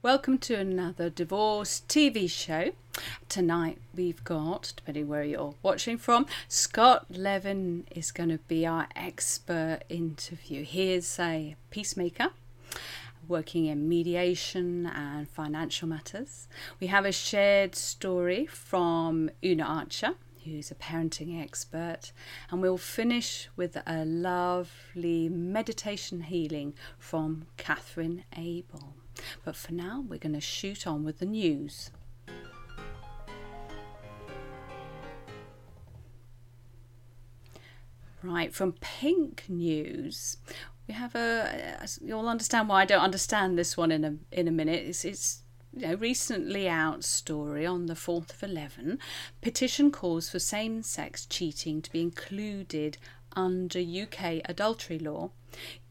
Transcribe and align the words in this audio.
Welcome 0.00 0.38
to 0.38 0.54
another 0.54 1.10
divorce 1.10 1.82
TV 1.88 2.30
show. 2.30 2.70
Tonight 3.28 3.78
we've 3.92 4.22
got, 4.22 4.72
depending 4.76 5.08
where 5.08 5.24
you're 5.24 5.56
watching 5.60 5.98
from, 5.98 6.26
Scott 6.46 7.06
Levin 7.10 7.84
is 7.90 8.12
going 8.12 8.28
to 8.28 8.38
be 8.46 8.64
our 8.64 8.86
expert 8.94 9.80
interview. 9.88 10.62
He 10.62 10.92
is 10.92 11.18
a 11.18 11.56
peacemaker 11.70 12.28
working 13.26 13.66
in 13.66 13.88
mediation 13.88 14.86
and 14.86 15.28
financial 15.28 15.88
matters. 15.88 16.46
We 16.78 16.86
have 16.86 17.04
a 17.04 17.10
shared 17.10 17.74
story 17.74 18.46
from 18.46 19.30
Una 19.44 19.64
Archer, 19.64 20.14
who's 20.44 20.70
a 20.70 20.76
parenting 20.76 21.42
expert, 21.42 22.12
and 22.52 22.62
we'll 22.62 22.78
finish 22.78 23.48
with 23.56 23.76
a 23.84 24.04
lovely 24.04 25.28
meditation 25.28 26.20
healing 26.20 26.74
from 27.00 27.46
Catherine 27.56 28.22
Abel. 28.36 28.94
But 29.44 29.56
for 29.56 29.72
now, 29.72 30.04
we're 30.06 30.18
going 30.18 30.34
to 30.34 30.40
shoot 30.40 30.86
on 30.86 31.04
with 31.04 31.18
the 31.18 31.26
news. 31.26 31.90
Right, 38.22 38.52
from 38.52 38.72
Pink 38.72 39.44
News, 39.48 40.38
we 40.88 40.94
have 40.94 41.14
a. 41.14 41.86
You'll 42.04 42.28
understand 42.28 42.68
why 42.68 42.82
I 42.82 42.84
don't 42.84 43.02
understand 43.02 43.56
this 43.56 43.76
one 43.76 43.92
in 43.92 44.04
a 44.04 44.16
in 44.32 44.48
a 44.48 44.50
minute. 44.50 44.84
It's, 44.86 45.04
it's 45.04 45.42
you 45.72 45.86
know, 45.86 45.94
recently 45.94 46.68
out 46.68 47.04
story 47.04 47.64
on 47.64 47.86
the 47.86 47.94
4th 47.94 48.32
of 48.32 48.42
11. 48.42 48.98
Petition 49.40 49.92
calls 49.92 50.30
for 50.30 50.38
same 50.38 50.82
sex 50.82 51.26
cheating 51.26 51.80
to 51.82 51.92
be 51.92 52.00
included 52.00 52.98
under 53.36 53.78
UK 53.78 54.40
adultery 54.46 54.98
law, 54.98 55.30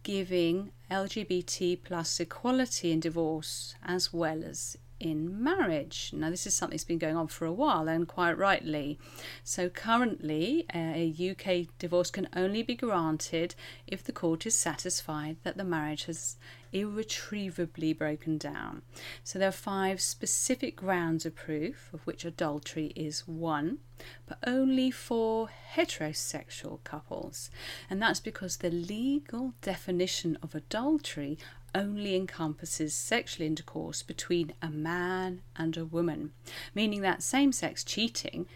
giving 0.04 0.72
LGBT 0.90 1.80
plus 1.84 2.20
equality 2.20 2.92
in 2.92 3.00
divorce 3.00 3.76
as 3.84 4.14
well 4.14 4.44
as 4.44 4.78
in 5.00 5.44
marriage. 5.44 6.12
Now, 6.14 6.30
this 6.30 6.48
is 6.48 6.54
something 6.54 6.76
that's 6.76 6.84
been 6.84 6.98
going 6.98 7.16
on 7.16 7.28
for 7.28 7.46
a 7.46 7.54
while 7.54 7.88
and 7.88 8.08
quite 8.08 8.38
rightly. 8.38 8.98
So, 9.44 9.70
currently, 9.70 10.66
uh, 10.74 10.94
a 10.96 11.32
UK 11.32 11.68
divorce 11.78 12.10
can 12.10 12.28
only 12.36 12.64
be 12.64 12.76
granted 12.76 13.56
if 13.86 14.04
the 14.04 14.12
court 14.12 14.46
is 14.46 14.58
satisfied 14.58 15.38
that 15.44 15.58
the 15.58 15.64
marriage 15.64 16.06
has 16.06 16.38
irretrievably 16.72 17.94
broken 17.94 18.38
down. 18.38 18.82
So 19.24 19.40
there 19.40 19.50
are 19.50 19.52
five 19.52 20.02
specific 20.02 20.76
grounds 20.76 21.26
of 21.26 21.36
proof, 21.36 21.90
of 21.94 22.06
which 22.06 22.26
adultery 22.26 22.94
is 22.96 23.28
one, 23.28 23.80
but 24.26 24.38
only 24.46 24.92
for 24.92 25.50
heterosexual 25.76 26.84
couples. 26.84 27.50
And 27.90 28.02
that's 28.02 28.20
because 28.20 28.58
the 28.58 28.70
legal 28.70 29.54
definition 29.62 30.38
of 30.42 30.56
adultery 30.56 31.38
only 31.76 32.16
encompasses 32.16 32.94
sexual 32.94 33.46
intercourse 33.46 34.02
between 34.02 34.54
a 34.62 34.70
man 34.70 35.42
and 35.56 35.78
a 35.78 35.86
woman, 35.86 36.32
meaning 36.74 37.02
that 37.02 37.22
same 37.22 37.52
sex 37.52 37.84
cheating 37.84 38.48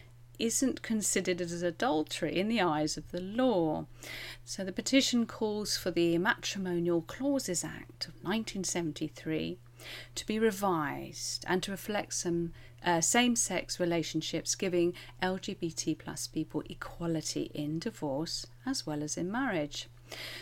isn't 0.41 0.81
considered 0.81 1.39
as 1.39 1.61
adultery 1.61 2.37
in 2.37 2.47
the 2.47 2.61
eyes 2.61 2.97
of 2.97 3.11
the 3.11 3.21
law. 3.21 3.85
So 4.43 4.63
the 4.63 4.71
petition 4.71 5.25
calls 5.25 5.77
for 5.77 5.91
the 5.91 6.17
Matrimonial 6.17 7.01
Causes 7.03 7.63
Act 7.63 8.07
of 8.07 8.15
1973 8.23 9.57
to 10.15 10.27
be 10.27 10.39
revised 10.39 11.45
and 11.47 11.61
to 11.63 11.71
reflect 11.71 12.13
some 12.13 12.53
uh, 12.83 13.01
same 13.01 13.35
sex 13.35 13.79
relationships, 13.79 14.55
giving 14.55 14.93
LGBT 15.21 15.97
plus 15.97 16.27
people 16.27 16.63
equality 16.69 17.51
in 17.53 17.79
divorce 17.79 18.47
as 18.65 18.85
well 18.87 19.03
as 19.03 19.17
in 19.17 19.31
marriage. 19.31 19.87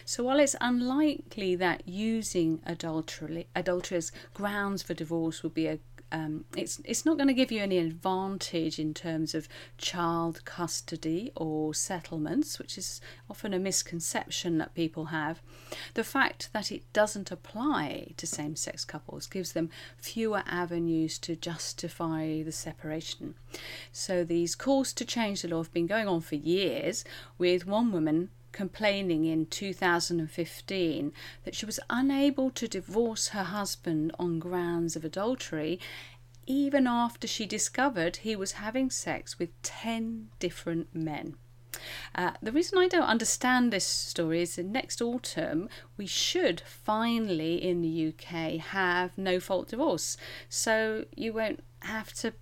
So 0.05 0.23
while 0.23 0.39
it's 0.39 0.55
unlikely 0.61 1.55
that 1.57 1.87
using 1.87 2.61
adultery, 2.65 3.47
adultery 3.55 3.97
as 3.97 4.11
grounds 4.33 4.81
for 4.81 4.93
divorce 4.93 5.43
would 5.43 5.53
be 5.53 5.67
a 5.67 5.79
um, 6.11 6.45
it's 6.55 6.81
it's 6.85 7.05
not 7.05 7.17
going 7.17 7.27
to 7.27 7.33
give 7.33 7.51
you 7.51 7.61
any 7.61 7.77
advantage 7.77 8.79
in 8.79 8.93
terms 8.93 9.35
of 9.35 9.47
child 9.77 10.43
custody 10.45 11.31
or 11.35 11.73
settlements, 11.73 12.57
which 12.57 12.77
is 12.77 13.01
often 13.29 13.53
a 13.53 13.59
misconception 13.59 14.57
that 14.57 14.73
people 14.73 15.05
have. 15.05 15.41
The 15.93 16.03
fact 16.03 16.49
that 16.53 16.71
it 16.71 16.91
doesn't 16.93 17.31
apply 17.31 18.13
to 18.17 18.27
same 18.27 18.55
sex 18.55 18.85
couples 18.85 19.27
gives 19.27 19.53
them 19.53 19.69
fewer 19.97 20.43
avenues 20.47 21.19
to 21.19 21.35
justify 21.35 22.41
the 22.41 22.51
separation. 22.51 23.35
So 23.91 24.23
these 24.23 24.55
calls 24.55 24.93
to 24.93 25.05
change 25.05 25.41
the 25.41 25.49
law 25.49 25.63
have 25.63 25.73
been 25.73 25.87
going 25.87 26.07
on 26.07 26.21
for 26.21 26.35
years, 26.35 27.03
with 27.37 27.67
one 27.67 27.91
woman 27.91 28.29
complaining 28.59 29.23
in 29.23 29.45
2015 29.45 31.13
that 31.45 31.55
she 31.55 31.65
was 31.65 31.79
unable 31.89 32.49
to 32.49 32.67
divorce 32.67 33.29
her 33.29 33.45
husband 33.45 34.11
on 34.19 34.37
grounds 34.37 34.97
of 34.97 35.05
adultery, 35.05 35.79
even 36.45 36.85
after 36.85 37.25
she 37.25 37.45
discovered 37.45 38.17
he 38.17 38.35
was 38.35 38.59
having 38.63 38.89
sex 38.89 39.39
with 39.39 39.49
10 39.61 40.27
different 40.39 40.93
men. 40.93 41.35
Uh, 42.13 42.31
the 42.41 42.51
reason 42.51 42.77
I 42.77 42.89
don't 42.89 43.03
understand 43.15 43.71
this 43.71 43.85
story 43.85 44.41
is 44.41 44.57
that 44.57 44.65
next 44.65 45.01
autumn 45.01 45.69
we 45.95 46.05
should 46.05 46.59
finally 46.59 47.63
in 47.63 47.81
the 47.81 48.09
UK 48.09 48.59
have 48.59 49.17
no 49.17 49.39
fault 49.39 49.69
divorce. 49.69 50.17
So 50.49 51.05
you 51.15 51.31
won't 51.31 51.63
have 51.79 52.11
to 52.15 52.33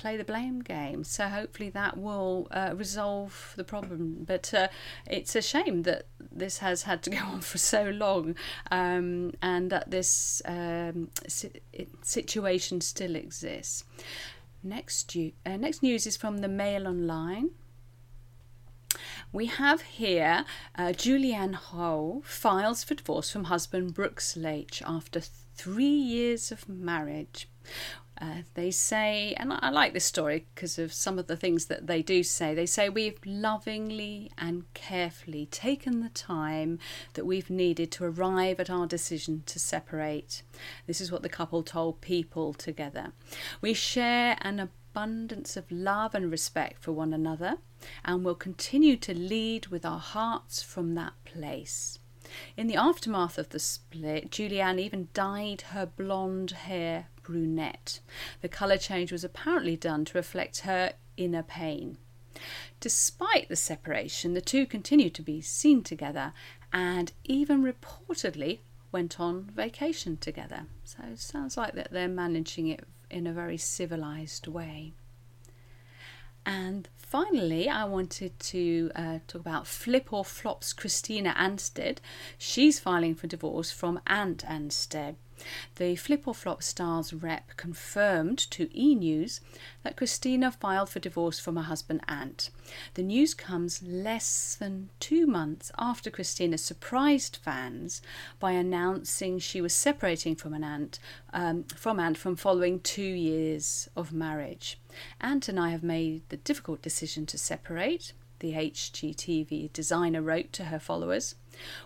play 0.00 0.16
the 0.16 0.24
blame 0.24 0.60
game. 0.60 1.04
So 1.04 1.28
hopefully 1.28 1.68
that 1.70 1.98
will 1.98 2.48
uh, 2.50 2.72
resolve 2.74 3.52
the 3.56 3.64
problem. 3.64 4.24
But 4.26 4.52
uh, 4.54 4.68
it's 5.06 5.36
a 5.36 5.42
shame 5.42 5.82
that 5.82 6.06
this 6.32 6.58
has 6.58 6.84
had 6.84 7.02
to 7.02 7.10
go 7.10 7.18
on 7.34 7.40
for 7.42 7.58
so 7.58 7.90
long 7.90 8.34
um, 8.70 9.32
and 9.42 9.70
that 9.70 9.90
this 9.90 10.40
um, 10.46 11.10
situation 12.02 12.80
still 12.80 13.14
exists. 13.14 13.84
Next, 14.62 15.14
uh, 15.16 15.56
next 15.56 15.82
news 15.82 16.06
is 16.06 16.16
from 16.16 16.38
the 16.38 16.48
Mail 16.48 16.88
Online. 16.88 17.50
We 19.32 19.46
have 19.46 19.82
here 19.82 20.44
uh, 20.76 20.88
Julianne 20.88 21.54
Hough 21.54 22.24
files 22.24 22.82
for 22.82 22.94
divorce 22.94 23.30
from 23.30 23.44
husband 23.44 23.94
Brooks 23.94 24.34
Laich 24.36 24.82
after 24.84 25.20
three 25.20 25.84
years 25.84 26.50
of 26.50 26.68
marriage. 26.68 27.48
Uh, 28.20 28.42
they 28.52 28.70
say, 28.70 29.34
and 29.38 29.50
I 29.50 29.70
like 29.70 29.94
this 29.94 30.04
story 30.04 30.46
because 30.54 30.78
of 30.78 30.92
some 30.92 31.18
of 31.18 31.26
the 31.26 31.36
things 31.36 31.66
that 31.66 31.86
they 31.86 32.02
do 32.02 32.22
say. 32.22 32.54
They 32.54 32.66
say, 32.66 32.90
We've 32.90 33.18
lovingly 33.24 34.30
and 34.36 34.64
carefully 34.74 35.46
taken 35.46 36.00
the 36.00 36.10
time 36.10 36.78
that 37.14 37.24
we've 37.24 37.48
needed 37.48 37.90
to 37.92 38.04
arrive 38.04 38.60
at 38.60 38.68
our 38.68 38.86
decision 38.86 39.42
to 39.46 39.58
separate. 39.58 40.42
This 40.86 41.00
is 41.00 41.10
what 41.10 41.22
the 41.22 41.30
couple 41.30 41.62
told 41.62 42.02
People 42.02 42.52
together. 42.52 43.12
We 43.62 43.72
share 43.72 44.36
an 44.42 44.60
abundance 44.60 45.56
of 45.56 45.70
love 45.70 46.14
and 46.14 46.30
respect 46.30 46.82
for 46.82 46.92
one 46.92 47.14
another 47.14 47.56
and 48.04 48.22
will 48.22 48.34
continue 48.34 48.96
to 48.98 49.14
lead 49.14 49.68
with 49.68 49.86
our 49.86 49.98
hearts 49.98 50.62
from 50.62 50.94
that 50.94 51.14
place. 51.24 51.98
In 52.56 52.66
the 52.66 52.76
aftermath 52.76 53.38
of 53.38 53.48
the 53.48 53.58
split, 53.58 54.30
Julianne 54.30 54.78
even 54.78 55.08
dyed 55.14 55.62
her 55.72 55.86
blonde 55.86 56.50
hair 56.50 57.08
brunette. 57.22 58.00
The 58.40 58.48
colour 58.48 58.78
change 58.78 59.12
was 59.12 59.24
apparently 59.24 59.76
done 59.76 60.04
to 60.06 60.18
reflect 60.18 60.60
her 60.60 60.94
inner 61.16 61.42
pain. 61.42 61.98
Despite 62.78 63.48
the 63.48 63.56
separation, 63.56 64.34
the 64.34 64.40
two 64.40 64.66
continued 64.66 65.14
to 65.14 65.22
be 65.22 65.40
seen 65.40 65.82
together 65.82 66.32
and 66.72 67.12
even 67.24 67.62
reportedly 67.62 68.60
went 68.92 69.20
on 69.20 69.50
vacation 69.54 70.16
together. 70.16 70.66
So 70.84 70.98
it 71.12 71.18
sounds 71.18 71.56
like 71.56 71.74
that 71.74 71.90
they're 71.90 72.08
managing 72.08 72.68
it 72.68 72.84
in 73.10 73.26
a 73.26 73.32
very 73.32 73.56
civilized 73.56 74.46
way. 74.46 74.94
And 76.46 76.88
finally, 76.96 77.68
I 77.68 77.84
wanted 77.84 78.38
to 78.38 78.90
uh, 78.94 79.18
talk 79.26 79.40
about 79.40 79.66
Flip 79.66 80.12
or 80.12 80.24
Flop's 80.24 80.72
Christina 80.72 81.34
Anstead. 81.38 81.98
She's 82.38 82.80
filing 82.80 83.14
for 83.14 83.26
divorce 83.26 83.70
from 83.70 84.00
Ant 84.06 84.44
Anstead. 84.46 85.16
The 85.76 85.96
Flip 85.96 86.26
or 86.26 86.34
Flop 86.34 86.62
Stars 86.62 87.12
rep 87.12 87.56
confirmed 87.56 88.38
to 88.50 88.68
E 88.78 88.94
News 88.94 89.40
that 89.82 89.96
Christina 89.96 90.50
filed 90.50 90.90
for 90.90 90.98
divorce 90.98 91.38
from 91.38 91.56
her 91.56 91.62
husband 91.62 92.00
Ant. 92.08 92.50
The 92.94 93.02
news 93.02 93.34
comes 93.34 93.82
less 93.82 94.54
than 94.54 94.90
two 95.00 95.26
months 95.26 95.72
after 95.78 96.10
Christina 96.10 96.58
surprised 96.58 97.38
fans 97.42 98.02
by 98.38 98.52
announcing 98.52 99.38
she 99.38 99.60
was 99.60 99.74
separating 99.74 100.36
from 100.36 100.54
an 100.54 100.64
Ant 100.64 100.98
um, 101.32 101.64
from 101.64 101.98
Ant 102.00 102.18
from 102.18 102.36
following 102.36 102.80
two 102.80 103.02
years 103.02 103.88
of 103.96 104.12
marriage. 104.12 104.78
Ant 105.20 105.48
and 105.48 105.58
I 105.58 105.70
have 105.70 105.82
made 105.82 106.22
the 106.28 106.36
difficult 106.36 106.82
decision 106.82 107.26
to 107.26 107.38
separate 107.38 108.12
the 108.40 108.52
HGTV 108.52 109.72
designer 109.72 110.20
wrote 110.20 110.52
to 110.54 110.64
her 110.64 110.78
followers. 110.78 111.36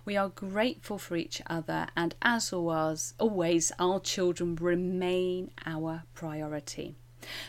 We 0.05 0.17
are 0.17 0.29
grateful 0.29 0.99
for 0.99 1.17
each 1.17 1.43
other, 1.47 1.89
and 1.97 2.15
as 2.23 2.53
always, 2.53 3.15
always 3.19 3.73
our 3.79 4.01
children 4.01 4.57
remain 4.57 5.51
our 5.67 6.05
priority. 6.15 6.97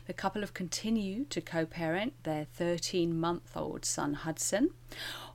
The 0.07 0.13
couple 0.13 0.41
have 0.41 0.53
continued 0.53 1.29
to 1.31 1.41
co 1.41 1.65
parent 1.65 2.13
their 2.23 2.45
13 2.45 3.17
month 3.17 3.55
old 3.55 3.85
son 3.85 4.13
Hudson, 4.13 4.69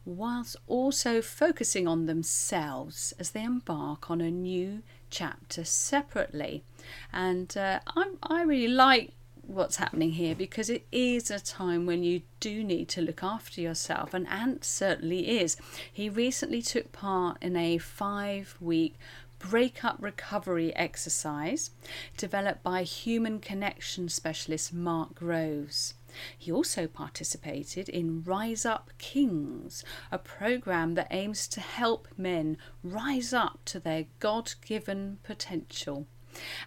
whilst 0.05 0.57
also 0.67 1.21
focusing 1.21 1.87
on 1.87 2.07
themselves 2.07 3.13
as 3.19 3.31
they 3.31 3.45
embark 3.45 4.11
on 4.11 4.21
a 4.21 4.31
new 4.31 4.83
chapter 5.11 5.65
separately. 5.65 6.65
And 7.13 7.55
uh, 7.57 7.81
I, 7.87 8.13
I 8.23 8.43
really 8.43 8.69
like 8.69 9.13
what's 9.51 9.77
happening 9.77 10.13
here 10.13 10.35
because 10.35 10.71
it 10.71 10.87
is 10.93 11.31
a 11.31 11.41
time 11.41 11.87
when 11.87 12.03
you 12.03 12.23
do 12.39 12.63
need 12.63 12.89
to 12.91 13.03
look 13.03 13.23
after 13.23 13.61
yourself, 13.61 14.15
and 14.15 14.29
Ant 14.29 14.65
certainly 14.65 15.41
is. 15.41 15.57
He 15.93 16.09
recently 16.09 16.63
took 16.63 16.93
part 16.93 17.39
in 17.43 17.57
a 17.57 17.79
five 17.79 18.57
week 18.61 18.95
breakup 19.41 19.97
recovery 19.99 20.75
exercise 20.77 21.71
developed 22.17 22.63
by 22.63 22.83
human 22.83 23.41
connection 23.41 24.09
specialist 24.09 24.73
Mark 24.73 25.15
Groves. 25.15 25.95
He 26.37 26.53
also 26.53 26.87
participated 26.87 27.89
in 27.89 28.23
Rise 28.23 28.67
Up 28.67 28.91
Kings, 28.99 29.85
a 30.13 30.19
program 30.19 30.95
that 30.95 31.09
aims 31.11 31.49
to 31.49 31.61
help 31.61 32.09
men 32.17 32.59
rise 32.83 33.33
up 33.33 33.61
to 33.67 33.81
their 33.81 34.07
God 34.19 34.53
given 34.65 35.19
potential. 35.23 36.07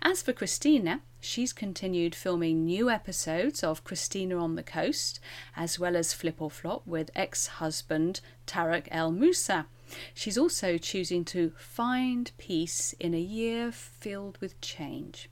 As 0.02 0.22
for 0.22 0.34
Christina, 0.34 1.02
she's 1.24 1.54
continued 1.54 2.14
filming 2.14 2.66
new 2.66 2.90
episodes 2.90 3.64
of 3.64 3.84
Christina 3.84 4.38
on 4.38 4.56
the 4.56 4.64
Coast, 4.64 5.20
as 5.56 5.80
well 5.80 5.96
as 5.96 6.14
Flip 6.14 6.42
or 6.42 6.52
Flop 6.52 6.86
with 6.86 7.10
ex 7.16 7.48
husband 7.48 8.22
Tarek 8.46 8.88
El 8.92 9.12
Moussa. 9.12 9.68
She's 10.14 10.38
also 10.38 10.78
choosing 10.78 11.24
to 11.26 11.54
find 11.58 12.32
peace 12.38 12.94
in 13.00 13.14
a 13.14 13.20
year 13.20 13.72
filled 13.72 14.38
with 14.40 14.60
change. 14.62 15.30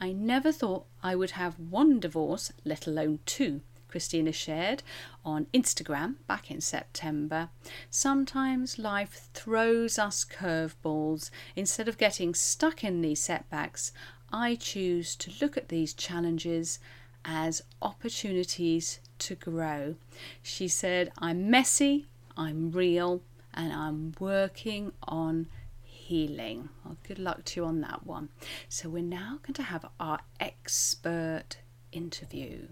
I 0.00 0.12
never 0.12 0.52
thought 0.52 0.86
I 1.02 1.14
would 1.14 1.32
have 1.32 1.58
one 1.58 2.00
divorce, 2.00 2.52
let 2.64 2.86
alone 2.86 3.20
two. 3.26 3.60
Christina 3.90 4.30
shared 4.30 4.84
on 5.24 5.46
Instagram 5.52 6.14
back 6.28 6.50
in 6.50 6.60
September. 6.60 7.50
Sometimes 7.90 8.78
life 8.78 9.28
throws 9.34 9.98
us 9.98 10.24
curveballs. 10.24 11.30
Instead 11.56 11.88
of 11.88 11.98
getting 11.98 12.32
stuck 12.32 12.84
in 12.84 13.00
these 13.00 13.20
setbacks, 13.20 13.92
I 14.32 14.54
choose 14.54 15.16
to 15.16 15.32
look 15.40 15.56
at 15.56 15.68
these 15.68 15.92
challenges 15.92 16.78
as 17.24 17.62
opportunities 17.82 19.00
to 19.18 19.34
grow. 19.34 19.96
She 20.42 20.68
said, 20.68 21.12
I'm 21.18 21.50
messy, 21.50 22.06
I'm 22.36 22.70
real, 22.70 23.22
and 23.52 23.72
I'm 23.72 24.14
working 24.18 24.92
on 25.02 25.48
healing. 25.82 26.68
Well, 26.84 26.96
good 27.06 27.18
luck 27.18 27.44
to 27.46 27.60
you 27.60 27.66
on 27.66 27.80
that 27.82 28.06
one. 28.06 28.28
So, 28.68 28.88
we're 28.88 29.02
now 29.02 29.38
going 29.42 29.54
to 29.54 29.62
have 29.62 29.84
our 29.98 30.20
expert 30.38 31.58
interview. 31.92 32.68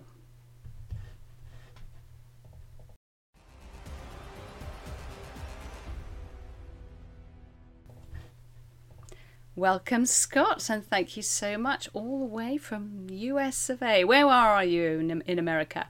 Welcome, 9.59 10.07
Scott, 10.07 10.71
and 10.71 10.87
thank 10.87 11.17
you 11.17 11.23
so 11.25 11.59
much 11.59 11.89
all 11.93 12.21
the 12.21 12.33
way 12.33 12.59
from 12.59 13.09
US 13.11 13.69
of 13.69 13.83
A. 13.83 14.05
Where 14.05 14.25
are 14.29 14.63
you 14.63 15.01
in, 15.01 15.21
in 15.23 15.37
America? 15.37 15.89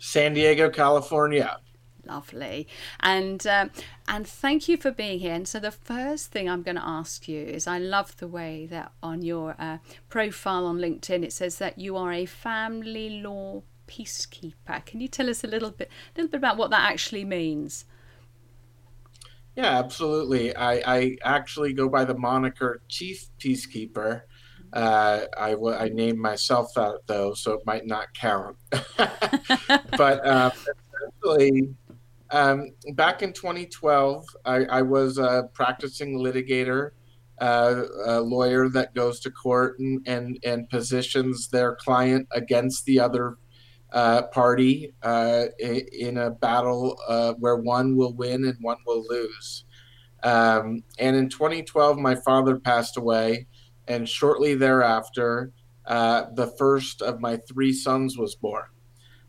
San 0.00 0.34
Diego, 0.34 0.68
California. 0.68 1.58
Lovely, 2.04 2.66
and 2.98 3.46
um, 3.46 3.70
and 4.08 4.26
thank 4.26 4.68
you 4.68 4.76
for 4.76 4.90
being 4.90 5.20
here. 5.20 5.32
And 5.32 5.46
so 5.46 5.60
the 5.60 5.70
first 5.70 6.32
thing 6.32 6.50
I'm 6.50 6.64
going 6.64 6.74
to 6.74 6.84
ask 6.84 7.28
you 7.28 7.40
is, 7.40 7.68
I 7.68 7.78
love 7.78 8.16
the 8.16 8.26
way 8.26 8.66
that 8.66 8.90
on 9.00 9.22
your 9.22 9.54
uh, 9.56 9.78
profile 10.08 10.66
on 10.66 10.78
LinkedIn 10.78 11.22
it 11.22 11.32
says 11.32 11.58
that 11.58 11.78
you 11.78 11.96
are 11.96 12.12
a 12.12 12.26
family 12.26 13.20
law 13.22 13.62
peacekeeper. 13.86 14.84
Can 14.84 15.00
you 15.00 15.06
tell 15.06 15.30
us 15.30 15.44
a 15.44 15.46
little 15.46 15.70
bit, 15.70 15.88
a 15.88 16.18
little 16.18 16.32
bit 16.32 16.38
about 16.38 16.56
what 16.56 16.70
that 16.70 16.90
actually 16.90 17.24
means? 17.24 17.84
Yeah, 19.56 19.78
absolutely. 19.78 20.54
I, 20.56 20.82
I 20.86 21.16
actually 21.22 21.72
go 21.72 21.88
by 21.88 22.04
the 22.04 22.16
moniker 22.16 22.82
Chief 22.88 23.26
Peacekeeper. 23.38 24.22
Uh, 24.72 25.26
I, 25.38 25.50
w- 25.50 25.76
I 25.76 25.88
named 25.88 26.18
myself 26.18 26.74
that 26.74 27.00
though, 27.06 27.34
so 27.34 27.52
it 27.52 27.60
might 27.64 27.86
not 27.86 28.12
count. 28.14 28.56
but 29.96 30.26
um, 30.26 30.50
essentially, 31.22 31.74
um, 32.30 32.72
back 32.94 33.22
in 33.22 33.32
2012, 33.32 34.26
I, 34.44 34.64
I 34.64 34.82
was 34.82 35.18
a 35.18 35.48
practicing 35.52 36.18
litigator, 36.18 36.90
uh, 37.40 37.82
a 38.06 38.20
lawyer 38.20 38.68
that 38.70 38.92
goes 38.94 39.20
to 39.20 39.30
court 39.30 39.78
and, 39.78 40.02
and, 40.08 40.38
and 40.44 40.68
positions 40.68 41.46
their 41.48 41.76
client 41.76 42.26
against 42.32 42.84
the 42.86 42.98
other 42.98 43.38
uh, 43.94 44.22
party 44.22 44.92
uh, 45.04 45.44
in 45.60 46.18
a 46.18 46.30
battle 46.32 46.98
uh, 47.08 47.32
where 47.34 47.56
one 47.56 47.96
will 47.96 48.12
win 48.12 48.44
and 48.44 48.56
one 48.60 48.76
will 48.86 49.04
lose. 49.08 49.64
Um, 50.24 50.82
and 50.98 51.14
in 51.14 51.28
2012, 51.28 51.96
my 51.98 52.16
father 52.16 52.58
passed 52.58 52.96
away, 52.96 53.46
and 53.86 54.08
shortly 54.08 54.56
thereafter, 54.56 55.52
uh, 55.86 56.24
the 56.34 56.48
first 56.58 57.02
of 57.02 57.20
my 57.20 57.36
three 57.48 57.72
sons 57.72 58.18
was 58.18 58.34
born. 58.34 58.64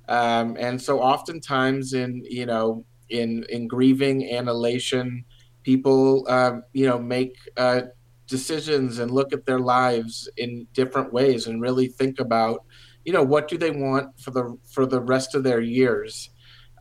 Um, 0.08 0.58
and 0.60 0.82
so, 0.82 1.00
oftentimes, 1.00 1.94
in 1.94 2.24
you 2.28 2.46
know, 2.46 2.86
in 3.10 3.46
in 3.50 3.68
grieving 3.68 4.26
and 4.32 4.48
elation, 4.48 5.26
people 5.64 6.26
um, 6.30 6.64
you 6.74 6.88
know 6.88 6.98
make 6.98 7.36
uh, 7.58 7.82
decisions 8.28 9.00
and 9.00 9.12
look 9.12 9.34
at 9.34 9.46
their 9.46 9.60
lives 9.60 10.30
in 10.38 10.66
different 10.74 11.12
ways 11.12 11.48
and 11.48 11.62
really 11.62 11.88
think 11.88 12.20
about 12.20 12.64
you 13.06 13.14
know 13.14 13.24
what 13.24 13.48
do 13.48 13.58
they 13.58 13.72
want 13.72 14.20
for 14.20 14.32
the 14.32 14.58
for 14.70 14.86
the 14.86 15.00
rest 15.00 15.36
of 15.36 15.44
their 15.44 15.62
years? 15.62 16.32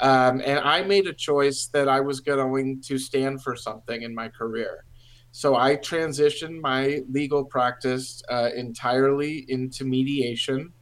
Um, 0.01 0.43
and 0.45 0.59
i 0.59 0.83
made 0.83 1.07
a 1.07 1.13
choice 1.13 1.67
that 1.73 1.89
i 1.89 2.01
was 2.01 2.19
going 2.21 2.83
to 2.87 2.99
stand 2.99 3.43
for 3.43 3.55
something 3.55 4.03
in 4.03 4.15
my 4.15 4.29
career. 4.29 4.85
So 5.31 5.55
i 5.57 5.77
transitioned 5.77 6.61
my 6.61 7.03
legal 7.09 7.45
practice 7.45 8.23
uh, 8.29 8.51
entirely 8.57 9.45
into 9.49 9.85
mediation 9.85 10.73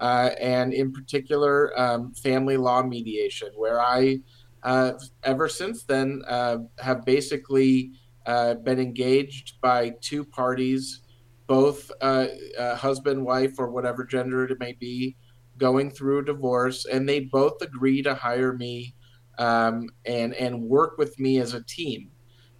uh, 0.00 0.30
and 0.40 0.72
in 0.72 0.92
particular 0.92 1.78
um, 1.78 2.14
family 2.14 2.56
law 2.56 2.82
mediation 2.82 3.48
where 3.56 3.80
i 3.82 4.18
uh, 4.62 4.92
ever 5.24 5.48
since 5.48 5.84
then 5.84 6.22
uh, 6.26 6.58
have 6.78 7.04
basically 7.04 7.90
uh, 8.24 8.54
been 8.54 8.80
engaged 8.80 9.60
by 9.60 9.92
two 10.00 10.24
parties 10.24 11.00
both 11.46 11.90
uh, 12.00 12.26
uh, 12.58 12.76
husband, 12.76 13.24
wife, 13.24 13.54
or 13.58 13.70
whatever 13.70 14.04
gender 14.04 14.44
it 14.44 14.58
may 14.58 14.72
be, 14.72 15.16
going 15.58 15.90
through 15.90 16.20
a 16.20 16.24
divorce, 16.24 16.86
and 16.86 17.08
they 17.08 17.20
both 17.20 17.60
agree 17.62 18.02
to 18.02 18.14
hire 18.14 18.52
me 18.52 18.94
um, 19.38 19.88
and 20.04 20.34
and 20.34 20.62
work 20.62 20.96
with 20.98 21.18
me 21.18 21.38
as 21.38 21.54
a 21.54 21.62
team. 21.64 22.10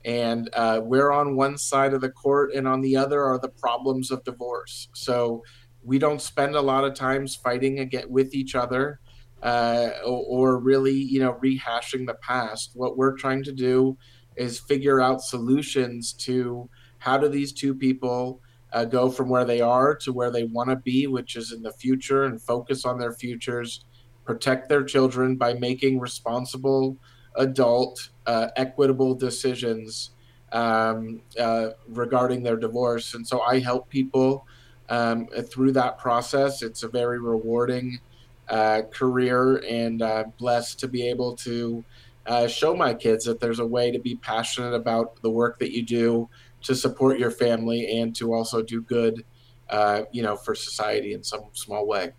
And 0.05 0.51
uh, 0.53 0.81
we're 0.83 1.13
on 1.13 1.37
one 1.37 1.57
side 1.57 1.95
of 1.95 2.03
the 2.03 2.11
court, 2.11 2.53
and 2.55 2.69
on 2.69 2.83
the 2.83 2.97
other 2.97 3.23
are 3.23 3.39
the 3.39 3.49
problems 3.49 4.11
of 4.11 4.23
divorce. 4.25 4.89
So 4.95 5.43
we 5.83 5.99
don't 5.99 6.21
spend 6.21 6.55
a 6.55 6.61
lot 6.61 6.85
of 6.85 6.95
times 6.95 7.37
fighting 7.37 7.79
again 7.81 8.07
with 8.09 8.35
each 8.35 8.55
other. 8.55 9.01
Uh, 9.43 9.91
or, 10.07 10.55
or, 10.55 10.59
really, 10.59 10.95
you 10.95 11.21
know, 11.21 11.35
rehashing 11.45 12.07
the 12.07 12.17
past. 12.23 12.71
What 12.73 12.97
we're 12.97 13.15
trying 13.15 13.43
to 13.43 13.53
do 13.53 13.99
is 14.37 14.59
figure 14.59 15.03
out 15.03 15.21
solutions 15.21 16.15
to 16.15 16.71
how 16.97 17.19
do 17.19 17.29
these 17.29 17.53
two 17.53 17.75
people 17.75 18.41
uh, 18.75 18.85
go 18.85 19.09
from 19.09 19.29
where 19.29 19.45
they 19.45 19.61
are 19.61 19.95
to 19.95 20.13
where 20.13 20.31
they 20.31 20.45
want 20.45 20.69
to 20.69 20.77
be, 20.77 21.07
which 21.07 21.37
is 21.37 21.53
in 21.53 21.63
the 21.63 21.73
future, 21.73 22.25
and 22.25 22.43
focus 22.43 22.85
on 22.85 22.99
their 22.99 23.13
futures, 23.13 23.85
protect 24.25 24.69
their 24.69 24.83
children 24.83 25.37
by 25.37 25.55
making 25.55 26.01
responsible, 26.01 26.97
adult, 27.37 28.11
uh, 28.27 28.49
equitable 28.57 29.15
decisions 29.15 30.11
um, 30.53 31.23
uh, 31.39 31.69
regarding 31.89 32.43
their 32.43 32.57
divorce. 32.57 33.15
And 33.15 33.27
so 33.27 33.43
I 33.43 33.61
help 33.61 33.89
people 33.89 34.47
um, 34.89 35.29
through 35.53 35.73
that 35.73 35.99
process. 35.99 36.63
It's 36.63 36.83
a 36.83 36.89
very 36.89 37.21
rewarding 37.21 38.01
uh, 38.49 38.83
career 38.91 39.63
and 39.69 40.03
blessed 40.37 40.81
to 40.81 40.89
be 40.89 41.09
able 41.09 41.37
to. 41.37 41.85
Uh, 42.27 42.49
show 42.49 42.75
my 42.75 42.95
kids 42.95 43.27
that 43.27 43.39
there's 43.39 43.59
a 43.59 43.67
way 43.67 43.91
to 43.91 43.99
be 43.99 44.15
passionate 44.17 44.73
about 44.73 45.21
the 45.21 45.29
work 45.29 45.59
that 45.59 45.73
you 45.77 45.83
do 45.83 46.27
to 46.65 46.75
support 46.75 47.19
your 47.19 47.31
family 47.31 47.99
and 47.99 48.15
to 48.17 48.35
also 48.35 48.63
do 48.63 48.83
good, 48.83 49.25
uh, 49.71 50.03
you 50.13 50.23
know, 50.23 50.37
for 50.37 50.55
society 50.55 51.13
in 51.15 51.23
some 51.23 51.45
small 51.53 51.87
way. 51.87 52.13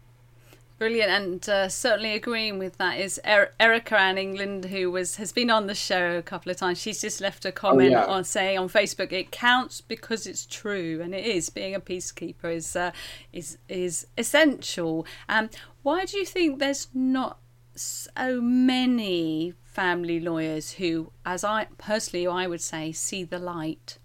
Brilliant, 0.78 1.10
and 1.10 1.50
uh, 1.50 1.70
certainly 1.70 2.16
agreeing 2.16 2.60
with 2.60 2.78
that 2.80 3.00
is 3.00 3.18
er- 3.26 3.54
Erica 3.62 3.98
Ann 3.98 4.18
England, 4.18 4.66
who 4.66 4.92
was 4.92 5.16
has 5.16 5.32
been 5.32 5.50
on 5.50 5.68
the 5.68 5.76
show 5.76 6.18
a 6.18 6.22
couple 6.22 6.52
of 6.52 6.58
times. 6.58 6.82
She's 6.82 7.00
just 7.00 7.22
left 7.22 7.46
a 7.46 7.52
comment 7.54 7.96
oh, 7.96 8.00
yeah. 8.00 8.06
on 8.06 8.26
saying 8.26 8.60
on 8.60 8.68
Facebook, 8.68 9.14
"It 9.14 9.32
counts 9.32 9.80
because 9.80 10.28
it's 10.28 10.46
true," 10.46 11.00
and 11.02 11.16
it 11.16 11.26
is. 11.26 11.50
Being 11.50 11.76
a 11.76 11.80
peacekeeper 11.80 12.54
is 12.54 12.76
uh, 12.76 12.92
is 13.32 13.58
is 13.70 14.08
essential. 14.18 15.06
Um, 15.30 15.50
why 15.82 16.04
do 16.04 16.18
you 16.18 16.26
think 16.26 16.60
there's 16.60 16.90
not 16.94 17.40
so 17.76 18.42
many 18.42 19.54
family 19.64 20.20
lawyers 20.20 20.74
who, 20.74 21.14
as 21.26 21.46
I 21.46 21.68
personally, 21.78 22.28
I 22.28 22.48
would 22.48 22.62
say, 22.62 22.92
see 22.92 23.24
the 23.24 23.40
light? 23.40 23.98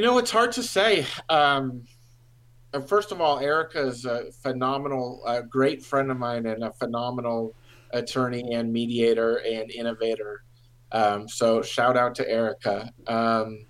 You 0.00 0.06
know, 0.06 0.16
it's 0.16 0.30
hard 0.30 0.52
to 0.52 0.62
say. 0.62 1.06
Um, 1.28 1.84
uh, 2.72 2.80
first 2.80 3.12
of 3.12 3.20
all, 3.20 3.38
Erica 3.38 3.86
is 3.86 4.06
a 4.06 4.32
phenomenal, 4.32 5.22
a 5.26 5.42
great 5.42 5.84
friend 5.84 6.10
of 6.10 6.16
mine, 6.16 6.46
and 6.46 6.64
a 6.64 6.72
phenomenal 6.72 7.54
attorney 7.90 8.54
and 8.54 8.72
mediator 8.72 9.42
and 9.46 9.70
innovator. 9.70 10.42
Um, 10.90 11.28
so 11.28 11.60
shout 11.60 11.98
out 11.98 12.14
to 12.14 12.26
Erica. 12.26 12.90
Um, 13.06 13.66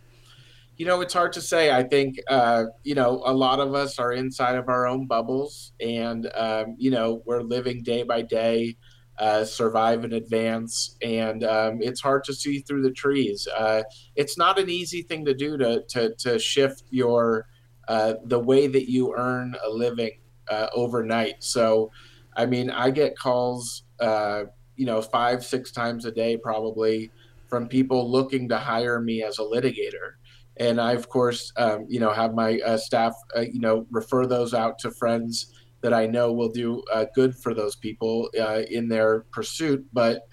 You 0.77 0.87
know, 0.87 1.01
it's 1.01 1.15
hard 1.15 1.33
to 1.33 1.41
say. 1.41 1.73
I 1.73 1.83
think, 1.83 2.21
uh, 2.29 2.67
you 2.85 2.95
know, 2.95 3.23
a 3.27 3.35
lot 3.35 3.59
of 3.59 3.75
us 3.75 3.99
are 3.99 4.13
inside 4.13 4.55
of 4.55 4.69
our 4.69 4.87
own 4.87 5.09
bubbles 5.09 5.73
and, 5.81 6.31
um, 6.37 6.77
you 6.79 6.93
know, 6.93 7.23
we're 7.27 7.43
living 7.43 7.83
day 7.83 8.05
by 8.05 8.23
day, 8.23 8.77
uh, 9.21 9.45
survive 9.45 10.03
in 10.05 10.15
advance. 10.15 10.97
And 11.03 11.45
um, 11.45 11.79
it's 11.81 12.01
hard 12.01 12.25
to 12.25 12.35
see 12.35 12.61
through 12.61 12.83
the 12.83 12.91
trees. 12.91 13.47
Uh, 13.57 13.83
it's 14.17 14.39
not 14.39 14.59
an 14.59 14.71
easy 14.71 15.03
thing 15.03 15.25
to 15.27 15.35
do 15.35 15.59
to, 15.59 15.83
to, 15.91 16.15
to 16.17 16.39
shift 16.39 16.85
your, 16.91 17.47
uh, 17.87 18.15
the 18.25 18.39
way 18.39 18.67
that 18.67 18.91
you 18.91 19.15
earn 19.15 19.55
a 19.65 19.69
living 19.69 20.19
uh, 20.49 20.69
overnight. 20.75 21.45
So, 21.45 21.91
I 22.37 22.47
mean, 22.47 22.71
I 22.71 22.91
get 22.91 23.17
calls, 23.17 23.83
uh, 24.01 24.45
you 24.77 24.87
know, 24.87 25.03
five, 25.03 25.45
six 25.45 25.71
times 25.71 26.07
a 26.07 26.11
day 26.11 26.39
probably 26.39 27.11
from 27.47 27.69
people 27.69 28.11
looking 28.11 28.49
to 28.49 28.57
hire 28.57 29.01
me 29.01 29.23
as 29.23 29.39
a 29.39 29.43
litigator 29.43 30.15
and 30.57 30.79
I, 30.79 30.93
of 30.93 31.09
course, 31.09 31.53
um, 31.57 31.87
you 31.89 32.01
know, 32.01 32.13
have 32.13 32.35
my 32.35 32.61
uh, 32.61 32.77
staff, 32.77 33.15
you 33.37 33.61
know, 33.61 33.87
refer 33.91 34.27
those 34.27 34.53
out 34.53 34.79
to 34.81 34.91
friends 34.91 35.55
that 35.83 35.95
I 35.95 36.07
know 36.07 36.33
will 36.33 36.51
do 36.51 36.83
uh, 36.93 37.07
good 37.15 37.35
for 37.35 37.55
those 37.55 37.77
people 37.77 38.29
uh, 38.39 38.63
in 38.71 38.89
their 38.89 39.21
pursuit. 39.33 39.87
But 39.93 40.27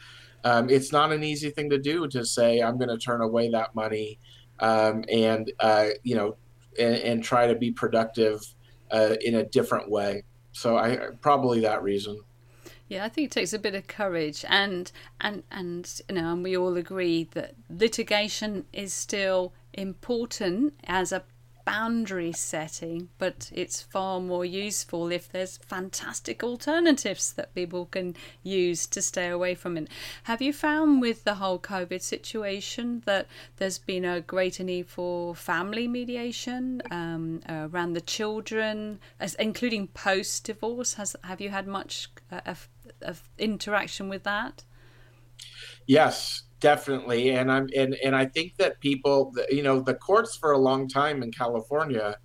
um, 0.44 0.70
it's 0.70 0.92
not 0.92 1.12
an 1.12 1.24
easy 1.24 1.50
thing 1.50 1.70
to 1.70 1.78
do 1.78 2.08
to 2.10 2.26
say 2.26 2.62
I'm 2.62 2.78
going 2.78 2.90
to 2.90 2.98
turn 2.98 3.22
away 3.22 3.50
that 3.52 3.76
money 3.76 4.20
um, 4.60 5.04
and 5.12 5.52
uh, 5.60 5.90
you 6.04 6.16
know, 6.16 6.38
and, 6.80 6.96
and, 6.96 7.24
try 7.24 7.48
to 7.48 7.56
be 7.56 7.72
productive 7.72 8.42
uh, 8.92 9.16
in 9.22 9.36
a 9.36 9.44
different 9.44 9.90
way. 9.90 10.24
So 10.52 10.78
I 10.78 11.10
probably 11.22 11.60
that 11.62 11.84
reason. 11.84 12.22
Yeah, 12.88 13.06
I 13.06 13.10
think 13.10 13.28
it 13.28 13.32
takes 13.32 13.54
a 13.54 13.60
bit 13.60 13.76
of 13.76 13.88
courage, 13.88 14.46
and 14.48 14.92
and 15.20 15.44
and 15.52 16.02
you 16.10 16.16
know, 16.16 16.34
and 16.34 16.44
we 16.44 16.58
all 16.58 16.78
agree 16.78 17.26
that 17.34 17.56
litigation 17.70 18.66
is 18.72 18.94
still 18.94 19.54
important 19.74 20.74
as 20.86 21.12
a 21.12 21.24
boundary 21.68 22.32
setting, 22.32 23.10
but 23.18 23.52
it's 23.54 23.82
far 23.82 24.22
more 24.22 24.46
useful 24.46 25.12
if 25.12 25.30
there's 25.30 25.58
fantastic 25.58 26.42
alternatives 26.42 27.34
that 27.34 27.54
people 27.54 27.88
can 27.88 28.16
use 28.42 28.88
to 28.88 29.02
stay 29.02 29.28
away 29.28 29.54
from 29.54 29.76
it. 29.76 29.90
Have 30.24 30.42
you 30.42 30.54
found 30.54 31.02
with 31.02 31.26
the 31.26 31.36
whole 31.36 31.60
COVID 31.60 32.02
situation 32.02 33.04
that 33.06 33.28
there's 33.58 33.80
been 33.80 34.06
a 34.06 34.22
greater 34.22 34.64
need 34.64 34.88
for 34.88 35.36
family 35.36 35.90
mediation 35.90 36.82
um, 36.90 37.42
around 37.50 37.92
the 37.94 38.02
children, 38.16 39.00
as, 39.20 39.36
including 39.36 39.88
post 39.88 40.46
divorce? 40.46 40.94
Has 40.94 41.18
have 41.26 41.42
you 41.42 41.50
had 41.50 41.68
much 41.68 42.08
uh, 42.32 42.40
of, 42.46 42.70
of 43.02 43.28
interaction 43.38 44.08
with 44.08 44.24
that? 44.24 44.64
Yes, 45.86 46.44
definitely 46.60 47.32
and 47.32 47.52
i'm 47.52 47.68
and 47.76 47.96
and 48.04 48.16
i 48.16 48.26
think 48.26 48.56
that 48.58 48.80
people 48.80 49.34
you 49.50 49.62
know 49.62 49.80
the 49.80 49.94
courts 49.94 50.36
for 50.36 50.54
a 50.54 50.58
long 50.58 50.88
time 50.88 51.22
in 51.22 51.32
california 51.32 52.18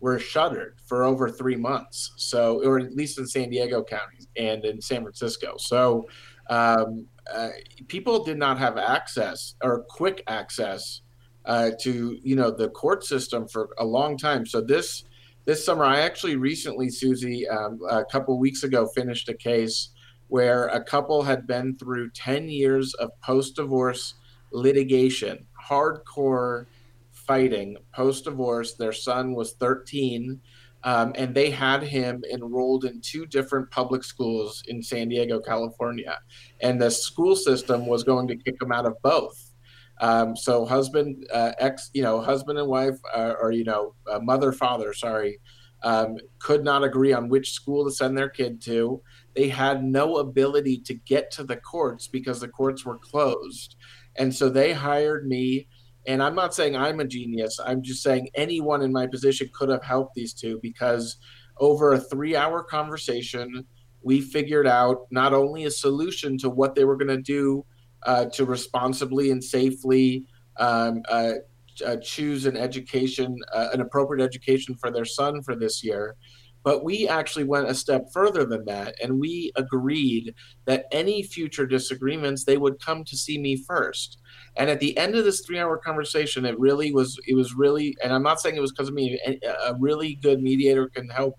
were 0.00 0.18
shuttered 0.18 0.76
for 0.86 1.04
over 1.04 1.28
three 1.28 1.56
months 1.56 2.12
so 2.16 2.62
or 2.64 2.78
at 2.78 2.94
least 2.94 3.18
in 3.18 3.26
san 3.26 3.50
diego 3.50 3.82
county 3.82 4.20
and 4.36 4.64
in 4.64 4.80
san 4.80 5.02
francisco. 5.02 5.54
So 5.58 6.08
um, 6.48 7.06
uh, 7.32 7.50
people 7.86 8.24
did 8.24 8.38
not 8.38 8.58
have 8.58 8.76
access 8.76 9.54
or 9.62 9.84
quick 9.88 10.22
access 10.26 11.02
uh, 11.44 11.70
to 11.82 12.18
you 12.22 12.36
know 12.36 12.50
the 12.50 12.68
court 12.70 13.04
system 13.04 13.46
for 13.46 13.68
a 13.78 13.84
long 13.84 14.16
time. 14.16 14.44
So 14.44 14.60
this 14.60 15.04
this 15.46 15.64
summer 15.64 15.84
i 15.84 16.00
actually 16.00 16.36
recently 16.36 16.90
susie 16.90 17.48
um, 17.48 17.80
a 17.88 18.04
couple 18.04 18.38
weeks 18.38 18.62
ago 18.62 18.86
finished 18.94 19.26
a 19.30 19.34
case 19.34 19.88
where 20.30 20.68
a 20.68 20.82
couple 20.82 21.22
had 21.22 21.46
been 21.46 21.76
through 21.76 22.08
10 22.10 22.48
years 22.48 22.94
of 22.94 23.10
post 23.20 23.56
divorce 23.56 24.14
litigation, 24.52 25.44
hardcore 25.68 26.66
fighting 27.12 27.76
post 27.94 28.24
divorce. 28.24 28.74
Their 28.74 28.92
son 28.92 29.34
was 29.34 29.54
13, 29.54 30.40
um, 30.84 31.12
and 31.16 31.34
they 31.34 31.50
had 31.50 31.82
him 31.82 32.22
enrolled 32.32 32.84
in 32.84 33.00
two 33.00 33.26
different 33.26 33.70
public 33.72 34.04
schools 34.04 34.62
in 34.68 34.82
San 34.82 35.08
Diego, 35.08 35.40
California. 35.40 36.20
And 36.60 36.80
the 36.80 36.92
school 36.92 37.34
system 37.34 37.86
was 37.86 38.04
going 38.04 38.28
to 38.28 38.36
kick 38.36 38.54
him 38.62 38.70
out 38.70 38.86
of 38.86 38.94
both. 39.02 39.52
Um, 40.00 40.36
so 40.36 40.64
husband, 40.64 41.26
uh, 41.32 41.52
ex, 41.58 41.90
you 41.92 42.02
know, 42.02 42.20
husband 42.20 42.58
and 42.58 42.68
wife, 42.68 42.98
uh, 43.14 43.34
or 43.40 43.50
you 43.50 43.64
know, 43.64 43.94
uh, 44.10 44.20
mother, 44.20 44.52
father, 44.52 44.94
sorry, 44.94 45.40
um, 45.82 46.16
could 46.38 46.64
not 46.64 46.84
agree 46.84 47.12
on 47.12 47.28
which 47.28 47.52
school 47.52 47.84
to 47.84 47.90
send 47.90 48.16
their 48.16 48.28
kid 48.28 48.60
to 48.62 49.02
they 49.34 49.48
had 49.48 49.84
no 49.84 50.16
ability 50.16 50.78
to 50.78 50.94
get 50.94 51.30
to 51.32 51.44
the 51.44 51.56
courts 51.56 52.08
because 52.08 52.40
the 52.40 52.48
courts 52.48 52.84
were 52.84 52.98
closed. 52.98 53.76
And 54.16 54.34
so 54.34 54.48
they 54.48 54.72
hired 54.72 55.26
me. 55.26 55.68
And 56.06 56.22
I'm 56.22 56.34
not 56.34 56.54
saying 56.54 56.76
I'm 56.76 57.00
a 57.00 57.04
genius. 57.04 57.60
I'm 57.64 57.82
just 57.82 58.02
saying 58.02 58.30
anyone 58.34 58.82
in 58.82 58.92
my 58.92 59.06
position 59.06 59.48
could 59.52 59.68
have 59.68 59.84
helped 59.84 60.14
these 60.14 60.34
two 60.34 60.58
because 60.62 61.16
over 61.58 61.92
a 61.92 62.00
three 62.00 62.34
hour 62.34 62.62
conversation, 62.62 63.64
we 64.02 64.20
figured 64.20 64.66
out 64.66 65.06
not 65.10 65.34
only 65.34 65.66
a 65.66 65.70
solution 65.70 66.38
to 66.38 66.48
what 66.48 66.74
they 66.74 66.84
were 66.84 66.96
going 66.96 67.08
to 67.08 67.22
do 67.22 67.64
uh, 68.04 68.24
to 68.26 68.46
responsibly 68.46 69.30
and 69.30 69.44
safely 69.44 70.26
um, 70.56 71.02
uh, 71.08 71.34
uh, 71.82 71.96
choose 72.02 72.46
an 72.46 72.56
education, 72.56 73.36
uh, 73.52 73.68
an 73.72 73.80
appropriate 73.80 74.24
education 74.24 74.74
for 74.74 74.90
their 74.90 75.04
son 75.04 75.42
for 75.42 75.56
this 75.56 75.82
year, 75.82 76.16
but 76.62 76.84
we 76.84 77.08
actually 77.08 77.44
went 77.44 77.70
a 77.70 77.74
step 77.74 78.06
further 78.12 78.44
than 78.44 78.64
that, 78.66 78.94
and 79.02 79.18
we 79.18 79.50
agreed 79.56 80.34
that 80.66 80.86
any 80.92 81.22
future 81.22 81.66
disagreements 81.66 82.44
they 82.44 82.58
would 82.58 82.78
come 82.80 83.02
to 83.04 83.16
see 83.16 83.38
me 83.38 83.56
first. 83.56 84.18
And 84.56 84.68
at 84.68 84.80
the 84.80 84.96
end 84.98 85.14
of 85.14 85.24
this 85.24 85.40
three-hour 85.40 85.78
conversation, 85.78 86.44
it 86.44 86.58
really 86.58 86.92
was. 86.92 87.18
It 87.26 87.34
was 87.34 87.54
really, 87.54 87.96
and 88.02 88.12
I'm 88.12 88.22
not 88.22 88.40
saying 88.40 88.56
it 88.56 88.60
was 88.60 88.72
because 88.72 88.88
of 88.88 88.94
me. 88.94 89.18
A 89.64 89.74
really 89.78 90.16
good 90.16 90.42
mediator 90.42 90.88
can 90.88 91.08
help 91.08 91.36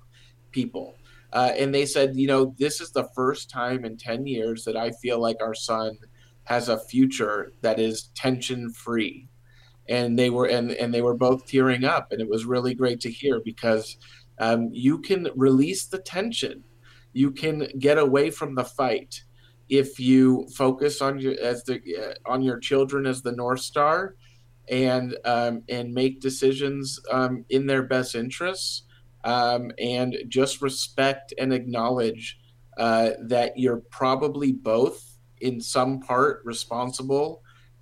people. 0.52 0.96
Uh, 1.34 1.52
and 1.58 1.74
they 1.74 1.86
said, 1.86 2.16
you 2.16 2.28
know, 2.28 2.54
this 2.58 2.82
is 2.82 2.92
the 2.92 3.08
first 3.16 3.50
time 3.50 3.86
in 3.86 3.98
10 3.98 4.28
years 4.28 4.66
that 4.66 4.76
I 4.76 4.92
feel 5.02 5.20
like 5.20 5.38
our 5.42 5.54
son 5.54 5.98
has 6.44 6.68
a 6.68 6.80
future 6.80 7.54
that 7.62 7.80
is 7.80 8.10
tension 8.16 8.72
free. 8.74 9.30
And 9.92 10.18
they 10.18 10.30
were 10.30 10.46
and, 10.46 10.72
and 10.72 10.94
they 10.94 11.02
were 11.02 11.14
both 11.14 11.46
tearing 11.46 11.84
up 11.84 12.12
and 12.12 12.22
it 12.22 12.30
was 12.30 12.46
really 12.46 12.74
great 12.74 13.02
to 13.02 13.12
hear 13.12 13.42
because 13.44 13.98
um, 14.40 14.70
you 14.72 15.00
can 15.00 15.28
release 15.36 15.86
the 15.86 16.00
tension. 16.00 16.64
You 17.14 17.32
can 17.32 17.68
get 17.78 17.98
away 17.98 18.32
from 18.32 18.56
the 18.56 18.64
fight 18.64 19.24
if 19.70 20.00
you 20.00 20.48
focus 20.56 21.02
on 21.02 21.20
your 21.20 21.36
as 21.42 21.64
the 21.64 21.82
uh, 21.98 22.32
on 22.32 22.42
your 22.42 22.60
children 22.60 23.06
as 23.06 23.22
the 23.22 23.32
north 23.32 23.62
star, 23.62 24.16
and 24.70 25.16
um, 25.26 25.64
and 25.70 25.94
make 25.94 26.22
decisions 26.22 27.00
um, 27.12 27.46
in 27.50 27.68
their 27.68 27.84
best 27.84 28.16
interests, 28.16 28.84
um, 29.24 29.72
and 29.80 30.18
just 30.28 30.62
respect 30.62 31.34
and 31.38 31.54
acknowledge 31.54 32.40
uh, 32.78 33.12
that 33.28 33.58
you're 33.58 33.84
probably 33.92 34.52
both 34.52 35.18
in 35.42 35.60
some 35.60 36.00
part 36.00 36.42
responsible 36.46 37.42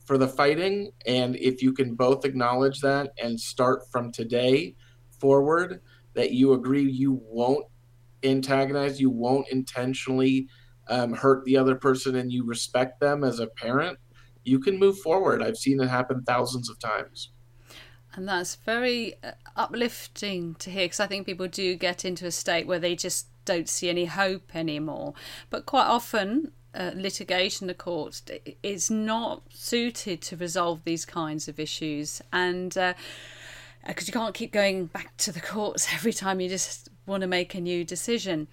for 0.09 0.17
the 0.17 0.27
fighting, 0.27 0.89
and 1.05 1.35
if 1.35 1.61
you 1.61 1.71
can 1.71 1.93
both 1.93 2.25
acknowledge 2.25 2.79
that 2.79 3.11
and 3.21 3.39
start 3.39 3.83
from 3.91 4.11
today 4.11 4.73
forward 5.19 5.81
that 6.15 6.31
you 6.31 6.53
agree 6.53 6.81
you 6.81 7.21
won't 7.25 7.67
antagonize, 8.23 8.99
you 8.99 9.11
won't 9.11 9.47
intentionally 9.49 10.47
um, 10.87 11.13
hurt 11.13 11.45
the 11.45 11.55
other 11.55 11.75
person, 11.75 12.15
and 12.15 12.31
you 12.31 12.43
respect 12.43 12.99
them 12.99 13.23
as 13.23 13.39
a 13.39 13.45
parent, 13.45 13.99
you 14.43 14.57
can 14.57 14.79
move 14.79 14.97
forward. 14.97 15.43
I've 15.43 15.57
seen 15.57 15.79
it 15.79 15.87
happen 15.87 16.23
thousands 16.23 16.71
of 16.71 16.79
times. 16.79 17.29
And 18.15 18.27
that's 18.27 18.55
very 18.55 19.13
uh, 19.23 19.33
uplifting 19.55 20.55
to 20.55 20.71
hear 20.71 20.85
because 20.85 20.99
I 20.99 21.05
think 21.05 21.27
people 21.27 21.47
do 21.47 21.75
get 21.75 22.03
into 22.03 22.25
a 22.25 22.31
state 22.31 22.65
where 22.65 22.79
they 22.79 22.95
just 22.95 23.27
don't 23.45 23.69
see 23.69 23.89
any 23.89 24.05
hope 24.05 24.55
anymore. 24.55 25.13
But 25.51 25.67
quite 25.67 25.85
often, 25.85 26.51
uh, 26.75 26.91
litigation, 26.95 27.67
the 27.67 27.73
court 27.73 28.21
is 28.63 28.91
not 28.91 29.43
suited 29.49 30.21
to 30.21 30.37
resolve 30.37 30.83
these 30.83 31.05
kinds 31.05 31.47
of 31.47 31.59
issues. 31.59 32.21
And 32.31 32.77
uh, 32.77 32.93
because 33.87 34.07
uh, 34.07 34.09
you 34.09 34.13
can't 34.13 34.35
keep 34.35 34.51
going 34.51 34.85
back 34.85 35.15
to 35.17 35.31
the 35.31 35.39
courts 35.39 35.87
every 35.93 36.13
time 36.13 36.39
you 36.39 36.49
just 36.49 36.89
want 37.05 37.21
to 37.21 37.27
make 37.27 37.55
a 37.55 37.61
new 37.61 37.83
decision. 37.83 38.47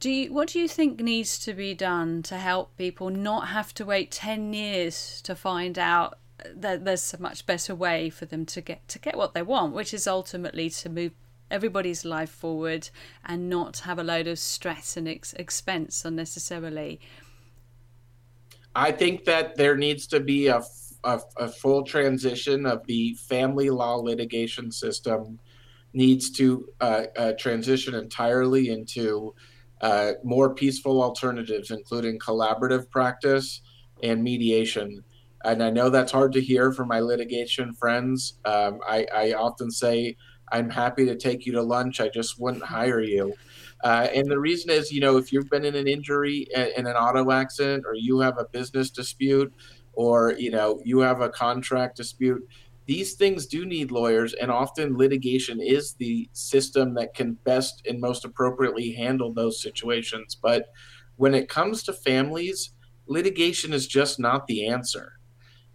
Do 0.00 0.10
you, 0.10 0.32
what 0.32 0.48
do 0.48 0.58
you 0.58 0.66
think 0.66 1.00
needs 1.00 1.38
to 1.40 1.54
be 1.54 1.74
done 1.74 2.22
to 2.24 2.36
help 2.36 2.76
people 2.76 3.08
not 3.10 3.48
have 3.48 3.72
to 3.74 3.84
wait 3.84 4.10
10 4.10 4.52
years 4.52 5.22
to 5.22 5.36
find 5.36 5.78
out 5.78 6.18
that 6.56 6.84
there's 6.84 7.14
a 7.14 7.20
much 7.20 7.46
better 7.46 7.74
way 7.74 8.10
for 8.10 8.24
them 8.24 8.44
to 8.46 8.60
get 8.60 8.86
to 8.88 8.98
get 8.98 9.16
what 9.16 9.32
they 9.32 9.42
want, 9.42 9.74
which 9.74 9.94
is 9.94 10.08
ultimately 10.08 10.68
to 10.70 10.88
move 10.88 11.12
everybody's 11.52 12.04
life 12.04 12.30
forward 12.30 12.88
and 13.24 13.48
not 13.48 13.80
have 13.80 13.98
a 13.98 14.02
load 14.02 14.26
of 14.26 14.38
stress 14.40 14.96
and 14.96 15.06
ex- 15.06 15.34
expense 15.34 16.04
unnecessarily? 16.04 17.00
I 18.74 18.92
think 18.92 19.24
that 19.24 19.56
there 19.56 19.76
needs 19.76 20.06
to 20.08 20.20
be 20.20 20.46
a 20.48 20.62
a, 21.04 21.20
a 21.36 21.48
full 21.48 21.82
transition 21.82 22.66
of 22.66 22.86
the 22.86 23.14
family 23.14 23.70
law 23.70 23.96
litigation 23.96 24.70
system 24.70 25.38
needs 25.92 26.30
to 26.30 26.68
uh, 26.80 27.04
uh, 27.16 27.32
transition 27.38 27.94
entirely 27.94 28.70
into 28.70 29.34
uh, 29.80 30.12
more 30.22 30.54
peaceful 30.54 31.02
alternatives, 31.02 31.70
including 31.70 32.18
collaborative 32.18 32.88
practice 32.88 33.60
and 34.02 34.22
mediation. 34.22 35.02
And 35.44 35.62
I 35.62 35.70
know 35.70 35.90
that's 35.90 36.12
hard 36.12 36.32
to 36.34 36.40
hear 36.40 36.72
from 36.72 36.88
my 36.88 37.00
litigation 37.00 37.74
friends. 37.74 38.34
Um, 38.44 38.78
I, 38.86 39.06
I 39.14 39.32
often 39.32 39.70
say, 39.70 40.16
I'm 40.52 40.70
happy 40.70 41.04
to 41.06 41.16
take 41.16 41.46
you 41.46 41.52
to 41.54 41.62
lunch. 41.62 42.00
I 42.00 42.08
just 42.08 42.40
wouldn't 42.40 42.62
hire 42.62 43.00
you. 43.00 43.34
Uh, 43.82 44.08
and 44.14 44.30
the 44.30 44.38
reason 44.38 44.70
is, 44.70 44.92
you 44.92 45.00
know, 45.00 45.16
if 45.16 45.32
you've 45.32 45.50
been 45.50 45.64
in 45.64 45.74
an 45.74 45.88
injury 45.88 46.46
in 46.54 46.86
an 46.86 46.94
auto 46.94 47.30
accident 47.32 47.84
or 47.86 47.94
you 47.94 48.20
have 48.20 48.38
a 48.38 48.44
business 48.52 48.90
dispute 48.90 49.52
or, 49.94 50.34
you 50.38 50.50
know, 50.50 50.80
you 50.84 51.00
have 51.00 51.20
a 51.20 51.28
contract 51.28 51.96
dispute, 51.96 52.46
these 52.86 53.14
things 53.14 53.46
do 53.46 53.66
need 53.66 53.90
lawyers. 53.90 54.34
And 54.34 54.50
often 54.50 54.96
litigation 54.96 55.60
is 55.60 55.94
the 55.94 56.28
system 56.32 56.94
that 56.94 57.14
can 57.14 57.34
best 57.44 57.82
and 57.88 58.00
most 58.00 58.24
appropriately 58.24 58.92
handle 58.92 59.32
those 59.32 59.60
situations. 59.60 60.36
But 60.40 60.66
when 61.16 61.34
it 61.34 61.48
comes 61.48 61.82
to 61.84 61.92
families, 61.92 62.72
litigation 63.06 63.72
is 63.72 63.86
just 63.86 64.20
not 64.20 64.46
the 64.46 64.66
answer. 64.66 65.14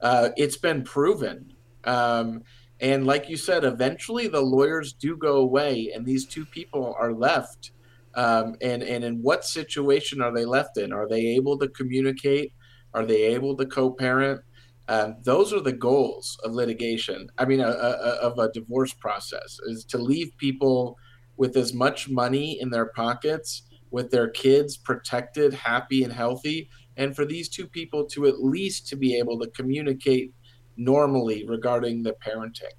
Uh, 0.01 0.29
it's 0.37 0.57
been 0.57 0.83
proven. 0.83 1.53
Um, 1.83 2.43
and 2.79 3.05
like 3.07 3.29
you 3.29 3.37
said, 3.37 3.63
eventually 3.63 4.27
the 4.27 4.41
lawyers 4.41 4.93
do 4.93 5.17
go 5.17 5.37
away, 5.37 5.91
and 5.93 6.05
these 6.05 6.25
two 6.25 6.45
people 6.45 6.95
are 6.99 7.11
left 7.11 7.71
um, 8.17 8.55
and 8.61 8.81
and 8.83 9.03
in 9.03 9.21
what 9.21 9.45
situation 9.45 10.21
are 10.21 10.33
they 10.33 10.43
left 10.43 10.77
in? 10.77 10.91
Are 10.91 11.07
they 11.07 11.25
able 11.27 11.57
to 11.59 11.69
communicate? 11.69 12.51
Are 12.93 13.05
they 13.05 13.23
able 13.25 13.55
to 13.55 13.65
co-parent? 13.65 14.41
Um, 14.89 15.17
those 15.23 15.53
are 15.53 15.59
the 15.59 15.73
goals 15.73 16.37
of 16.43 16.53
litigation. 16.53 17.29
I 17.37 17.45
mean, 17.45 17.59
a, 17.59 17.67
a, 17.67 18.17
of 18.21 18.39
a 18.39 18.51
divorce 18.51 18.93
process 18.93 19.59
is 19.67 19.85
to 19.85 19.97
leave 19.97 20.31
people 20.37 20.97
with 21.35 21.55
as 21.57 21.73
much 21.73 22.09
money 22.09 22.59
in 22.59 22.69
their 22.69 22.87
pockets, 22.87 23.63
with 23.91 24.09
their 24.09 24.29
kids 24.29 24.77
protected, 24.77 25.53
happy, 25.53 26.03
and 26.03 26.11
healthy, 26.11 26.69
and 26.95 27.15
for 27.15 27.25
these 27.25 27.49
two 27.49 27.67
people 27.67 28.05
to 28.05 28.25
at 28.25 28.41
least 28.41 28.87
to 28.87 28.95
be 28.95 29.15
able 29.15 29.37
to 29.39 29.49
communicate 29.51 30.33
normally 30.77 31.45
regarding 31.47 32.01
the 32.01 32.15
parenting. 32.25 32.73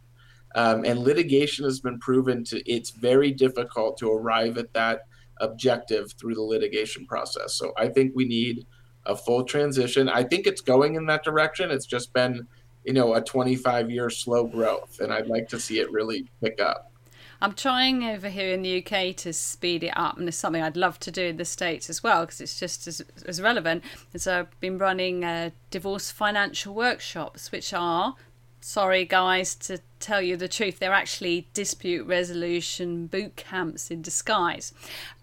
Um, 0.55 0.85
and 0.85 0.99
litigation 1.01 1.65
has 1.67 1.79
been 1.79 2.01
proven 2.01 2.43
to 2.45 2.61
it's 2.69 2.91
very 2.91 3.31
difficult 3.31 3.99
to 3.99 4.11
arrive 4.11 4.57
at 4.57 4.73
that 4.73 5.03
objective 5.41 6.13
through 6.13 6.35
the 6.35 6.43
litigation 6.43 7.07
process. 7.07 7.55
So 7.55 7.73
I 7.77 7.89
think 7.89 8.13
we 8.15 8.27
need 8.27 8.67
a 9.07 9.17
full 9.17 9.45
transition. 9.45 10.09
I 10.09 10.23
think 10.23 10.47
it's 10.47 10.61
going 10.61 10.95
in 10.95 11.07
that 11.07 11.25
direction. 11.25 11.71
It's 11.71 11.87
just 11.87 12.13
been, 12.13 12.47
you 12.85 12.93
know, 12.93 13.15
a 13.15 13.23
25 13.23 13.91
year 13.91 14.11
slow 14.11 14.45
growth, 14.47 15.01
and 15.01 15.13
I'd 15.13 15.27
like 15.27 15.49
to 15.49 15.61
see 15.61 15.81
it 15.81 15.91
really 15.91 16.29
pick 16.43 16.61
up. 16.61 16.93
I'm 17.41 17.55
trying 17.55 18.03
over 18.03 18.29
here 18.29 18.53
in 18.53 18.63
the 18.63 18.85
UK 18.85 19.15
to 19.19 19.33
speed 19.33 19.85
it 19.85 19.93
up, 19.97 20.19
and 20.19 20.27
it's 20.27 20.37
something 20.37 20.61
I'd 20.61 20.77
love 20.77 20.99
to 21.01 21.13
do 21.13 21.27
in 21.27 21.37
the 21.37 21.45
States 21.45 21.89
as 21.89 22.03
well 22.03 22.27
because 22.27 22.41
it's 22.41 22.59
just 22.59 22.89
as, 22.89 23.01
as 23.27 23.41
relevant. 23.41 23.85
And 24.13 24.21
so 24.21 24.41
I've 24.41 24.61
been 24.61 24.77
running 24.77 25.25
uh, 25.25 25.51
divorce 25.71 26.11
financial 26.11 26.75
workshops, 26.75 27.53
which 27.53 27.73
are 27.73 28.17
sorry 28.61 29.05
guys 29.05 29.55
to 29.55 29.79
tell 30.01 30.23
you 30.23 30.37
the 30.37 30.49
truth 30.49 30.79
they're 30.79 30.93
actually 30.93 31.49
dispute 31.55 32.07
resolution 32.07 33.07
boot 33.07 33.37
camps 33.37 33.91
in 33.91 34.03
disguise. 34.03 34.73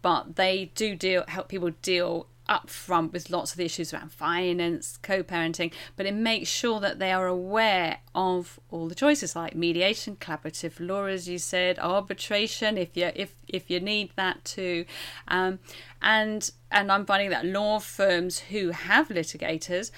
But 0.02 0.36
they 0.36 0.72
do 0.76 0.96
deal 0.96 1.24
help 1.28 1.50
people 1.50 1.72
deal 1.82 2.28
up 2.48 2.70
front 2.70 3.12
with 3.12 3.30
lots 3.30 3.52
of 3.52 3.58
the 3.58 3.66
issues 3.66 3.92
around 3.94 4.12
finance 4.12 5.00
co-parenting 5.02 5.74
but 5.96 6.06
it 6.06 6.14
makes 6.14 6.48
sure 6.48 6.80
that 6.80 7.00
they 7.00 7.12
are 7.12 7.26
aware 7.26 7.98
of 8.14 8.60
all 8.70 8.88
the 8.88 8.94
choices 8.94 9.36
like 9.36 9.56
mediation 9.56 10.16
collaborative 10.16 10.74
law 10.80 11.06
as 11.06 11.28
you 11.28 11.40
said 11.40 11.80
arbitration 11.80 12.78
if 12.78 12.96
you 12.96 13.12
if 13.16 13.36
if 13.48 13.70
you 13.70 13.80
need 13.80 14.12
that 14.16 14.44
too. 14.46 14.86
Um, 15.28 15.60
and 16.02 16.52
and 16.72 16.92
i'm 16.92 17.06
finding 17.06 17.30
that 17.32 17.46
law 17.46 17.80
firms 17.80 18.40
who 18.40 18.70
have 18.70 19.08
litigators 19.10 19.90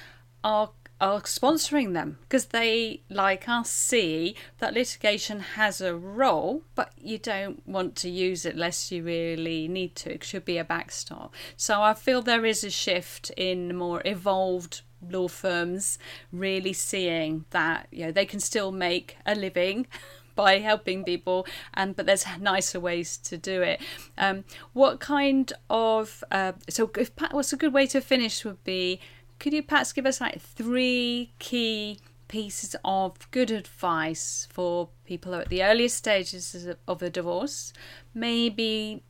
are 0.43 0.69
are 0.99 1.21
sponsoring 1.21 1.93
them 1.93 2.17
because 2.21 2.47
they, 2.47 3.01
like 3.09 3.47
us, 3.47 3.69
see 3.69 4.35
that 4.59 4.73
litigation 4.73 5.39
has 5.39 5.79
a 5.81 5.95
role, 5.95 6.63
but 6.75 6.91
you 6.99 7.17
don't 7.17 7.67
want 7.67 7.95
to 7.97 8.09
use 8.09 8.45
it 8.45 8.55
unless 8.55 8.91
you 8.91 9.03
really 9.03 9.67
need 9.67 9.95
to. 9.95 10.13
It 10.13 10.23
should 10.23 10.45
be 10.45 10.57
a 10.57 10.63
backstop. 10.63 11.33
So 11.55 11.81
I 11.81 11.93
feel 11.93 12.21
there 12.21 12.45
is 12.45 12.63
a 12.63 12.69
shift 12.69 13.31
in 13.37 13.75
more 13.75 14.01
evolved 14.05 14.81
law 15.07 15.27
firms 15.27 15.99
really 16.31 16.73
seeing 16.73 17.45
that 17.51 17.87
you 17.91 18.05
know 18.05 18.11
they 18.11 18.25
can 18.25 18.39
still 18.39 18.71
make 18.71 19.15
a 19.25 19.35
living 19.35 19.85
by 20.35 20.59
helping 20.59 21.03
people 21.03 21.45
and 21.73 21.95
but 21.95 22.05
there's 22.05 22.25
nicer 22.39 22.79
ways 22.79 23.17
to 23.17 23.37
do 23.37 23.61
it 23.61 23.81
um, 24.17 24.43
what 24.73 24.99
kind 24.99 25.53
of 25.69 26.23
uh, 26.31 26.51
so 26.69 26.89
if 26.97 27.11
what's 27.31 27.53
a 27.53 27.57
good 27.57 27.73
way 27.73 27.87
to 27.87 27.99
finish 28.01 28.45
would 28.45 28.63
be 28.63 28.99
could 29.39 29.53
you 29.53 29.63
perhaps 29.63 29.93
give 29.93 30.05
us 30.05 30.21
like 30.21 30.41
three 30.41 31.31
key 31.39 31.99
pieces 32.27 32.75
of 32.83 33.29
good 33.31 33.51
advice 33.51 34.47
for 34.51 34.89
people 35.05 35.31
who 35.31 35.39
are 35.39 35.41
at 35.41 35.49
the 35.49 35.63
earliest 35.63 35.97
stages 35.97 36.67
of 36.87 37.01
a 37.01 37.09
divorce, 37.09 37.73
maybe 38.13 39.03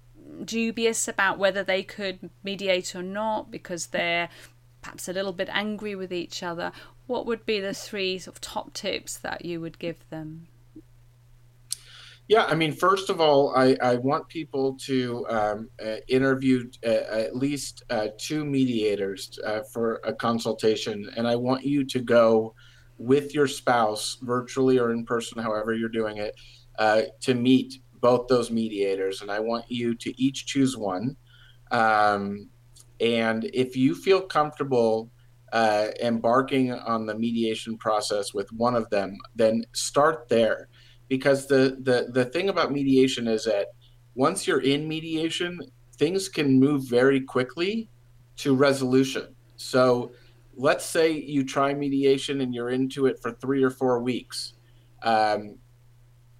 dubious 0.43 1.07
about 1.07 1.39
whether 1.39 1.63
they 1.63 1.83
could 1.83 2.29
mediate 2.43 2.95
or 2.95 3.03
not 3.03 3.49
because 3.49 3.87
they're 3.87 4.29
perhaps 4.81 5.07
a 5.07 5.13
little 5.13 5.33
bit 5.33 5.49
angry 5.51 5.95
with 5.95 6.13
each 6.13 6.43
other? 6.43 6.71
What 7.07 7.25
would 7.25 7.45
be 7.45 7.59
the 7.59 7.73
three 7.73 8.19
sort 8.19 8.35
of 8.35 8.41
top 8.41 8.73
tips 8.73 9.17
that 9.17 9.45
you 9.45 9.61
would 9.61 9.79
give 9.79 10.07
them? 10.09 10.47
Yeah, 12.27 12.43
I 12.43 12.55
mean, 12.55 12.73
first 12.73 13.09
of 13.09 13.21
all, 13.21 13.55
I, 13.55 13.77
I 13.81 13.95
want 13.95 14.27
people 14.27 14.77
to 14.79 15.25
um, 15.29 15.69
uh, 15.83 15.95
interview 16.09 16.69
uh, 16.85 16.89
at 16.89 17.35
least 17.37 17.83
uh, 17.89 18.07
two 18.17 18.43
mediators 18.43 19.39
uh, 19.45 19.61
for 19.71 20.01
a 20.03 20.13
consultation, 20.13 21.09
and 21.15 21.25
I 21.25 21.37
want 21.37 21.63
you 21.63 21.85
to 21.85 21.99
go 22.01 22.53
with 22.97 23.33
your 23.33 23.47
spouse, 23.47 24.17
virtually 24.21 24.77
or 24.77 24.91
in 24.91 25.05
person, 25.05 25.41
however 25.41 25.73
you're 25.73 25.87
doing 25.87 26.17
it, 26.17 26.35
uh, 26.79 27.03
to 27.21 27.33
meet 27.33 27.75
both 28.01 28.27
those 28.27 28.51
mediators. 28.51 29.21
And 29.21 29.31
I 29.31 29.39
want 29.39 29.65
you 29.69 29.95
to 29.95 30.21
each 30.21 30.47
choose 30.47 30.75
one. 30.75 31.15
Um, 31.71 32.49
and 32.99 33.49
if 33.53 33.77
you 33.77 33.95
feel 33.95 34.21
comfortable 34.21 35.11
uh, 35.53 35.87
embarking 36.01 36.73
on 36.73 37.05
the 37.05 37.15
mediation 37.15 37.77
process 37.77 38.33
with 38.33 38.51
one 38.51 38.75
of 38.75 38.89
them, 38.89 39.17
then 39.35 39.63
start 39.73 40.27
there 40.27 40.67
because 41.07 41.47
the 41.47 41.77
the 41.81 42.09
the 42.11 42.25
thing 42.25 42.49
about 42.49 42.71
mediation 42.71 43.27
is 43.27 43.45
that 43.45 43.67
once 44.15 44.47
you're 44.47 44.61
in 44.61 44.87
mediation, 44.87 45.59
things 45.95 46.27
can 46.29 46.59
move 46.59 46.83
very 46.83 47.21
quickly 47.21 47.89
to 48.37 48.55
resolution. 48.55 49.35
So 49.57 50.11
let's 50.55 50.85
say 50.85 51.11
you 51.11 51.43
try 51.43 51.73
mediation 51.73 52.41
and 52.41 52.53
you're 52.53 52.69
into 52.69 53.05
it 53.05 53.19
for 53.21 53.31
three 53.31 53.63
or 53.63 53.69
four 53.69 54.01
weeks. 54.01 54.53
Um, 55.03 55.57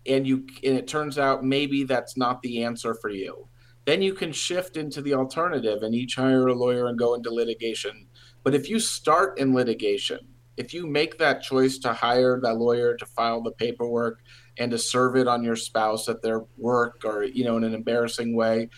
and 0.08 0.26
you 0.26 0.46
and 0.64 0.78
it 0.78 0.88
turns 0.88 1.20
out 1.20 1.44
maybe 1.44 1.84
that's 1.84 2.18
not 2.18 2.42
the 2.42 2.64
answer 2.64 2.94
for 2.96 3.10
you 3.10 3.48
then 3.86 4.02
you 4.02 4.14
can 4.14 4.32
shift 4.32 4.76
into 4.76 5.02
the 5.02 5.14
alternative 5.14 5.84
and 5.84 5.96
each 5.96 6.16
hire 6.16 6.48
a 6.48 6.54
lawyer 6.54 6.88
and 6.88 6.98
go 6.98 7.14
into 7.14 7.30
litigation 7.30 8.08
but 8.44 8.56
if 8.56 8.70
you 8.70 8.80
start 8.80 9.38
in 9.38 9.54
litigation 9.54 10.20
if 10.56 10.74
you 10.74 10.88
make 10.88 11.18
that 11.18 11.44
choice 11.44 11.78
to 11.78 11.94
hire 11.94 12.40
that 12.42 12.56
lawyer 12.56 12.96
to 12.96 13.06
file 13.06 13.42
the 13.42 13.52
paperwork 13.52 14.22
and 14.60 14.72
to 14.72 14.78
serve 14.78 15.16
it 15.16 15.28
on 15.28 15.44
your 15.44 15.56
spouse 15.56 16.10
at 16.10 16.22
their 16.22 16.44
work 16.58 17.02
or 17.06 17.24
you 17.24 17.44
know 17.44 17.58
in 17.58 17.64
an 17.64 17.74
embarrassing 17.74 18.36
way 18.36 18.70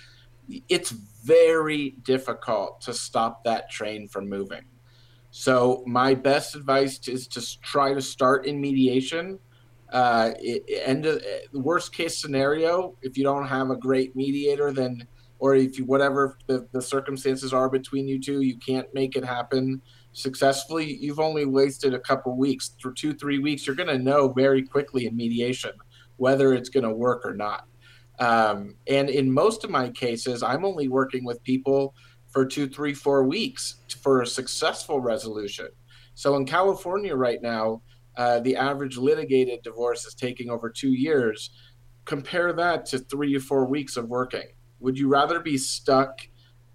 it's 0.67 0.91
very 0.91 1.91
difficult 2.03 2.81
to 2.81 2.93
stop 2.93 3.43
that 3.43 3.69
train 3.69 4.07
from 4.07 4.29
moving. 4.29 4.63
So 5.31 5.83
my 5.85 6.15
best 6.15 6.55
advice 6.55 7.07
is 7.07 7.27
to 7.29 7.61
try 7.61 7.93
to 7.93 8.01
start 8.01 8.45
in 8.45 8.59
mediation. 8.59 9.39
Uh, 9.91 10.31
end 10.85 11.05
of, 11.05 11.21
worst 11.51 11.93
case 11.93 12.15
scenario 12.15 12.95
if 13.01 13.17
you 13.17 13.23
don't 13.23 13.47
have 13.47 13.71
a 13.71 13.75
great 13.75 14.15
mediator 14.15 14.71
then 14.71 15.03
or 15.39 15.55
if 15.55 15.79
you 15.79 15.85
whatever 15.85 16.37
the, 16.45 16.67
the 16.73 16.81
circumstances 16.81 17.53
are 17.53 17.67
between 17.67 18.07
you 18.07 18.19
two 18.19 18.41
you 18.41 18.55
can't 18.57 18.85
make 18.93 19.15
it 19.15 19.25
happen 19.25 19.81
successfully, 20.19 20.97
you've 20.97 21.19
only 21.19 21.45
wasted 21.45 21.93
a 21.93 21.99
couple 21.99 22.35
weeks. 22.35 22.75
For 22.81 22.91
two, 22.91 23.13
three 23.13 23.39
weeks, 23.39 23.65
you're 23.65 23.75
going 23.75 23.87
to 23.89 23.97
know 23.97 24.29
very 24.29 24.63
quickly 24.63 25.05
in 25.05 25.15
mediation 25.15 25.71
whether 26.17 26.53
it's 26.53 26.69
going 26.69 26.83
to 26.83 26.93
work 26.93 27.25
or 27.25 27.33
not. 27.33 27.65
Um, 28.19 28.75
and 28.87 29.09
in 29.09 29.31
most 29.31 29.63
of 29.63 29.69
my 29.69 29.89
cases, 29.89 30.43
I'm 30.43 30.65
only 30.65 30.89
working 30.89 31.23
with 31.23 31.41
people 31.43 31.95
for 32.29 32.45
two, 32.45 32.67
three, 32.67 32.93
four 32.93 33.23
weeks 33.23 33.75
for 34.03 34.21
a 34.21 34.27
successful 34.27 34.99
resolution. 34.99 35.69
So 36.15 36.35
in 36.35 36.45
California 36.45 37.15
right 37.15 37.41
now, 37.41 37.81
uh, 38.17 38.41
the 38.41 38.57
average 38.57 38.97
litigated 38.97 39.61
divorce 39.63 40.05
is 40.05 40.13
taking 40.13 40.49
over 40.49 40.69
two 40.69 40.91
years. 40.91 41.51
Compare 42.03 42.51
that 42.53 42.85
to 42.87 42.99
three 42.99 43.33
or 43.35 43.39
four 43.39 43.65
weeks 43.65 43.95
of 43.95 44.09
working. 44.09 44.47
Would 44.81 44.97
you 44.97 45.07
rather 45.07 45.39
be 45.39 45.57
stuck 45.57 46.19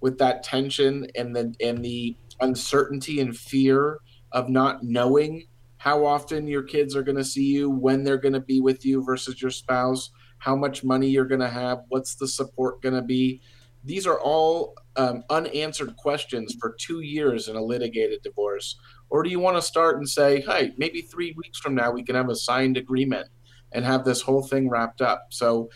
with 0.01 0.19
that 0.19 0.43
tension 0.43 1.07
and 1.15 1.35
the 1.35 1.55
and 1.61 1.85
the 1.85 2.17
uncertainty 2.41 3.21
and 3.21 3.37
fear 3.37 3.99
of 4.33 4.49
not 4.49 4.83
knowing 4.83 5.47
how 5.77 6.05
often 6.07 6.47
your 6.47 6.63
kids 6.63 6.97
are 6.97 7.03
going 7.03 7.17
to 7.17 7.25
see 7.25 7.45
you, 7.45 7.71
when 7.71 8.05
they're 8.05 8.17
going 8.17 8.33
to 8.33 8.41
be 8.41 8.61
with 8.61 8.87
you 8.87 9.05
versus 9.05 9.43
your 9.43 9.51
spouse, 9.51 10.11
how 10.39 10.57
much 10.57 10.83
money 10.83 11.09
you're 11.09 11.27
going 11.27 11.41
to 11.41 11.49
have, 11.49 11.83
what's 11.89 12.15
the 12.15 12.27
support 12.27 12.81
going 12.81 12.95
to 12.95 13.03
be. 13.03 13.41
These 13.85 14.07
are 14.07 14.19
all 14.19 14.75
um, 14.97 15.25
unanswered 15.29 15.97
questions 15.97 16.57
for 16.59 16.75
two 16.79 17.01
years 17.01 17.49
in 17.49 17.57
a 17.57 17.63
litigated 17.63 18.23
divorce 18.23 18.79
Or 19.11 19.23
do 19.23 19.31
you 19.31 19.39
want 19.39 19.57
to 19.57 19.63
start 19.63 19.97
and 19.99 20.09
say, 20.09 20.41
hey, 20.41 20.73
maybe 20.77 21.03
three 21.03 21.35
weeks 21.37 21.59
from 21.59 21.75
now 21.75 21.91
we 21.91 22.03
can 22.03 22.15
have 22.15 22.31
a 22.31 22.35
signed 22.35 22.77
agreement 22.77 23.29
and 23.73 23.85
have 23.85 24.05
this 24.05 24.23
whole 24.23 24.43
thing 24.43 24.69
wrapped 24.69 25.03
up? 25.03 25.27
So 25.31 25.69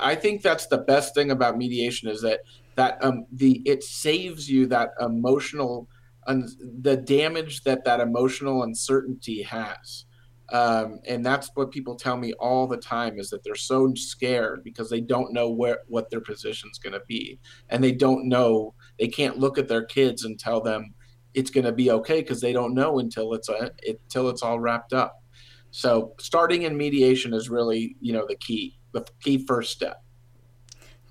I 0.00 0.14
think 0.14 0.42
that's 0.42 0.66
the 0.66 0.78
best 0.78 1.14
thing 1.14 1.30
about 1.30 1.56
mediation 1.56 2.08
is 2.08 2.22
that 2.22 2.40
that 2.76 3.02
um, 3.04 3.26
the 3.32 3.62
it 3.64 3.82
saves 3.82 4.48
you 4.48 4.66
that 4.68 4.90
emotional 5.00 5.88
and 6.30 6.48
the 6.82 6.96
damage 6.96 7.62
that 7.64 7.84
that 7.84 8.00
emotional 8.00 8.62
uncertainty 8.62 9.42
has. 9.42 10.06
Um, 10.52 10.98
and 11.06 11.24
that's 11.24 11.50
what 11.54 11.70
people 11.70 11.94
tell 11.94 12.16
me 12.16 12.32
all 12.34 12.66
the 12.66 12.76
time 12.76 13.20
is 13.20 13.30
that 13.30 13.44
they're 13.44 13.54
so 13.54 13.92
scared 13.94 14.64
because 14.64 14.90
they 14.90 15.00
don't 15.00 15.32
know 15.32 15.48
where 15.48 15.78
what 15.86 16.10
their 16.10 16.20
position 16.20 16.68
is 16.72 16.78
going 16.78 16.92
to 16.92 17.02
be. 17.06 17.38
And 17.68 17.82
they 17.82 17.92
don't 17.92 18.28
know 18.28 18.74
they 18.98 19.08
can't 19.08 19.38
look 19.38 19.58
at 19.58 19.68
their 19.68 19.84
kids 19.84 20.24
and 20.24 20.38
tell 20.38 20.60
them 20.60 20.94
it's 21.34 21.50
going 21.50 21.66
to 21.66 21.72
be 21.72 21.92
okay 21.92 22.20
because 22.20 22.40
they 22.40 22.52
don't 22.52 22.74
know 22.74 22.98
until 22.98 23.32
it's 23.34 23.48
a 23.48 23.70
it, 23.82 24.00
until 24.04 24.28
it's 24.28 24.42
all 24.42 24.58
wrapped 24.58 24.92
up. 24.92 25.22
So 25.70 26.14
starting 26.18 26.62
in 26.62 26.76
mediation 26.76 27.32
is 27.32 27.48
really 27.48 27.96
you 28.00 28.12
know 28.12 28.26
the 28.28 28.36
key 28.36 28.78
the 28.92 29.04
key 29.22 29.44
first 29.46 29.70
step 29.70 30.02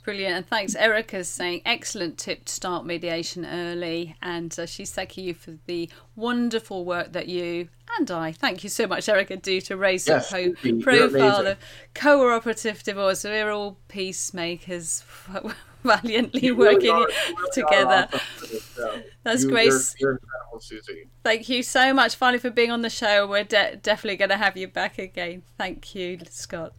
Brilliant. 0.10 0.36
And 0.36 0.48
thanks. 0.48 0.74
Erica's 0.74 1.30
saying 1.30 1.62
excellent 1.66 2.18
tip 2.18 2.46
to 2.46 2.52
start 2.52 2.84
mediation 2.84 3.46
early. 3.46 4.16
And 4.24 4.58
uh, 4.58 4.66
she's 4.66 4.92
thanking 4.92 5.26
you 5.26 5.36
for 5.36 5.54
the 5.68 5.88
wonderful 6.16 6.84
work 6.84 7.14
that 7.14 7.28
you 7.28 7.70
and 7.98 8.10
I, 8.10 8.32
thank 8.32 8.64
you 8.64 8.70
so 8.70 8.88
much, 8.88 9.10
Erica, 9.10 9.36
do 9.38 9.60
to 9.62 9.76
raise 9.76 10.08
yes, 10.08 10.30
the 10.30 10.54
pro- 10.82 11.10
profile 11.10 11.48
of 11.48 11.58
cooperative 11.96 12.84
divorce. 12.84 13.24
We're 13.24 13.52
all 13.52 13.78
peacemakers. 13.88 15.04
valiantly 15.84 16.42
you 16.42 16.56
working 16.56 16.94
really 16.94 17.14
together. 17.54 18.10
That's 19.24 19.44
you, 19.44 19.50
great. 19.50 19.72
You're, 20.00 20.20
you're 20.72 20.82
Thank 21.24 21.50
you 21.50 21.64
so 21.64 21.94
much, 21.94 22.16
finally, 22.16 22.40
for 22.40 22.50
being 22.50 22.72
on 22.72 22.82
the 22.82 22.90
show. 22.90 23.28
We're 23.28 23.44
de- 23.44 23.78
definitely 23.78 24.18
going 24.18 24.30
to 24.30 24.38
have 24.38 24.58
you 24.58 24.68
back 24.68 24.98
again. 24.98 25.44
Thank 25.58 25.96
you, 25.96 26.20
Scott. 26.30 26.74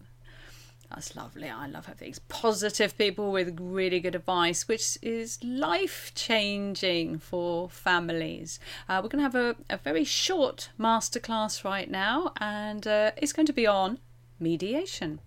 That's 0.91 1.15
lovely. 1.15 1.49
I 1.49 1.67
love 1.69 1.87
having 1.87 2.15
positive 2.29 2.99
people 2.99 3.31
with 3.31 3.59
really 3.61 4.01
good 4.01 4.17
advice, 4.17 4.67
which 4.67 4.99
is 5.01 5.43
life 5.43 6.13
changing 6.17 7.21
for 7.21 7.71
families. 7.71 8.59
Uh, 8.89 9.01
we're 9.01 9.09
going 9.09 9.25
to 9.25 9.31
have 9.31 9.37
a, 9.37 9.57
a 9.71 9.77
very 9.77 10.03
short 10.03 10.71
masterclass 10.79 11.65
right 11.65 11.89
now, 11.89 12.33
and 12.41 12.87
uh, 12.89 13.13
it's 13.17 13.33
going 13.33 13.47
to 13.47 13.53
be 13.53 13.69
on 13.69 13.99
mediation. 14.41 15.21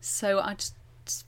So 0.00 0.40
I 0.40 0.54
just 0.54 0.74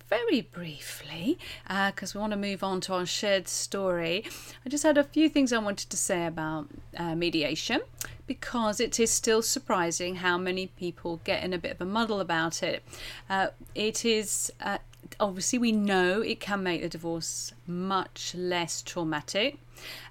very 0.08 0.40
briefly, 0.40 1.38
because 1.62 2.14
uh, 2.14 2.18
we 2.18 2.20
want 2.20 2.32
to 2.32 2.36
move 2.36 2.64
on 2.64 2.80
to 2.82 2.94
our 2.94 3.06
shared 3.06 3.46
story, 3.46 4.24
I 4.66 4.68
just 4.68 4.82
had 4.82 4.98
a 4.98 5.04
few 5.04 5.28
things 5.28 5.52
I 5.52 5.58
wanted 5.58 5.90
to 5.90 5.96
say 5.96 6.26
about 6.26 6.68
uh, 6.96 7.14
mediation 7.14 7.80
because 8.28 8.78
it 8.78 9.00
is 9.00 9.10
still 9.10 9.42
surprising 9.42 10.16
how 10.16 10.38
many 10.38 10.68
people 10.68 11.20
get 11.24 11.42
in 11.42 11.52
a 11.52 11.58
bit 11.58 11.72
of 11.72 11.80
a 11.80 11.84
muddle 11.84 12.20
about 12.20 12.62
it. 12.62 12.84
Uh, 13.28 13.48
it 13.74 14.04
is. 14.04 14.52
Uh, 14.60 14.78
obviously, 15.18 15.58
we 15.58 15.72
know 15.72 16.20
it 16.20 16.38
can 16.38 16.62
make 16.62 16.82
the 16.82 16.88
divorce 16.88 17.52
much 17.66 18.34
less 18.36 18.82
traumatic, 18.82 19.58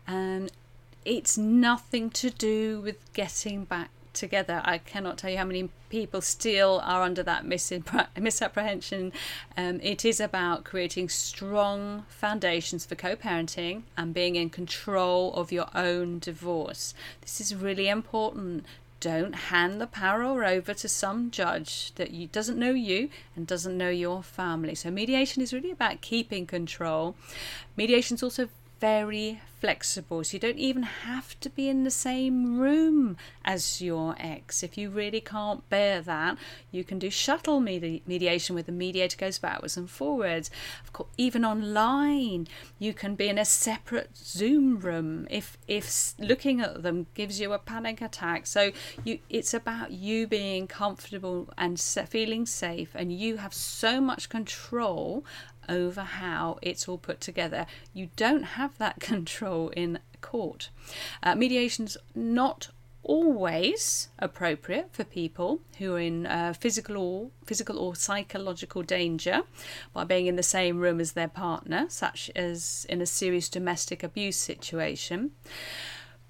and 0.06 0.51
it's 1.06 1.38
nothing 1.38 2.10
to 2.10 2.30
do 2.30 2.82
with 2.82 3.13
getting 3.13 3.63
back 3.63 3.91
together. 4.17 4.62
I 4.65 4.77
cannot 4.77 5.17
tell 5.17 5.30
you 5.30 5.38
how 5.38 5.45
many 5.45 5.69
people 5.89 6.21
still 6.21 6.82
are 6.84 7.01
under 7.01 7.23
that 7.23 7.45
misapprehension. 8.17 9.13
Um, 9.56 9.80
it 9.82 10.03
is 10.06 10.19
about 10.19 10.63
creating 10.63 11.10
strong 11.10 12.06
foundations 12.10 12.86
for 12.86 12.95
co 12.95 13.15
parenting 13.15 13.84
and 13.95 14.13
being 14.13 14.36
in 14.36 14.49
control 14.49 15.34
of 15.34 15.51
your 15.51 15.67
own 15.75 16.19
divorce. 16.19 16.93
This 17.21 17.39
is 17.39 17.56
really 17.56 17.88
important. 17.88 18.65
Don't 18.99 19.34
hand 19.34 19.80
the 19.80 19.86
power 19.86 20.43
over 20.43 20.73
to 20.73 20.89
some 20.89 21.30
judge 21.30 21.93
that 21.95 22.10
you, 22.12 22.25
doesn't 22.27 22.58
know 22.58 22.71
you 22.71 23.10
and 23.36 23.45
doesn't 23.45 23.77
know 23.77 23.91
your 23.91 24.23
family. 24.23 24.73
So, 24.73 24.89
mediation 24.89 25.43
is 25.43 25.53
really 25.53 25.69
about 25.69 26.01
keeping 26.01 26.47
control. 26.47 27.15
Mediation 27.75 28.15
is 28.15 28.23
also 28.23 28.49
very 28.79 29.41
flexible. 29.59 30.23
So 30.23 30.33
you 30.33 30.39
don't 30.39 30.59
even 30.59 30.83
have 30.83 31.39
to 31.39 31.49
be 31.49 31.67
in 31.67 31.83
the 31.83 31.91
same 31.91 32.59
room 32.59 33.17
as 33.43 33.81
your 33.81 34.15
ex. 34.19 34.61
If 34.61 34.77
you 34.77 34.89
really 34.89 35.19
can't 35.19 35.67
bear 35.69 36.01
that, 36.01 36.37
you 36.71 36.83
can 36.83 36.99
do 36.99 37.09
shuttle 37.09 37.59
medi- 37.59 38.03
mediation 38.05 38.53
where 38.53 38.63
the 38.63 38.71
mediator 38.71 39.17
goes 39.17 39.39
backwards 39.39 39.77
and 39.77 39.89
forwards. 39.89 40.51
Of 40.83 40.93
course, 40.93 41.09
even 41.17 41.43
online, 41.43 42.47
you 42.77 42.93
can 42.93 43.15
be 43.15 43.27
in 43.27 43.37
a 43.37 43.45
separate 43.45 44.15
Zoom 44.15 44.79
room 44.79 45.27
if 45.31 45.57
if 45.67 46.13
looking 46.19 46.61
at 46.61 46.83
them 46.83 47.07
gives 47.15 47.39
you 47.39 47.53
a 47.53 47.59
panic 47.59 48.01
attack. 48.01 48.45
So 48.45 48.71
you, 49.03 49.19
it's 49.29 49.53
about 49.53 49.91
you 49.91 50.27
being 50.27 50.67
comfortable 50.67 51.49
and 51.57 51.79
feeling 51.79 52.45
safe, 52.45 52.91
and 52.93 53.11
you 53.11 53.37
have 53.37 53.53
so 53.53 53.99
much 53.99 54.29
control 54.29 55.25
over 55.69 56.01
how 56.01 56.58
it's 56.62 56.88
all 56.88 56.97
put 56.97 57.21
together. 57.21 57.65
You 57.93 58.10
don't 58.15 58.43
have 58.43 58.77
that 58.77 58.99
control 58.99 59.69
in 59.69 59.99
court. 60.21 60.69
Uh, 61.23 61.36
mediation's 61.36 61.97
not 62.15 62.69
always 63.08 64.10
appropriate 64.19 64.89
for 64.91 65.03
people 65.03 65.62
who 65.77 65.95
are 65.95 65.99
in 65.99 66.25
uh, 66.25 66.53
physical 66.53 66.97
or 66.97 67.30
physical 67.45 67.80
or 67.80 67.95
psychological 67.95 68.84
danger 68.84 69.41
by 69.93 70.03
being 70.03 70.27
in 70.27 70.36
the 70.36 70.43
same 70.43 70.77
room 70.80 70.99
as 70.99 71.13
their 71.13 71.27
partner, 71.30 71.86
such 71.89 72.30
as 72.36 72.86
in 72.89 73.01
a 73.01 73.06
serious 73.06 73.47
domestic 73.49 74.03
abuse 74.03 74.38
situation. 74.38 75.32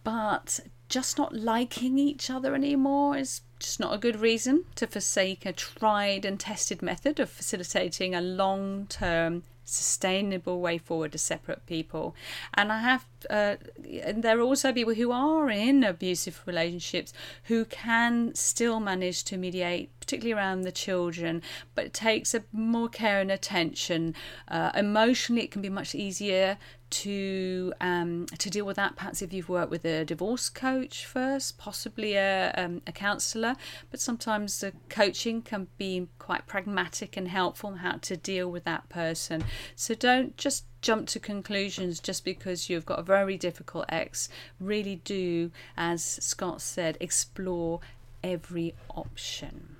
But 0.03 0.59
just 0.89 1.17
not 1.17 1.35
liking 1.35 1.97
each 1.97 2.29
other 2.29 2.55
anymore 2.55 3.17
is 3.17 3.41
just 3.59 3.79
not 3.79 3.93
a 3.93 3.97
good 3.97 4.19
reason 4.19 4.65
to 4.75 4.87
forsake 4.87 5.45
a 5.45 5.51
tried 5.51 6.25
and 6.25 6.39
tested 6.39 6.81
method 6.81 7.19
of 7.19 7.29
facilitating 7.29 8.13
a 8.13 8.21
long 8.21 8.85
term 8.87 9.43
sustainable 9.67 10.61
way 10.61 10.77
forward 10.77 11.11
to 11.11 11.17
separate 11.17 11.65
people. 11.65 12.15
And 12.53 12.71
I 12.71 12.79
have, 12.79 13.05
uh, 13.29 13.55
and 14.01 14.23
there 14.23 14.39
are 14.39 14.41
also 14.41 14.71
people 14.71 14.93
who 14.93 15.11
are 15.11 15.49
in 15.49 15.83
abusive 15.83 16.41
relationships 16.45 17.13
who 17.43 17.65
can 17.65 18.33
still 18.33 18.79
manage 18.79 19.23
to 19.25 19.37
mediate, 19.37 19.89
particularly 19.99 20.33
around 20.33 20.61
the 20.61 20.71
children, 20.71 21.41
but 21.75 21.85
it 21.85 21.93
takes 21.93 22.33
a 22.33 22.43
more 22.53 22.87
care 22.87 23.19
and 23.19 23.29
attention. 23.31 24.15
Uh, 24.47 24.71
emotionally, 24.73 25.43
it 25.43 25.51
can 25.51 25.61
be 25.61 25.69
much 25.69 25.93
easier 25.93 26.57
to 26.89 27.73
um, 27.81 28.25
to 28.37 28.49
deal 28.49 28.65
with 28.65 28.75
that. 28.77 28.95
Perhaps 28.95 29.21
if 29.21 29.33
you've 29.33 29.49
worked 29.49 29.71
with 29.71 29.85
a 29.85 30.05
divorce 30.05 30.49
coach 30.49 31.05
first, 31.05 31.57
possibly 31.57 32.15
a, 32.15 32.53
um, 32.57 32.81
a 32.87 32.91
counsellor, 32.91 33.55
but 33.91 33.99
sometimes 33.99 34.59
the 34.59 34.73
coaching 34.89 35.41
can 35.41 35.67
be 35.77 36.07
quite 36.19 36.47
pragmatic 36.47 37.17
and 37.17 37.27
helpful 37.27 37.71
on 37.71 37.77
how 37.77 37.97
to 37.97 38.15
deal 38.15 38.49
with 38.49 38.63
that 38.63 38.87
person. 38.89 39.43
So 39.75 39.95
don't 39.95 40.37
just 40.37 40.65
jump 40.81 41.07
to 41.09 41.19
conclusions 41.19 41.99
just 41.99 42.23
because 42.23 42.69
you've 42.69 42.85
got 42.85 42.99
a 42.99 43.03
very 43.03 43.37
difficult 43.37 43.85
ex. 43.89 44.29
Really 44.59 44.97
do, 45.03 45.51
as 45.75 46.03
Scott 46.03 46.61
said, 46.61 46.97
explore 46.99 47.79
every 48.23 48.75
option. 48.89 49.75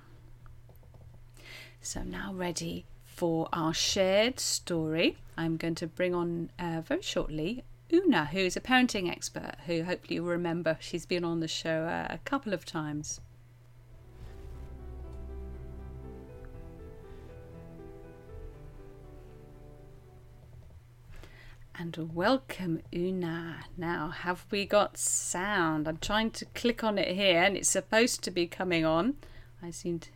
So 1.80 2.02
now 2.02 2.32
ready 2.34 2.84
for 3.18 3.48
our 3.52 3.74
shared 3.74 4.38
story. 4.38 5.16
I'm 5.36 5.56
going 5.56 5.74
to 5.74 5.88
bring 5.88 6.14
on 6.14 6.50
uh, 6.56 6.82
very 6.82 7.02
shortly 7.02 7.64
Una, 7.92 8.26
who 8.26 8.38
is 8.38 8.56
a 8.56 8.60
parenting 8.60 9.10
expert, 9.10 9.56
who 9.66 9.82
hopefully 9.82 10.14
you'll 10.14 10.26
remember. 10.26 10.76
She's 10.78 11.04
been 11.04 11.24
on 11.24 11.40
the 11.40 11.48
show 11.48 11.82
uh, 11.82 12.06
a 12.08 12.18
couple 12.18 12.54
of 12.54 12.64
times. 12.64 13.20
And 21.76 22.14
welcome, 22.14 22.82
Una. 22.94 23.64
Now, 23.76 24.10
have 24.10 24.46
we 24.52 24.64
got 24.64 24.96
sound? 24.96 25.88
I'm 25.88 25.98
trying 25.98 26.30
to 26.30 26.44
click 26.54 26.84
on 26.84 26.98
it 26.98 27.16
here 27.16 27.42
and 27.42 27.56
it's 27.56 27.68
supposed 27.68 28.22
to 28.22 28.30
be 28.30 28.46
coming 28.46 28.84
on. 28.84 29.16
I 29.60 29.72
seem 29.72 29.98
to 29.98 30.10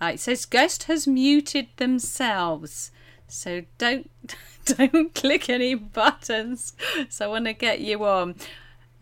uh, 0.00 0.12
it 0.14 0.20
says 0.20 0.46
guest 0.46 0.84
has 0.84 1.06
muted 1.06 1.68
themselves. 1.76 2.90
So 3.28 3.62
don't 3.78 4.10
don't 4.64 5.14
click 5.14 5.48
any 5.48 5.74
buttons. 5.74 6.74
So 7.08 7.26
I 7.26 7.28
want 7.28 7.46
to 7.46 7.52
get 7.52 7.80
you 7.80 8.04
on. 8.04 8.34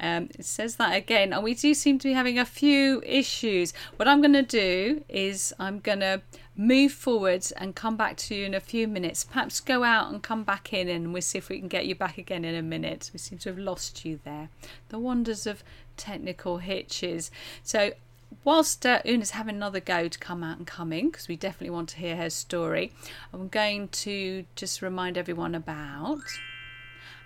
Um, 0.00 0.28
it 0.38 0.44
says 0.44 0.76
that 0.76 0.96
again, 0.96 1.32
and 1.32 1.42
we 1.42 1.54
do 1.54 1.74
seem 1.74 1.98
to 1.98 2.08
be 2.08 2.12
having 2.12 2.38
a 2.38 2.44
few 2.44 3.02
issues. 3.04 3.72
What 3.96 4.06
I'm 4.06 4.20
going 4.20 4.32
to 4.34 4.42
do 4.42 5.02
is 5.08 5.52
I'm 5.58 5.80
going 5.80 6.00
to 6.00 6.22
move 6.56 6.92
forwards 6.92 7.50
and 7.52 7.74
come 7.74 7.96
back 7.96 8.16
to 8.18 8.34
you 8.34 8.46
in 8.46 8.54
a 8.54 8.60
few 8.60 8.86
minutes. 8.86 9.24
Perhaps 9.24 9.58
go 9.58 9.82
out 9.82 10.12
and 10.12 10.22
come 10.22 10.44
back 10.44 10.72
in, 10.72 10.88
and 10.88 11.12
we'll 11.12 11.22
see 11.22 11.38
if 11.38 11.48
we 11.48 11.58
can 11.58 11.66
get 11.66 11.86
you 11.86 11.96
back 11.96 12.16
again 12.16 12.44
in 12.44 12.54
a 12.54 12.62
minute. 12.62 13.10
We 13.12 13.18
seem 13.18 13.38
to 13.40 13.48
have 13.48 13.58
lost 13.58 14.04
you 14.04 14.20
there. 14.24 14.50
The 14.90 15.00
wonders 15.00 15.48
of 15.48 15.64
technical 15.96 16.58
hitches. 16.58 17.32
So 17.64 17.90
whilst 18.48 18.86
uh, 18.86 18.98
Una's 19.04 19.32
having 19.32 19.56
another 19.56 19.78
go 19.78 20.08
to 20.08 20.18
come 20.18 20.42
out 20.42 20.56
and 20.56 20.66
come 20.66 20.90
in, 20.90 21.10
because 21.10 21.28
we 21.28 21.36
definitely 21.36 21.68
want 21.68 21.90
to 21.90 21.98
hear 21.98 22.16
her 22.16 22.30
story, 22.30 22.94
I'm 23.30 23.48
going 23.48 23.88
to 23.88 24.46
just 24.56 24.80
remind 24.80 25.18
everyone 25.18 25.54
about 25.54 26.22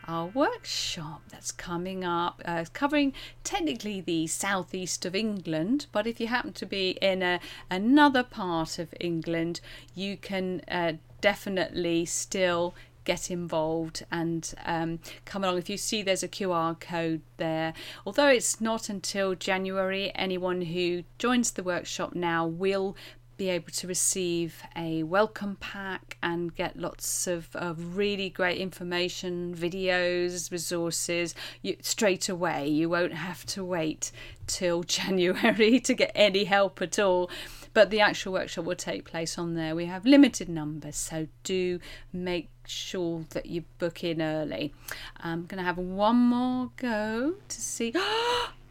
our 0.08 0.26
workshop 0.26 1.22
that's 1.28 1.52
coming 1.52 2.02
up, 2.04 2.42
uh, 2.44 2.64
covering 2.72 3.12
technically 3.44 4.00
the 4.00 4.26
southeast 4.26 5.06
of 5.06 5.14
England. 5.14 5.86
But 5.92 6.08
if 6.08 6.18
you 6.18 6.26
happen 6.26 6.54
to 6.54 6.66
be 6.66 6.98
in 7.00 7.22
a, 7.22 7.38
another 7.70 8.24
part 8.24 8.80
of 8.80 8.92
England, 8.98 9.60
you 9.94 10.16
can 10.16 10.62
uh, 10.66 10.94
definitely 11.20 12.04
still 12.04 12.74
get 13.04 13.30
involved 13.30 14.04
and 14.10 14.54
um, 14.64 15.00
come 15.24 15.44
along. 15.44 15.58
If 15.58 15.70
you 15.70 15.76
see 15.76 16.02
there's 16.02 16.22
a 16.22 16.28
QR 16.28 16.78
code 16.78 17.22
there, 17.36 17.74
although 18.06 18.28
it's 18.28 18.60
not 18.60 18.88
until 18.88 19.34
January, 19.34 20.12
anyone 20.14 20.62
who 20.62 21.04
joins 21.18 21.52
the 21.52 21.62
workshop 21.62 22.14
now 22.14 22.46
will 22.46 22.96
be 23.36 23.48
able 23.48 23.72
to 23.72 23.88
receive 23.88 24.62
a 24.76 25.02
welcome 25.02 25.56
pack 25.56 26.16
and 26.22 26.54
get 26.54 26.78
lots 26.78 27.26
of, 27.26 27.48
of 27.56 27.96
really 27.96 28.30
great 28.30 28.58
information, 28.58 29.54
videos, 29.54 30.52
resources 30.52 31.34
you, 31.60 31.76
straight 31.80 32.28
away. 32.28 32.68
You 32.68 32.88
won't 32.88 33.14
have 33.14 33.44
to 33.46 33.64
wait 33.64 34.12
till 34.46 34.82
January 34.98 35.80
to 35.80 35.94
get 35.94 36.12
any 36.14 36.44
help 36.44 36.80
at 36.82 36.98
all 36.98 37.30
but 37.74 37.90
the 37.90 38.00
actual 38.00 38.34
workshop 38.34 38.64
will 38.64 38.76
take 38.76 39.04
place 39.04 39.38
on 39.38 39.54
there. 39.54 39.74
We 39.74 39.86
have 39.86 40.04
limited 40.04 40.48
numbers, 40.48 40.96
so 40.96 41.28
do 41.42 41.80
make 42.12 42.50
sure 42.66 43.24
that 43.30 43.46
you 43.46 43.64
book 43.78 44.04
in 44.04 44.20
early. 44.20 44.74
I'm 45.18 45.46
going 45.46 45.58
to 45.58 45.64
have 45.64 45.78
one 45.78 46.16
more 46.16 46.70
go 46.76 47.34
to 47.48 47.60
see. 47.60 47.94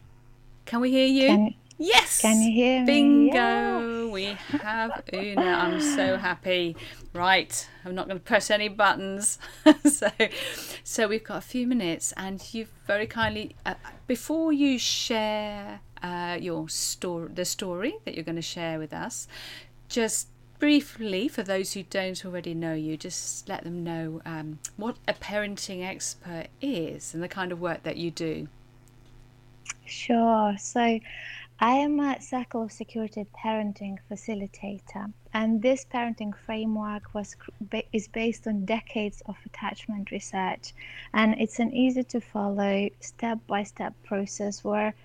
Can 0.65 0.79
we 0.81 0.91
hear 0.91 1.07
you? 1.07 1.27
Can, 1.27 1.53
yes. 1.77 2.21
Can 2.21 2.41
you 2.41 2.51
hear 2.51 2.79
me? 2.81 2.85
Bingo. 2.85 3.33
Yeah. 3.33 4.11
We 4.11 4.25
have 4.61 5.03
Una. 5.13 5.41
I'm 5.41 5.81
so 5.81 6.17
happy. 6.17 6.75
Right. 7.13 7.67
I'm 7.83 7.95
not 7.95 8.07
going 8.07 8.19
to 8.19 8.23
press 8.23 8.51
any 8.51 8.67
buttons. 8.67 9.39
so, 9.85 10.09
so 10.83 11.07
we've 11.07 11.23
got 11.23 11.37
a 11.37 11.41
few 11.41 11.65
minutes, 11.65 12.13
and 12.15 12.41
you've 12.53 12.71
very 12.85 13.07
kindly 13.07 13.55
uh, 13.65 13.75
before 14.07 14.53
you 14.53 14.77
share 14.77 15.81
uh, 16.03 16.37
your 16.39 16.69
story, 16.69 17.31
the 17.33 17.45
story 17.45 17.95
that 18.05 18.15
you're 18.15 18.23
going 18.23 18.35
to 18.35 18.41
share 18.41 18.79
with 18.79 18.93
us. 18.93 19.27
Just 19.89 20.27
briefly, 20.59 21.27
for 21.27 21.43
those 21.43 21.73
who 21.73 21.83
don't 21.83 22.23
already 22.25 22.53
know 22.53 22.73
you, 22.73 22.95
just 22.95 23.49
let 23.49 23.63
them 23.63 23.83
know 23.83 24.21
um, 24.25 24.59
what 24.77 24.95
a 25.07 25.13
parenting 25.13 25.83
expert 25.83 26.47
is 26.61 27.13
and 27.13 27.21
the 27.23 27.27
kind 27.27 27.51
of 27.51 27.59
work 27.59 27.83
that 27.83 27.97
you 27.97 28.11
do. 28.11 28.47
Sure. 29.85 30.55
So, 30.57 30.99
I 31.63 31.73
am 31.73 31.99
a 31.99 32.19
Circle 32.19 32.63
of 32.63 32.71
Security 32.71 33.27
parenting 33.37 33.99
facilitator, 34.09 35.13
and 35.31 35.61
this 35.61 35.85
parenting 35.85 36.35
framework 36.35 37.13
was 37.13 37.35
is 37.93 38.07
based 38.07 38.47
on 38.47 38.65
decades 38.65 39.21
of 39.27 39.37
attachment 39.45 40.09
research, 40.09 40.73
and 41.13 41.39
it's 41.39 41.59
an 41.59 41.71
easy 41.71 42.03
to 42.05 42.19
follow 42.19 42.89
step 42.99 43.37
by 43.45 43.61
step 43.61 43.93
process 44.03 44.63
where 44.63 44.95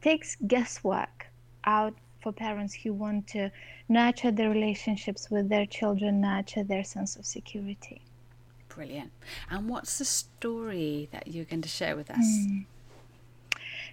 takes 0.00 0.36
guesswork 0.46 1.26
out 1.64 1.94
for 2.22 2.32
parents 2.32 2.74
who 2.74 2.92
want 2.92 3.26
to 3.28 3.50
nurture 3.88 4.30
their 4.30 4.50
relationships 4.50 5.30
with 5.30 5.48
their 5.48 5.66
children, 5.66 6.20
nurture 6.20 6.64
their 6.64 6.84
sense 6.84 7.16
of 7.16 7.24
security. 7.24 8.02
Brilliant. 8.68 9.10
And 9.50 9.68
what's 9.68 9.98
the 9.98 10.04
story 10.04 11.08
that 11.12 11.28
you're 11.28 11.44
going 11.44 11.62
to 11.62 11.68
share 11.68 11.96
with 11.96 12.10
us? 12.10 12.18
Mm. 12.18 12.66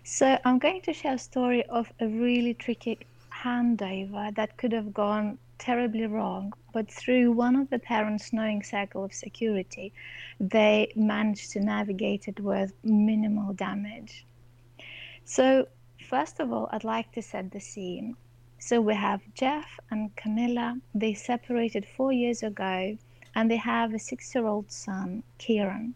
So, 0.03 0.37
I'm 0.45 0.59
going 0.59 0.81
to 0.81 0.93
share 0.93 1.15
a 1.15 1.17
story 1.17 1.65
of 1.65 1.91
a 1.99 2.07
really 2.07 2.53
tricky 2.53 2.99
handover 3.33 4.33
that 4.35 4.57
could 4.57 4.71
have 4.71 4.93
gone 4.93 5.39
terribly 5.57 6.05
wrong, 6.05 6.53
but 6.73 6.91
through 6.91 7.31
one 7.31 7.55
of 7.55 7.69
the 7.69 7.79
parents 7.79 8.33
knowing 8.33 8.61
circle 8.61 9.03
of 9.03 9.13
security, 9.13 9.93
they 10.39 10.91
managed 10.95 11.51
to 11.51 11.59
navigate 11.59 12.27
it 12.27 12.39
with 12.39 12.73
minimal 12.83 13.53
damage. 13.53 14.25
So, 15.23 15.67
First 16.09 16.39
of 16.39 16.53
all, 16.53 16.69
I'd 16.71 16.83
like 16.83 17.11
to 17.13 17.21
set 17.23 17.49
the 17.49 17.59
scene. 17.59 18.15
So 18.59 18.79
we 18.79 18.93
have 18.93 19.21
Jeff 19.33 19.79
and 19.89 20.15
Camilla. 20.15 20.79
They 20.93 21.15
separated 21.15 21.83
four 21.83 22.13
years 22.13 22.43
ago 22.43 22.95
and 23.33 23.49
they 23.49 23.57
have 23.57 23.91
a 23.91 23.97
six 23.97 24.35
year 24.35 24.45
old 24.45 24.71
son, 24.71 25.23
Kieran. 25.39 25.95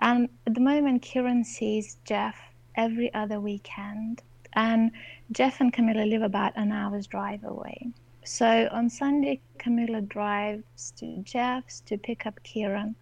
And 0.00 0.28
at 0.44 0.54
the 0.54 0.60
moment, 0.60 1.02
Kieran 1.02 1.44
sees 1.44 1.98
Jeff 2.04 2.36
every 2.74 3.14
other 3.14 3.38
weekend. 3.38 4.22
And 4.54 4.90
Jeff 5.30 5.60
and 5.60 5.72
Camilla 5.72 6.04
live 6.04 6.22
about 6.22 6.56
an 6.56 6.72
hour's 6.72 7.06
drive 7.06 7.44
away. 7.44 7.92
So 8.24 8.68
on 8.72 8.90
Sunday, 8.90 9.40
Camilla 9.58 10.00
drives 10.00 10.90
to 10.96 11.22
Jeff's 11.22 11.80
to 11.82 11.96
pick 11.96 12.26
up 12.26 12.42
Kieran. 12.42 12.96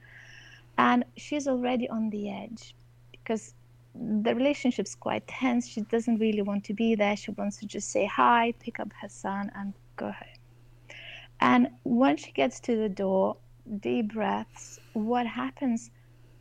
And 0.77 1.05
she's 1.17 1.49
already 1.49 1.89
on 1.89 2.11
the 2.11 2.31
edge 2.31 2.75
because 3.11 3.55
the 3.95 4.35
relationship's 4.35 4.95
quite 4.95 5.27
tense. 5.27 5.67
She 5.67 5.83
doesn't 5.83 6.19
really 6.19 6.43
want 6.43 6.65
to 6.65 6.75
be 6.75 6.95
there. 6.95 7.17
She 7.17 7.31
wants 7.33 7.59
to 7.59 7.67
just 7.67 7.91
say 7.91 8.07
hi, 8.07 8.55
pick 8.61 8.81
up 8.81 8.93
her 9.01 9.09
son, 9.09 9.51
and 9.55 9.75
go 9.97 10.07
home. 10.07 10.39
And 11.41 11.69
when 11.85 12.17
she 12.17 12.33
gets 12.33 12.61
to 12.61 12.77
the 12.77 12.89
door, 12.89 13.37
deep 13.81 14.13
breaths, 14.13 14.79
what 14.93 15.27
happens? 15.27 15.91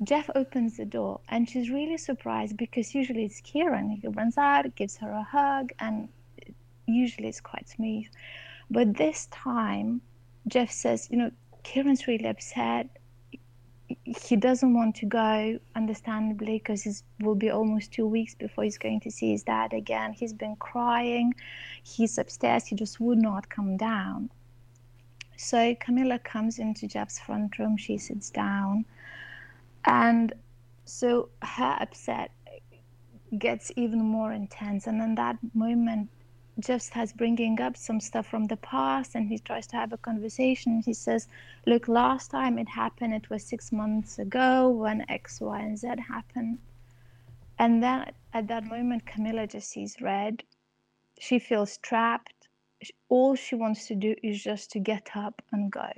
Jeff 0.04 0.30
opens 0.36 0.78
the 0.78 0.86
door 0.86 1.20
and 1.28 1.50
she's 1.50 1.70
really 1.70 1.98
surprised 1.98 2.56
because 2.56 2.96
usually 2.96 3.26
it's 3.26 3.42
Kieran. 3.42 3.90
He 3.90 4.08
runs 4.08 4.38
out, 4.38 4.74
gives 4.76 4.98
her 4.98 5.12
a 5.12 5.24
hug, 5.24 5.72
and 5.80 6.08
usually 6.86 7.28
it's 7.28 7.42
quite 7.42 7.68
smooth. 7.68 8.06
But 8.70 8.96
this 8.98 9.28
time, 9.28 10.02
Jeff 10.48 10.72
says, 10.72 11.10
You 11.12 11.18
know, 11.18 11.32
Kieran's 11.64 12.08
really 12.08 12.28
upset 12.28 12.88
he 14.04 14.36
doesn't 14.36 14.74
want 14.74 14.96
to 14.98 15.06
go, 15.06 15.60
understandably, 15.76 16.60
because 16.60 16.86
it 16.86 17.02
will 17.20 17.36
be 17.36 17.50
almost 17.50 17.92
two 17.92 18.06
weeks 18.06 18.36
before 18.36 18.64
he's 18.64 18.78
going 18.78 19.00
to 19.02 19.12
see 19.12 19.32
his 19.32 19.44
dad 19.44 19.74
again. 19.74 20.14
He's 20.14 20.34
been 20.34 20.56
crying. 20.58 21.34
He's 21.84 22.18
upstairs. 22.18 22.66
He 22.66 22.76
just 22.76 23.00
would 23.00 23.18
not 23.18 23.50
come 23.50 23.78
down. 23.78 24.30
So 25.38 25.76
Camilla 25.76 26.20
comes 26.20 26.60
into 26.60 26.88
Jeff's 26.88 27.20
front 27.20 27.58
room. 27.58 27.78
She 27.78 27.98
sits 27.98 28.30
down. 28.30 28.86
And 29.86 30.34
so 30.86 31.30
her 31.42 31.78
upset 31.80 32.32
gets 33.38 33.72
even 33.76 34.00
more 34.00 34.34
intense. 34.34 34.88
And 34.88 35.02
in 35.02 35.16
that 35.16 35.38
moment, 35.54 36.10
Jeff 36.60 36.82
starts 36.82 37.14
bringing 37.14 37.62
up 37.62 37.78
some 37.78 38.00
stuff 38.00 38.28
from 38.28 38.46
the 38.46 38.58
past 38.58 39.16
and 39.16 39.30
he 39.30 39.40
tries 39.40 39.68
to 39.68 39.76
have 39.76 39.94
a 39.94 39.98
conversation. 39.98 40.82
He 40.86 40.94
says, 40.94 41.28
Look, 41.66 41.88
last 41.88 42.32
time 42.32 42.58
it 42.58 42.68
happened, 42.68 43.14
it 43.14 43.30
was 43.30 43.44
six 43.44 43.72
months 43.72 44.20
ago 44.20 44.70
when 44.70 45.10
X, 45.10 45.40
Y, 45.40 45.60
and 45.60 45.78
Z 45.78 45.88
happened. 46.08 46.60
And 47.58 47.84
then 47.84 48.12
at 48.34 48.48
that 48.48 48.66
moment, 48.66 49.06
Camilla 49.06 49.48
just 49.48 49.70
sees 49.70 50.02
red. 50.02 50.44
She 51.20 51.40
feels 51.40 51.78
trapped. 51.78 52.48
All 53.10 53.36
she 53.36 53.56
wants 53.56 53.88
to 53.88 53.96
do 53.96 54.16
is 54.24 54.42
just 54.42 54.72
to 54.72 54.80
get 54.80 55.10
up 55.16 55.42
and 55.52 55.72
go. 55.72 55.90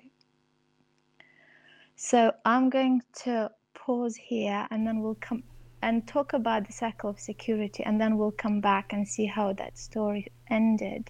So 1.95 2.33
I'm 2.45 2.69
going 2.69 3.01
to 3.23 3.51
pause 3.73 4.15
here 4.15 4.67
and 4.71 4.87
then 4.87 5.01
we'll 5.01 5.17
come 5.21 5.43
and 5.81 6.07
talk 6.07 6.33
about 6.33 6.67
the 6.67 6.73
circle 6.73 7.09
of 7.09 7.19
security, 7.19 7.83
and 7.83 7.99
then 7.99 8.17
we'll 8.17 8.31
come 8.31 8.61
back 8.61 8.93
and 8.93 9.07
see 9.07 9.25
how 9.25 9.53
that 9.53 9.77
story 9.77 10.27
ended. 10.49 11.09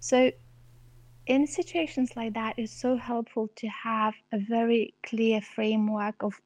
So, 0.00 0.30
in 1.26 1.46
situations 1.46 2.16
like 2.16 2.34
that, 2.34 2.54
it's 2.56 2.72
so 2.72 2.96
helpful 2.96 3.48
to 3.56 3.66
have 3.68 4.14
a 4.32 4.38
very 4.38 4.94
clear 5.02 5.40
framework 5.40 6.22
of 6.22 6.40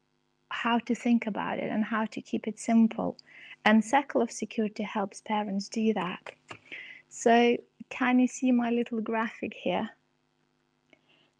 how 0.50 0.78
to 0.80 0.94
think 0.94 1.26
about 1.26 1.58
it 1.58 1.70
and 1.70 1.84
how 1.84 2.06
to 2.06 2.20
keep 2.20 2.48
it 2.48 2.58
simple. 2.58 3.16
And 3.64 3.84
circle 3.84 4.22
of 4.22 4.30
security 4.30 4.82
helps 4.82 5.20
parents 5.20 5.68
do 5.68 5.92
that. 5.94 6.32
So, 7.08 7.56
can 7.90 8.18
you 8.18 8.26
see 8.26 8.52
my 8.52 8.70
little 8.70 9.00
graphic 9.00 9.52
here? 9.54 9.90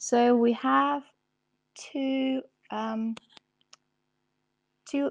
So 0.02 0.34
we 0.34 0.54
have 0.54 1.02
two 1.74 2.40
um, 2.70 3.16
two 4.86 5.10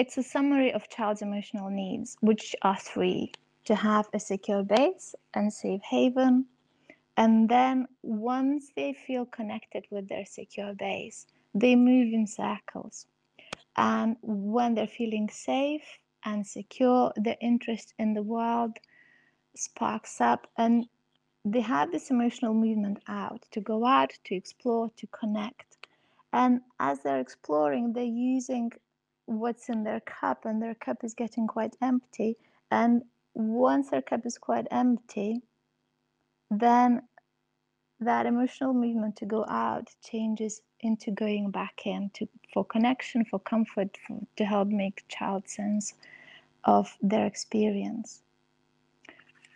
it's 0.00 0.16
a 0.16 0.22
summary 0.22 0.72
of 0.72 0.88
child's 0.88 1.20
emotional 1.20 1.68
needs, 1.68 2.16
which 2.22 2.56
are 2.62 2.78
three 2.78 3.30
to 3.66 3.74
have 3.74 4.08
a 4.14 4.18
secure 4.18 4.62
base 4.62 5.14
and 5.34 5.52
safe 5.52 5.82
haven. 5.82 6.46
And 7.18 7.50
then 7.50 7.86
once 8.02 8.70
they 8.74 8.94
feel 8.94 9.26
connected 9.26 9.84
with 9.90 10.08
their 10.08 10.24
secure 10.24 10.72
base, 10.72 11.26
they 11.54 11.76
move 11.76 12.14
in 12.14 12.26
circles. 12.26 13.08
And 13.76 14.16
when 14.22 14.74
they're 14.74 14.86
feeling 14.86 15.28
safe 15.28 15.84
and 16.24 16.46
secure, 16.46 17.12
their 17.16 17.36
interest 17.42 17.92
in 17.98 18.14
the 18.14 18.22
world 18.22 18.78
sparks 19.54 20.18
up 20.18 20.46
and 20.56 20.86
they 21.44 21.60
have 21.60 21.92
this 21.92 22.10
emotional 22.10 22.54
movement 22.54 23.00
out 23.06 23.44
to 23.50 23.60
go 23.60 23.84
out, 23.84 24.14
to 24.24 24.34
explore, 24.34 24.90
to 24.96 25.06
connect. 25.08 25.76
And 26.32 26.62
as 26.78 27.00
they're 27.00 27.20
exploring, 27.20 27.92
they're 27.92 28.04
using 28.04 28.72
what's 29.38 29.68
in 29.68 29.84
their 29.84 30.00
cup 30.00 30.44
and 30.44 30.60
their 30.62 30.74
cup 30.74 30.98
is 31.04 31.14
getting 31.14 31.46
quite 31.46 31.76
empty 31.80 32.36
and 32.70 33.02
once 33.34 33.90
their 33.90 34.02
cup 34.02 34.26
is 34.26 34.36
quite 34.38 34.66
empty 34.70 35.40
then 36.50 37.00
that 38.00 38.26
emotional 38.26 38.72
movement 38.72 39.16
to 39.16 39.26
go 39.26 39.44
out 39.48 39.88
changes 40.02 40.62
into 40.80 41.10
going 41.10 41.50
back 41.50 41.82
in 41.84 42.10
to 42.14 42.26
for 42.52 42.64
connection, 42.64 43.24
for 43.24 43.38
comfort, 43.38 43.96
for, 44.06 44.18
to 44.36 44.44
help 44.44 44.68
make 44.68 45.04
child 45.08 45.48
sense 45.48 45.94
of 46.64 46.96
their 47.02 47.26
experience. 47.26 48.22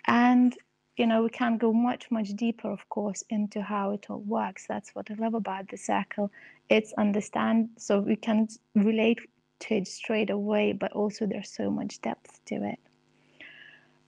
And 0.06 0.56
you 0.96 1.06
know, 1.08 1.24
we 1.24 1.30
can 1.30 1.58
go 1.58 1.72
much, 1.72 2.08
much 2.12 2.28
deeper, 2.36 2.70
of 2.70 2.88
course, 2.88 3.24
into 3.28 3.60
how 3.60 3.90
it 3.90 4.06
all 4.08 4.20
works. 4.20 4.66
That's 4.68 4.94
what 4.94 5.10
I 5.10 5.14
love 5.14 5.34
about 5.34 5.68
the 5.68 5.76
circle. 5.76 6.30
It's 6.68 6.92
understand, 6.92 7.70
so 7.76 7.98
we 7.98 8.14
can 8.14 8.46
relate 8.76 9.18
to 9.60 9.74
it 9.76 9.88
straight 9.88 10.30
away, 10.30 10.72
but 10.72 10.92
also 10.92 11.26
there's 11.26 11.50
so 11.50 11.70
much 11.70 12.00
depth 12.00 12.44
to 12.46 12.56
it. 12.56 12.78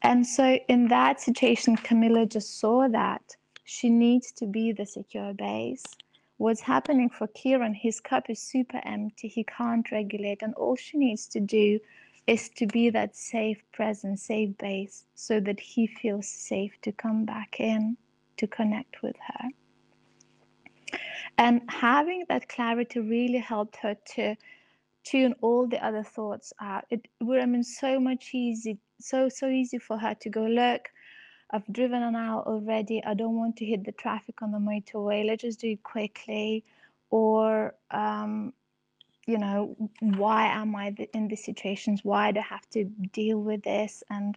And 0.02 0.26
so, 0.26 0.58
in 0.68 0.88
that 0.88 1.20
situation, 1.20 1.76
Camilla 1.76 2.26
just 2.26 2.60
saw 2.60 2.88
that 2.88 3.36
she 3.64 3.90
needs 3.90 4.30
to 4.32 4.46
be 4.46 4.72
the 4.72 4.86
secure 4.86 5.34
base. 5.34 5.84
What's 6.36 6.60
happening 6.60 7.08
for 7.08 7.26
Kieran, 7.28 7.74
his 7.74 7.98
cup 7.98 8.28
is 8.28 8.40
super 8.40 8.80
empty, 8.84 9.26
he 9.26 9.44
can't 9.44 9.90
regulate, 9.90 10.42
and 10.42 10.54
all 10.54 10.76
she 10.76 10.98
needs 10.98 11.26
to 11.28 11.40
do 11.40 11.80
is 12.26 12.48
to 12.50 12.66
be 12.66 12.90
that 12.90 13.16
safe 13.16 13.62
presence, 13.72 14.22
safe 14.24 14.56
base, 14.58 15.04
so 15.14 15.40
that 15.40 15.60
he 15.60 15.86
feels 15.86 16.28
safe 16.28 16.78
to 16.82 16.92
come 16.92 17.24
back 17.24 17.58
in 17.58 17.96
to 18.36 18.46
connect 18.46 19.02
with 19.02 19.16
her. 19.26 19.48
And 21.38 21.62
having 21.68 22.24
that 22.28 22.48
clarity 22.48 23.00
really 23.00 23.38
helped 23.38 23.76
her 23.76 23.96
to 24.14 24.36
tune 25.06 25.34
all 25.40 25.66
the 25.68 25.84
other 25.84 26.02
thoughts 26.02 26.52
out. 26.60 26.84
It 26.90 27.06
would 27.20 27.40
have 27.40 27.50
been 27.50 27.62
so 27.62 28.00
much 28.00 28.30
easy, 28.34 28.78
so 29.00 29.28
so 29.28 29.48
easy 29.48 29.78
for 29.78 29.96
her 29.96 30.14
to 30.14 30.28
go, 30.28 30.42
look, 30.42 30.88
I've 31.50 31.66
driven 31.72 32.02
an 32.02 32.16
hour 32.16 32.42
already. 32.42 33.02
I 33.04 33.14
don't 33.14 33.36
want 33.36 33.56
to 33.58 33.64
hit 33.64 33.84
the 33.84 33.92
traffic 33.92 34.42
on 34.42 34.50
the 34.50 34.58
motorway. 34.58 35.24
Let's 35.24 35.42
just 35.42 35.60
do 35.60 35.70
it 35.70 35.82
quickly. 35.82 36.64
Or 37.10 37.74
um, 37.92 38.52
you 39.26 39.38
know, 39.38 39.76
why 40.00 40.46
am 40.46 40.74
I 40.74 40.94
in 41.14 41.28
these 41.28 41.44
situations? 41.44 42.00
Why 42.04 42.32
do 42.32 42.40
I 42.40 42.44
have 42.44 42.68
to 42.70 42.84
deal 43.12 43.38
with 43.38 43.62
this? 43.62 44.02
And 44.10 44.36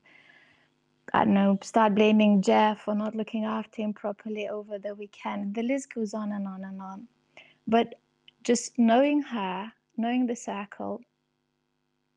I 1.14 1.26
don't 1.26 1.34
know, 1.34 1.58
start 1.64 1.96
blaming 1.96 2.42
Jeff 2.42 2.82
for 2.82 2.94
not 2.96 3.16
looking 3.16 3.46
after 3.46 3.82
him 3.82 3.94
properly 3.94 4.48
over 4.48 4.78
the 4.78 4.94
weekend. 4.96 5.56
The 5.56 5.64
list 5.64 5.94
goes 5.94 6.14
on 6.14 6.32
and 6.32 6.48
on 6.48 6.64
and 6.64 6.82
on. 6.82 7.08
But 7.68 7.96
just 8.44 8.78
knowing 8.78 9.22
her, 9.24 9.72
knowing 10.00 10.26
the 10.26 10.36
circle, 10.36 11.02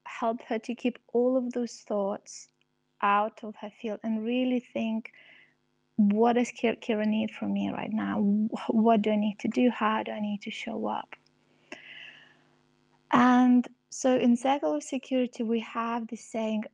helped 0.07 0.45
her 0.45 0.59
to 0.61 0.75
keep 0.75 0.99
all 1.13 1.37
of 1.37 1.53
those 1.53 1.73
thoughts 1.89 2.49
out 3.03 3.41
of 3.43 3.55
her 3.61 3.71
field 3.81 3.99
and 4.05 4.25
really 4.25 4.61
think 4.61 5.11
what 5.97 6.35
does 6.35 6.51
Kieran 6.51 7.11
need 7.11 7.31
from 7.31 7.53
me 7.53 7.71
right 7.71 7.93
now? 7.93 8.21
What 8.69 9.03
do 9.03 9.11
I 9.11 9.17
need 9.17 9.39
to 9.41 9.49
do? 9.49 9.71
How 9.71 10.03
do 10.03 10.13
I 10.13 10.21
need 10.21 10.43
to 10.43 10.51
show 10.51 10.87
up? 10.87 11.15
And 13.13 13.67
so 13.91 14.17
in 14.17 14.37
circle 14.37 14.75
of 14.75 14.83
security, 14.83 15.43
we 15.43 15.61
have 15.61 16.07
this 16.07 16.25
saying 16.25 16.65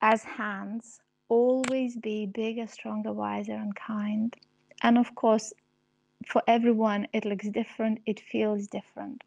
as 0.00 0.22
hands, 0.22 1.00
always 1.28 1.96
be 1.96 2.26
bigger, 2.26 2.66
stronger, 2.66 3.12
wiser, 3.12 3.54
and 3.54 3.74
kind. 3.74 4.36
And 4.82 4.98
of 4.98 5.14
course, 5.14 5.52
for 6.26 6.42
everyone, 6.46 7.08
it 7.12 7.24
looks 7.24 7.48
different, 7.48 8.00
it 8.06 8.20
feels 8.20 8.68
different. 8.68 9.22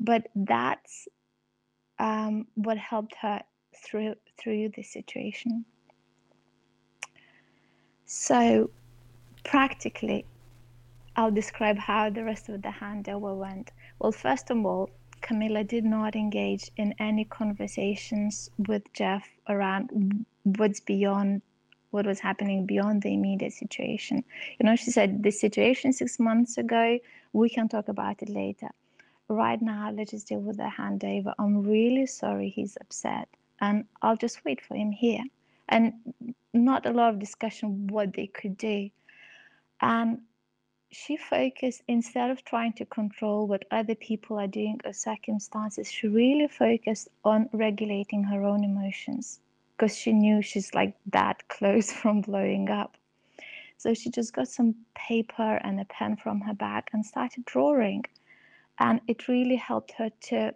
But 0.00 0.28
that's 0.34 1.08
um, 1.98 2.46
what 2.54 2.78
helped 2.78 3.14
her 3.20 3.42
through 3.84 4.14
through 4.38 4.70
this 4.76 4.92
situation. 4.92 5.64
So, 8.06 8.70
practically, 9.44 10.26
I'll 11.16 11.30
describe 11.30 11.78
how 11.78 12.10
the 12.10 12.24
rest 12.24 12.48
of 12.48 12.62
the 12.62 12.68
handover 12.68 13.36
went. 13.36 13.70
Well, 13.98 14.12
first 14.12 14.50
of 14.50 14.64
all, 14.66 14.90
Camilla 15.20 15.64
did 15.64 15.84
not 15.84 16.16
engage 16.16 16.70
in 16.76 16.94
any 16.98 17.24
conversations 17.24 18.50
with 18.68 18.92
Jeff 18.92 19.26
around 19.48 20.26
what's 20.42 20.80
beyond 20.80 21.40
what 21.92 22.04
was 22.04 22.20
happening 22.20 22.66
beyond 22.66 23.02
the 23.02 23.14
immediate 23.14 23.52
situation. 23.52 24.24
You 24.58 24.66
know, 24.66 24.76
she 24.76 24.90
said, 24.90 25.22
the 25.22 25.30
situation 25.30 25.92
six 25.92 26.18
months 26.18 26.58
ago, 26.58 26.98
we 27.32 27.48
can 27.48 27.68
talk 27.68 27.88
about 27.88 28.20
it 28.20 28.28
later. 28.28 28.68
Right 29.28 29.60
now, 29.60 29.90
let's 29.90 30.10
just 30.10 30.28
deal 30.28 30.40
with 30.40 30.58
the 30.58 30.70
handover. 30.78 31.32
I'm 31.38 31.62
really 31.62 32.06
sorry 32.06 32.50
he's 32.50 32.76
upset, 32.80 33.28
and 33.60 33.84
I'll 34.02 34.16
just 34.16 34.44
wait 34.44 34.60
for 34.60 34.74
him 34.74 34.92
here. 34.92 35.24
And 35.68 35.94
not 36.52 36.86
a 36.86 36.92
lot 36.92 37.14
of 37.14 37.18
discussion 37.18 37.86
what 37.86 38.12
they 38.12 38.26
could 38.26 38.56
do. 38.58 38.90
And 39.80 40.18
she 40.94 41.16
focused 41.16 41.82
instead 41.88 42.30
of 42.30 42.44
trying 42.44 42.72
to 42.72 42.84
control 42.84 43.48
what 43.48 43.64
other 43.70 43.96
people 43.96 44.38
are 44.38 44.46
doing 44.46 44.80
or 44.84 44.92
circumstances 44.92 45.90
she 45.90 46.06
really 46.06 46.46
focused 46.46 47.08
on 47.24 47.48
regulating 47.52 48.22
her 48.22 48.44
own 48.44 48.62
emotions 48.62 49.40
because 49.76 49.96
she 49.96 50.12
knew 50.12 50.40
she's 50.40 50.72
like 50.72 50.94
that 51.06 51.48
close 51.48 51.90
from 51.92 52.20
blowing 52.20 52.70
up 52.70 52.96
so 53.76 53.92
she 53.92 54.08
just 54.08 54.32
got 54.32 54.46
some 54.46 54.74
paper 54.94 55.60
and 55.64 55.80
a 55.80 55.84
pen 55.86 56.16
from 56.16 56.40
her 56.40 56.54
bag 56.54 56.84
and 56.92 57.04
started 57.04 57.44
drawing 57.44 58.04
and 58.78 59.00
it 59.06 59.28
really 59.28 59.56
helped 59.56 59.92
her 59.92 60.10
to 60.20 60.54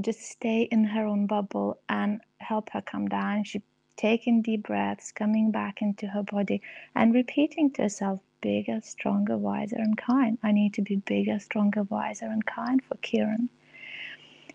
just 0.00 0.20
stay 0.20 0.62
in 0.62 0.84
her 0.84 1.06
own 1.06 1.26
bubble 1.26 1.78
and 1.88 2.20
help 2.38 2.70
her 2.70 2.80
come 2.80 3.08
down 3.08 3.44
she 3.44 3.62
taking 3.96 4.42
deep 4.42 4.64
breaths 4.64 5.12
coming 5.12 5.50
back 5.50 5.82
into 5.82 6.06
her 6.06 6.22
body 6.22 6.60
and 6.94 7.14
repeating 7.14 7.70
to 7.70 7.82
herself 7.82 8.20
bigger, 8.40 8.80
stronger, 8.82 9.38
wiser, 9.38 9.76
and 9.76 9.96
kind. 9.96 10.36
I 10.42 10.52
need 10.52 10.74
to 10.74 10.82
be 10.82 10.96
bigger, 10.96 11.38
stronger, 11.38 11.84
wiser, 11.84 12.26
and 12.26 12.44
kind 12.44 12.82
for 12.82 12.96
Kieran. 12.96 13.48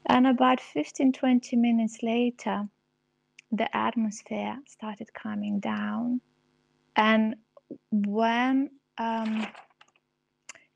And 0.05 0.27
about 0.27 0.59
15 0.59 1.13
20 1.13 1.55
minutes 1.55 2.03
later, 2.03 2.67
the 3.51 3.75
atmosphere 3.75 4.57
started 4.67 5.13
calming 5.13 5.59
down. 5.59 6.21
And 6.95 7.35
when 7.91 8.69
um, 8.97 9.47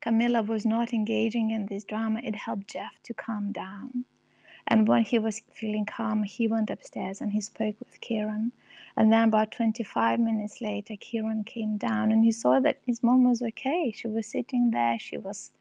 Camilla 0.02 0.42
was 0.42 0.66
not 0.66 0.92
engaging 0.92 1.52
in 1.52 1.66
this 1.66 1.84
drama, 1.84 2.20
it 2.24 2.34
helped 2.34 2.66
Jeff 2.66 2.92
to 3.04 3.14
calm 3.14 3.52
down. 3.52 4.04
And 4.66 4.88
when 4.88 5.04
he 5.04 5.20
was 5.20 5.42
feeling 5.54 5.86
calm, 5.86 6.24
he 6.24 6.48
went 6.48 6.70
upstairs 6.70 7.20
and 7.20 7.30
he 7.30 7.40
spoke 7.40 7.76
with 7.78 8.00
Kieran. 8.00 8.50
And 8.96 9.12
then 9.12 9.28
about 9.28 9.52
25 9.52 10.18
minutes 10.18 10.60
later, 10.60 10.96
Kieran 10.96 11.44
came 11.44 11.76
down 11.76 12.10
and 12.10 12.24
he 12.24 12.32
saw 12.32 12.58
that 12.58 12.80
his 12.84 13.00
mom 13.04 13.28
was 13.28 13.42
okay. 13.42 13.92
She 13.96 14.08
was 14.08 14.26
sitting 14.26 14.72
there, 14.72 14.98
she 14.98 15.18
was 15.18 15.52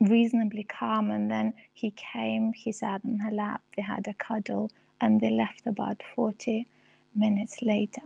reasonably 0.00 0.64
calm. 0.64 1.10
And 1.10 1.30
then 1.30 1.52
he 1.74 1.90
came, 1.90 2.54
he 2.54 2.72
sat 2.72 3.02
on 3.04 3.18
her 3.18 3.30
lap, 3.30 3.60
they 3.76 3.82
had 3.82 4.08
a 4.08 4.14
cuddle, 4.14 4.70
and 4.98 5.20
they 5.20 5.30
left 5.30 5.66
about 5.66 6.02
40 6.14 6.66
minutes 7.14 7.60
later. 7.60 8.02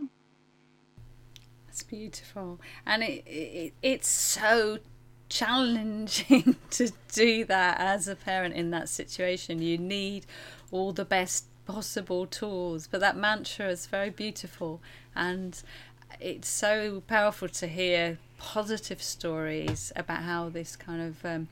That's 1.65 1.83
beautiful. 1.83 2.59
And 2.85 3.01
it, 3.01 3.23
it 3.25 3.73
it's 3.81 4.09
so 4.09 4.79
challenging 5.29 6.55
to 6.71 6.91
do 7.13 7.45
that 7.45 7.79
as 7.79 8.07
a 8.07 8.15
parent 8.15 8.55
in 8.55 8.71
that 8.71 8.89
situation. 8.89 9.61
You 9.61 9.77
need 9.77 10.25
all 10.71 10.91
the 10.91 11.05
best 11.05 11.45
possible 11.65 12.25
tools, 12.25 12.87
but 12.87 12.99
that 12.99 13.15
mantra 13.15 13.69
is 13.69 13.85
very 13.85 14.09
beautiful 14.09 14.81
and 15.15 15.61
it's 16.19 16.49
so 16.49 17.01
powerful 17.07 17.47
to 17.47 17.67
hear 17.67 18.17
positive 18.37 19.01
stories 19.01 19.91
about 19.95 20.23
how 20.23 20.49
this 20.49 20.75
kind 20.75 21.01
of 21.01 21.25
um, 21.25 21.47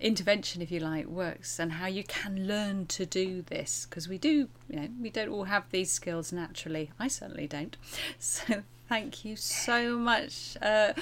intervention, 0.00 0.62
if 0.62 0.70
you 0.70 0.80
like, 0.80 1.06
works 1.06 1.58
and 1.58 1.72
how 1.72 1.86
you 1.86 2.04
can 2.04 2.46
learn 2.46 2.86
to 2.86 3.04
do 3.04 3.42
this 3.42 3.86
because 3.88 4.08
we 4.08 4.16
do, 4.18 4.48
you 4.68 4.80
know, 4.80 4.88
we 5.00 5.10
don't 5.10 5.28
all 5.28 5.44
have 5.44 5.64
these 5.70 5.92
skills 5.92 6.32
naturally. 6.32 6.90
I 6.98 7.08
certainly 7.08 7.46
don't. 7.46 7.76
So 8.18 8.62
thank 8.88 9.24
you 9.24 9.36
so 9.36 9.96
much 9.96 10.56
uh, 10.62 10.94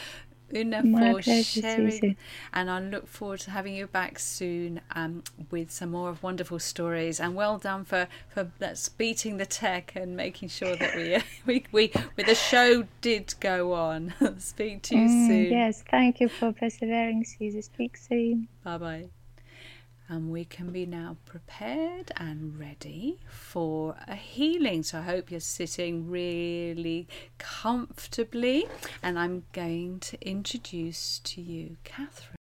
Una 0.54 0.82
for 0.82 1.22
sharing. 1.22 2.16
And 2.52 2.70
I 2.70 2.80
look 2.80 3.06
forward 3.06 3.40
to 3.40 3.50
having 3.50 3.74
you 3.74 3.86
back 3.86 4.18
soon 4.18 4.80
um, 4.94 5.22
with 5.50 5.70
some 5.70 5.90
more 5.90 6.08
of 6.08 6.22
wonderful 6.22 6.58
stories. 6.58 7.20
And 7.20 7.34
well 7.34 7.58
done 7.58 7.84
for 7.84 8.08
for 8.28 8.50
that's 8.58 8.88
beating 8.88 9.36
the 9.36 9.46
tech 9.46 9.92
and 9.94 10.16
making 10.16 10.48
sure 10.48 10.76
that 10.76 10.96
we 10.96 11.18
we 11.46 11.64
we 11.72 11.92
with 12.16 12.26
the 12.26 12.34
show 12.34 12.86
did 13.00 13.34
go 13.40 13.72
on. 13.72 14.14
Speak 14.38 14.82
to 14.82 14.96
you 14.96 15.08
mm, 15.08 15.26
soon. 15.26 15.52
Yes, 15.52 15.84
thank 15.90 16.20
you 16.20 16.28
for 16.28 16.52
persevering, 16.52 17.24
Susie. 17.24 17.62
Speak 17.62 17.96
soon. 17.96 18.48
Bye 18.64 18.78
bye 18.78 19.08
and 20.08 20.30
we 20.30 20.44
can 20.44 20.70
be 20.70 20.86
now 20.86 21.16
prepared 21.26 22.10
and 22.16 22.58
ready 22.58 23.18
for 23.28 23.96
a 24.06 24.14
healing. 24.14 24.82
So 24.82 24.98
I 24.98 25.02
hope 25.02 25.30
you're 25.30 25.40
sitting 25.40 26.10
really 26.10 27.06
comfortably, 27.38 28.66
and 29.02 29.18
I'm 29.18 29.44
going 29.52 30.00
to 30.00 30.20
introduce 30.26 31.18
to 31.20 31.40
you 31.40 31.76
Catherine. 31.84 32.37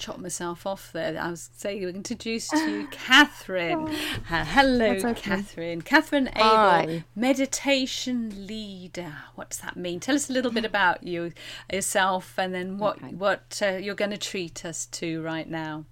Chop 0.00 0.18
myself 0.18 0.66
off 0.66 0.90
there. 0.92 1.16
I 1.20 1.30
was 1.30 1.50
saying 1.54 1.82
you 1.82 1.88
introduced 1.88 2.50
to 2.50 2.70
you, 2.70 2.88
Catherine. 2.90 3.88
Uh, 4.30 4.44
hello, 4.44 4.90
okay. 4.92 5.14
Catherine. 5.14 5.82
Catherine 5.82 6.28
Abel, 6.36 6.44
Hi. 6.44 7.04
meditation 7.16 8.46
leader. 8.46 9.12
What 9.34 9.50
does 9.50 9.58
that 9.60 9.76
mean? 9.76 9.98
Tell 9.98 10.14
us 10.14 10.30
a 10.30 10.32
little 10.32 10.52
bit 10.52 10.64
about 10.74 11.02
you 11.02 11.32
yourself, 11.72 12.38
and 12.38 12.54
then 12.54 12.78
what 12.78 12.96
Okay. 12.98 13.08
what 13.14 13.60
uh, 13.64 13.70
you're 13.72 13.96
going 13.96 14.12
to 14.12 14.18
treat 14.18 14.64
us 14.64 14.86
to 14.86 15.20
right 15.22 15.48
now. 15.48 15.84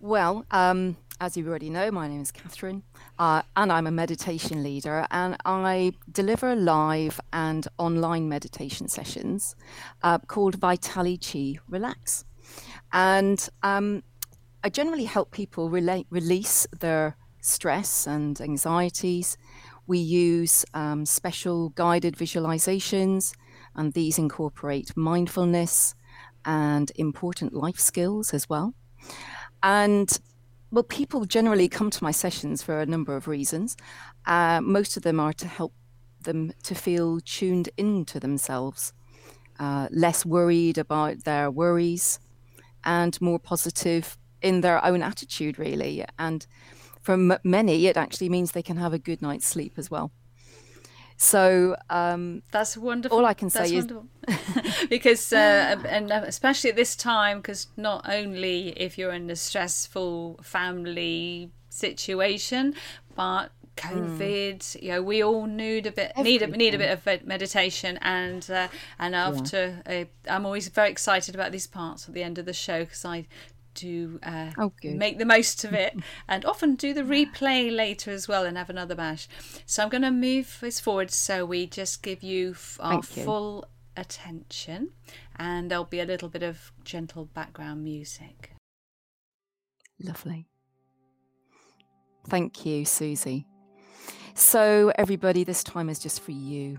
Well, 0.00 0.44
um, 0.50 0.96
as 1.20 1.36
you 1.36 1.46
already 1.48 1.70
know, 1.70 1.90
my 1.90 2.08
name 2.08 2.20
is 2.22 2.30
Catherine, 2.32 2.82
uh, 3.18 3.42
and 3.56 3.72
I'm 3.72 3.86
a 3.86 3.90
meditation 3.90 4.62
leader, 4.62 5.06
and 5.10 5.36
I 5.44 5.92
deliver 6.10 6.54
live 6.56 7.20
and 7.32 7.66
online 7.78 8.28
meditation 8.28 8.88
sessions 8.88 9.54
uh, 10.02 10.18
called 10.18 10.56
Vitali 10.56 11.16
Chi 11.18 11.58
Relax. 11.68 12.24
And 12.96 13.46
um, 13.62 14.02
I 14.64 14.70
generally 14.70 15.04
help 15.04 15.30
people 15.30 15.68
relate, 15.68 16.06
release 16.08 16.66
their 16.80 17.14
stress 17.42 18.06
and 18.06 18.40
anxieties. 18.40 19.36
We 19.86 19.98
use 19.98 20.64
um, 20.72 21.04
special 21.04 21.68
guided 21.68 22.16
visualizations, 22.16 23.34
and 23.74 23.92
these 23.92 24.18
incorporate 24.18 24.96
mindfulness 24.96 25.94
and 26.46 26.90
important 26.96 27.52
life 27.52 27.78
skills 27.78 28.32
as 28.32 28.48
well. 28.48 28.72
And 29.62 30.18
well, 30.70 30.82
people 30.82 31.26
generally 31.26 31.68
come 31.68 31.90
to 31.90 32.02
my 32.02 32.12
sessions 32.12 32.62
for 32.62 32.80
a 32.80 32.86
number 32.86 33.14
of 33.14 33.28
reasons. 33.28 33.76
Uh, 34.24 34.62
most 34.62 34.96
of 34.96 35.02
them 35.02 35.20
are 35.20 35.34
to 35.34 35.46
help 35.46 35.74
them 36.22 36.50
to 36.62 36.74
feel 36.74 37.20
tuned 37.20 37.68
into 37.76 38.18
themselves, 38.18 38.94
uh, 39.60 39.88
less 39.90 40.24
worried 40.24 40.78
about 40.78 41.24
their 41.24 41.50
worries, 41.50 42.18
and 42.86 43.20
more 43.20 43.38
positive 43.38 44.16
in 44.40 44.62
their 44.62 44.82
own 44.84 45.02
attitude, 45.02 45.58
really. 45.58 46.04
And 46.18 46.46
for 47.02 47.14
m- 47.14 47.38
many, 47.44 47.86
it 47.86 47.96
actually 47.96 48.28
means 48.30 48.52
they 48.52 48.62
can 48.62 48.76
have 48.78 48.94
a 48.94 48.98
good 48.98 49.20
night's 49.20 49.46
sleep 49.46 49.74
as 49.76 49.90
well. 49.90 50.10
So, 51.18 51.76
um, 51.88 52.42
That's 52.52 52.76
wonderful. 52.76 53.18
All 53.18 53.24
I 53.24 53.34
can 53.34 53.48
That's 53.48 53.70
say 53.70 53.76
is- 53.76 53.86
wonderful. 53.86 54.06
because 54.90 55.32
uh, 55.32 55.76
and 55.88 56.12
uh, 56.12 56.22
especially 56.26 56.70
at 56.70 56.76
this 56.76 56.94
time, 56.96 57.38
because 57.38 57.68
not 57.76 58.08
only 58.08 58.68
if 58.76 58.98
you're 58.98 59.12
in 59.12 59.30
a 59.30 59.36
stressful 59.36 60.40
family 60.42 61.50
situation, 61.70 62.74
but 63.14 63.50
COVID, 63.76 64.82
you 64.82 64.88
know, 64.88 65.02
we 65.02 65.22
all 65.22 65.46
need 65.46 65.86
a 65.86 65.92
bit 65.92 66.12
need 66.16 66.42
a 66.42 66.46
need 66.46 66.74
a 66.74 66.78
bit 66.78 66.90
of 66.90 67.26
meditation, 67.26 67.98
and 68.02 68.48
uh, 68.50 68.68
and 68.98 69.14
after 69.14 69.82
uh, 69.86 70.04
I'm 70.28 70.46
always 70.46 70.68
very 70.68 70.90
excited 70.90 71.34
about 71.34 71.52
these 71.52 71.66
parts 71.66 72.08
at 72.08 72.14
the 72.14 72.22
end 72.22 72.38
of 72.38 72.46
the 72.46 72.52
show 72.52 72.84
because 72.84 73.04
I 73.04 73.26
do 73.74 74.18
uh, 74.22 74.50
Oh, 74.58 74.72
make 74.82 75.18
the 75.18 75.24
most 75.24 75.62
of 75.64 75.74
it 75.74 75.94
and 76.28 76.44
often 76.44 76.74
do 76.74 76.94
the 76.94 77.02
replay 77.02 77.74
later 77.74 78.10
as 78.10 78.26
well 78.26 78.44
and 78.44 78.56
have 78.56 78.70
another 78.70 78.94
bash. 78.94 79.28
So 79.66 79.82
I'm 79.82 79.88
going 79.90 80.02
to 80.02 80.10
move 80.10 80.58
this 80.60 80.80
forward 80.80 81.10
so 81.10 81.44
we 81.44 81.66
just 81.66 82.02
give 82.02 82.22
you 82.22 82.56
our 82.80 83.02
Thank 83.02 83.16
you. 83.18 83.24
full 83.24 83.68
attention 83.96 84.92
and 85.38 85.70
there'll 85.70 85.84
be 85.84 86.00
a 86.00 86.04
little 86.04 86.28
bit 86.28 86.42
of 86.42 86.72
gentle 86.84 87.26
background 87.26 87.84
music. 87.84 88.52
Lovely. 90.02 90.48
Thank 92.28 92.66
you, 92.66 92.84
Susie. 92.84 93.46
So, 94.38 94.92
everybody, 94.96 95.44
this 95.44 95.64
time 95.64 95.88
is 95.88 95.98
just 95.98 96.20
for 96.20 96.32
you. 96.32 96.78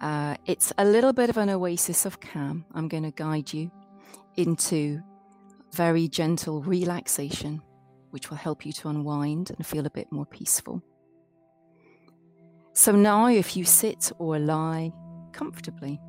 Uh, 0.00 0.34
it's 0.46 0.72
a 0.78 0.84
little 0.86 1.12
bit 1.12 1.28
of 1.28 1.36
an 1.36 1.50
oasis 1.50 2.06
of 2.06 2.20
calm. 2.20 2.64
I'm 2.72 2.88
going 2.88 3.02
to 3.02 3.10
guide 3.10 3.52
you 3.52 3.70
into 4.36 5.02
very 5.74 6.08
gentle 6.08 6.62
relaxation, 6.62 7.60
which 8.12 8.30
will 8.30 8.38
help 8.38 8.64
you 8.64 8.72
to 8.72 8.88
unwind 8.88 9.50
and 9.50 9.66
feel 9.66 9.84
a 9.84 9.90
bit 9.90 10.10
more 10.10 10.24
peaceful. 10.24 10.82
So, 12.72 12.92
now 12.92 13.28
if 13.28 13.58
you 13.58 13.66
sit 13.66 14.10
or 14.18 14.38
lie 14.38 14.90
comfortably 15.32 16.00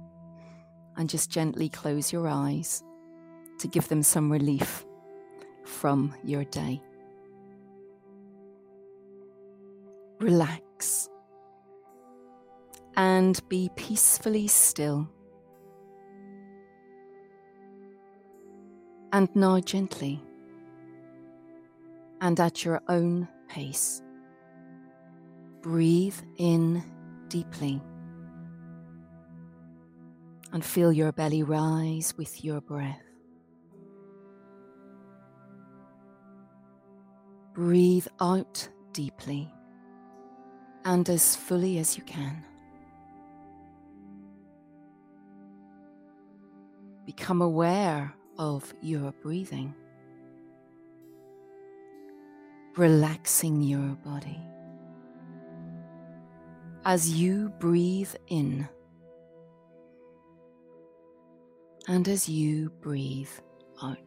and 0.96 1.10
just 1.10 1.30
gently 1.30 1.68
close 1.68 2.14
your 2.14 2.30
eyes 2.30 2.82
to 3.60 3.68
give 3.68 3.90
them 3.90 4.04
some 4.04 4.32
relief 4.32 4.86
from 5.66 6.16
your 6.24 6.46
day. 6.46 6.82
Relax. 10.20 11.10
And 12.96 13.40
be 13.50 13.70
peacefully 13.76 14.48
still. 14.48 15.08
And 19.14 19.30
now, 19.36 19.60
gently. 19.60 20.22
And 22.22 22.40
at 22.40 22.66
your 22.66 22.82
own 22.90 23.28
pace, 23.48 24.02
breathe 25.62 26.18
in 26.38 26.84
deeply. 27.28 27.82
And 30.52 30.66
feel 30.66 30.92
your 30.92 31.12
belly 31.12 31.44
rise 31.44 32.16
with 32.18 32.44
your 32.44 32.62
breath. 32.62 33.04
Breathe 37.54 38.08
out 38.20 38.68
deeply 38.94 39.52
and 40.88 41.10
as 41.10 41.36
fully 41.36 41.80
as 41.80 41.98
you 41.98 42.04
can. 42.04 42.46
Become 47.06 47.42
aware 47.42 48.14
of 48.38 48.74
your 48.82 49.12
breathing, 49.22 49.76
relaxing 52.78 53.62
your 53.62 53.98
body. 54.06 54.40
As 56.86 57.10
you 57.10 57.50
breathe 57.60 58.16
in 58.28 58.66
and 61.90 62.08
as 62.08 62.30
you 62.30 62.70
breathe 62.80 63.36
out. 63.84 63.98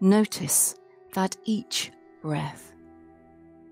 Notice 0.00 0.74
that 1.12 1.36
each 1.44 1.90
breath 2.24 2.72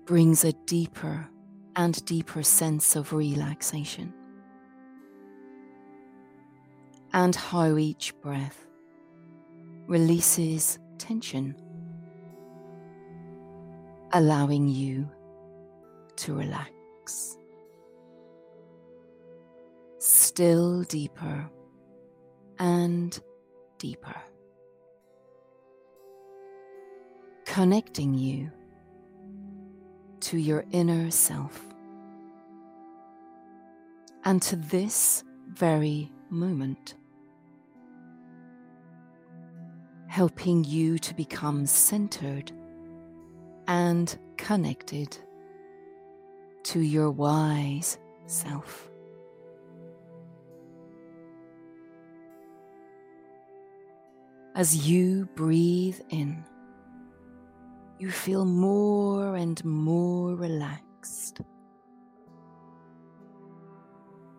brings 0.05 0.43
a 0.43 0.53
deeper 0.67 1.27
and 1.75 2.05
deeper 2.05 2.43
sense 2.43 2.95
of 2.95 3.11
relaxation, 3.11 4.13
and 7.13 7.35
how 7.35 7.75
each 7.77 8.13
breath 8.21 8.67
releases 9.87 10.77
tension, 10.99 11.55
allowing 14.11 14.67
you 14.67 15.09
to 16.15 16.35
relax. 16.35 17.35
Still 19.97 20.83
deeper 20.83 21.49
and 22.59 23.19
deeper. 23.79 24.21
Connecting 27.53 28.15
you 28.15 28.49
to 30.19 30.39
your 30.39 30.65
inner 30.71 31.11
self 31.11 31.67
and 34.25 34.41
to 34.41 34.55
this 34.55 35.23
very 35.49 36.11
moment, 36.31 36.95
helping 40.07 40.63
you 40.63 40.97
to 40.97 41.13
become 41.13 41.67
centered 41.67 42.51
and 43.67 44.17
connected 44.37 45.15
to 46.63 46.79
your 46.79 47.11
wise 47.11 47.99
self. 48.25 48.89
As 54.55 54.87
you 54.89 55.29
breathe 55.35 55.99
in, 56.09 56.43
you 58.03 58.11
feel 58.11 58.43
more 58.43 59.37
and 59.37 59.63
more 59.63 60.35
relaxed. 60.35 61.39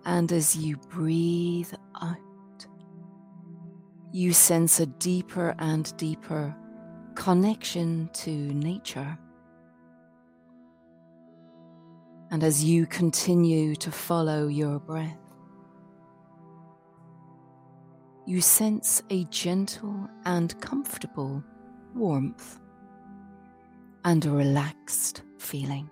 And 0.04 0.30
as 0.30 0.54
you 0.54 0.76
breathe 0.76 1.72
out, 2.02 2.66
you 4.12 4.34
sense 4.34 4.80
a 4.80 4.86
deeper 4.86 5.54
and 5.58 5.96
deeper 5.96 6.54
connection 7.14 8.10
to 8.12 8.30
nature. 8.30 9.16
And 12.30 12.44
as 12.44 12.62
you 12.62 12.84
continue 12.84 13.76
to 13.76 13.90
follow 13.90 14.46
your 14.46 14.78
breath, 14.78 15.16
you 18.26 18.42
sense 18.42 19.02
a 19.08 19.24
gentle 19.24 20.10
and 20.26 20.60
comfortable 20.60 21.42
warmth 21.94 22.58
and 24.04 24.24
a 24.24 24.30
relaxed 24.30 25.22
feeling 25.38 25.90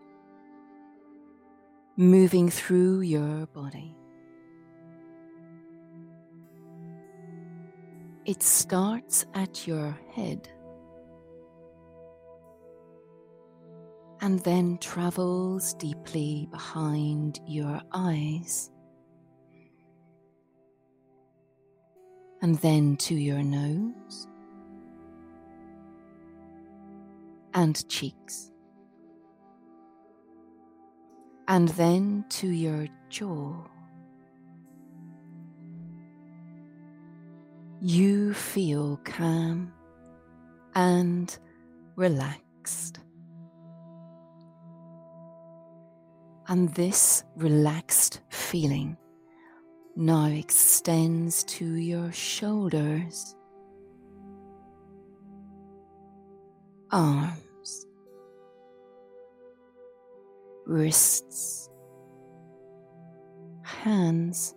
moving 1.96 2.48
through 2.48 3.00
your 3.00 3.46
body. 3.46 3.96
it 8.24 8.42
starts 8.42 9.26
at 9.34 9.66
your 9.66 9.98
head 10.14 10.48
and 14.20 14.38
then 14.40 14.78
travels 14.78 15.74
deeply 15.74 16.46
behind 16.52 17.40
your 17.46 17.80
eyes. 17.92 18.70
And 22.40 22.56
then 22.58 22.96
to 22.98 23.14
your 23.14 23.42
nose 23.42 24.28
and 27.54 27.88
cheeks. 27.88 28.50
And 31.48 31.68
then 31.70 32.24
to 32.30 32.48
your 32.48 32.86
jaw. 33.08 33.54
You 37.80 38.32
feel 38.32 39.00
calm 39.04 39.72
and 40.74 41.36
relaxed. 41.96 43.00
And 46.48 46.68
this 46.74 47.24
relaxed 47.36 48.20
feeling 48.28 48.96
now 49.96 50.26
extends 50.26 51.44
to 51.44 51.74
your 51.74 52.12
shoulders, 52.12 53.36
arms, 56.92 57.86
wrists, 60.66 61.68
hands, 63.62 64.54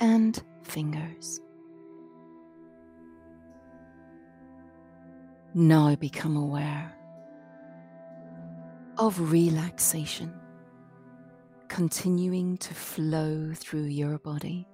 and 0.00 0.42
fingers. 0.62 1.40
Now 5.54 5.94
become 5.94 6.36
aware 6.36 6.92
of 8.98 9.32
relaxation 9.32 10.32
continuing 11.68 12.56
to 12.56 12.74
flow 12.74 13.52
through 13.54 13.84
your 13.84 14.18
body. 14.18 14.66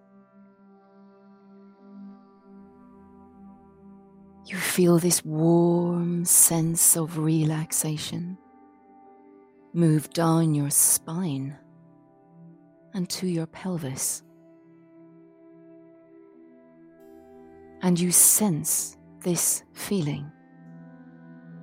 You 4.52 4.58
feel 4.58 4.98
this 4.98 5.24
warm 5.24 6.26
sense 6.26 6.94
of 6.94 7.16
relaxation 7.16 8.36
move 9.72 10.10
down 10.10 10.52
your 10.52 10.68
spine 10.68 11.56
and 12.92 13.08
to 13.08 13.26
your 13.26 13.46
pelvis. 13.46 14.22
And 17.80 17.98
you 17.98 18.12
sense 18.12 18.98
this 19.20 19.64
feeling 19.72 20.30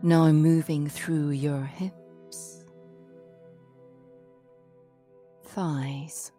now 0.02 0.32
moving 0.32 0.90
through 0.90 1.30
your 1.30 1.62
hips 1.62 2.66
thighs, 5.44 6.32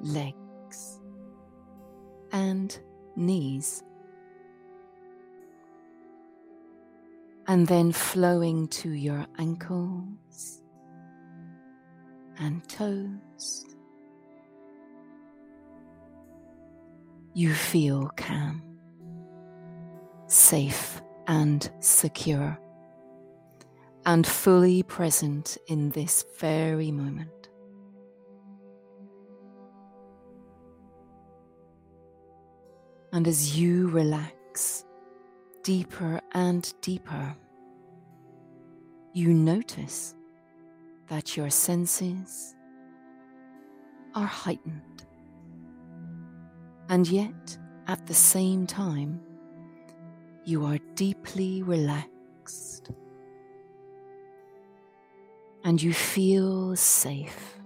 legs, 0.00 1.00
and 2.32 2.80
knees. 3.16 3.82
And 7.46 7.66
then 7.66 7.92
flowing 7.92 8.68
to 8.68 8.90
your 8.90 9.26
ankles 9.38 10.62
and 12.38 12.66
toes. 12.68 13.66
You 17.34 17.52
feel 17.52 18.10
calm, 18.16 18.62
safe, 20.26 21.02
and 21.26 21.70
secure 21.80 22.58
and 24.06 24.26
fully 24.26 24.82
present 24.82 25.56
in 25.66 25.90
this 25.90 26.24
very 26.38 26.90
moment. 26.90 27.43
And 33.14 33.28
as 33.28 33.56
you 33.56 33.86
relax 33.90 34.84
deeper 35.62 36.20
and 36.32 36.74
deeper, 36.80 37.36
you 39.12 39.32
notice 39.32 40.16
that 41.06 41.36
your 41.36 41.48
senses 41.48 42.56
are 44.16 44.26
heightened. 44.26 45.06
And 46.88 47.06
yet, 47.06 47.56
at 47.86 48.04
the 48.04 48.14
same 48.14 48.66
time, 48.66 49.20
you 50.44 50.66
are 50.66 50.78
deeply 50.96 51.62
relaxed 51.62 52.90
and 55.62 55.80
you 55.80 55.92
feel 55.92 56.74
safe 56.74 57.60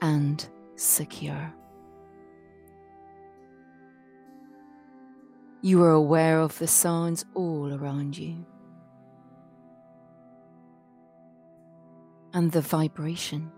and 0.00 0.48
secure. 0.76 1.52
You 5.62 5.82
are 5.84 5.90
aware 5.90 6.40
of 6.40 6.58
the 6.58 6.66
sounds 6.66 7.24
all 7.34 7.74
around 7.74 8.16
you 8.16 8.44
and 12.32 12.50
the 12.50 12.60
vibration 12.60 13.50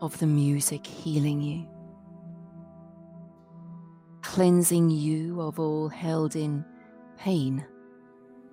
of 0.00 0.18
the 0.18 0.26
music 0.26 0.86
healing 0.86 1.40
you, 1.40 1.66
cleansing 4.22 4.90
you 4.90 5.40
of 5.40 5.58
all 5.58 5.88
held 5.88 6.36
in 6.36 6.64
pain 7.16 7.64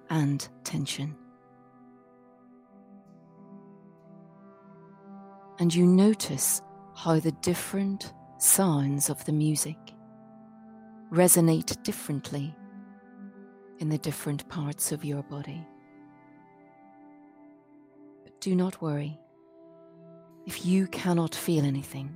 and 0.09 0.47
tension. 0.63 1.15
and 5.59 5.73
you 5.73 5.85
notice 5.85 6.61
how 6.95 7.19
the 7.19 7.31
different 7.31 8.13
sounds 8.37 9.09
of 9.09 9.23
the 9.25 9.31
music 9.31 9.77
resonate 11.11 11.81
differently 11.83 12.55
in 13.79 13.89
the 13.89 13.97
different 13.97 14.47
parts 14.49 14.91
of 14.91 15.03
your 15.03 15.23
body. 15.23 15.65
But 18.23 18.39
do 18.41 18.55
not 18.55 18.81
worry 18.81 19.19
if 20.45 20.65
you 20.65 20.87
cannot 20.87 21.35
feel 21.35 21.65
anything. 21.65 22.13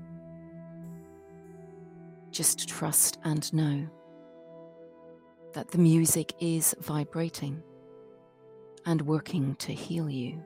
Just 2.31 2.69
trust 2.69 3.17
and 3.23 3.51
know 3.53 3.87
that 5.53 5.71
the 5.71 5.79
music 5.79 6.33
is 6.39 6.75
vibrating 6.79 7.61
and 8.85 9.01
working 9.01 9.55
to 9.55 9.73
heal 9.73 10.09
you. 10.09 10.41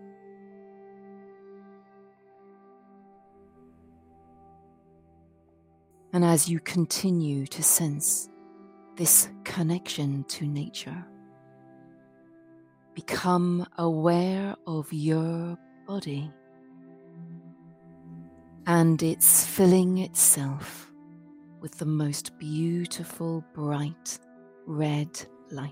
And 6.13 6.23
as 6.23 6.47
you 6.47 6.59
continue 6.59 7.47
to 7.47 7.63
sense 7.63 8.29
this 8.95 9.29
connection 9.43 10.23
to 10.25 10.45
nature, 10.45 11.05
become 12.93 13.65
aware 13.77 14.55
of 14.67 14.91
your 14.91 15.57
body 15.87 16.31
and 18.65 19.03
it's 19.03 19.45
filling 19.45 19.97
itself 19.97 20.89
with 21.59 21.77
the 21.77 21.85
most 21.85 22.37
beautiful 22.37 23.43
bright 23.53 24.19
red 24.65 25.09
light. 25.51 25.71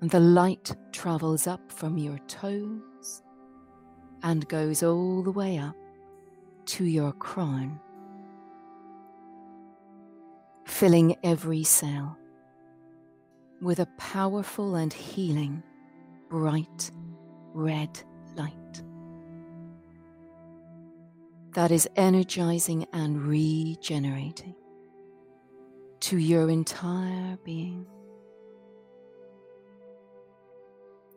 And 0.00 0.10
the 0.10 0.20
light 0.20 0.76
travels 0.92 1.46
up 1.46 1.72
from 1.72 1.98
your 1.98 2.18
toes 2.28 3.22
and 4.22 4.46
goes 4.48 4.82
all 4.82 5.22
the 5.22 5.32
way 5.32 5.58
up 5.58 5.76
to 6.66 6.84
your 6.84 7.12
crown, 7.12 7.80
filling 10.64 11.16
every 11.22 11.64
cell 11.64 12.18
with 13.60 13.78
a 13.78 13.86
powerful 13.98 14.74
and 14.74 14.92
healing 14.92 15.62
bright 16.28 16.90
red 17.52 18.00
light 18.34 18.82
that 21.54 21.70
is 21.70 21.88
energizing 21.96 22.86
and 22.92 23.22
regenerating 23.22 24.54
to 26.00 26.18
your 26.18 26.50
entire 26.50 27.38
being, 27.44 27.86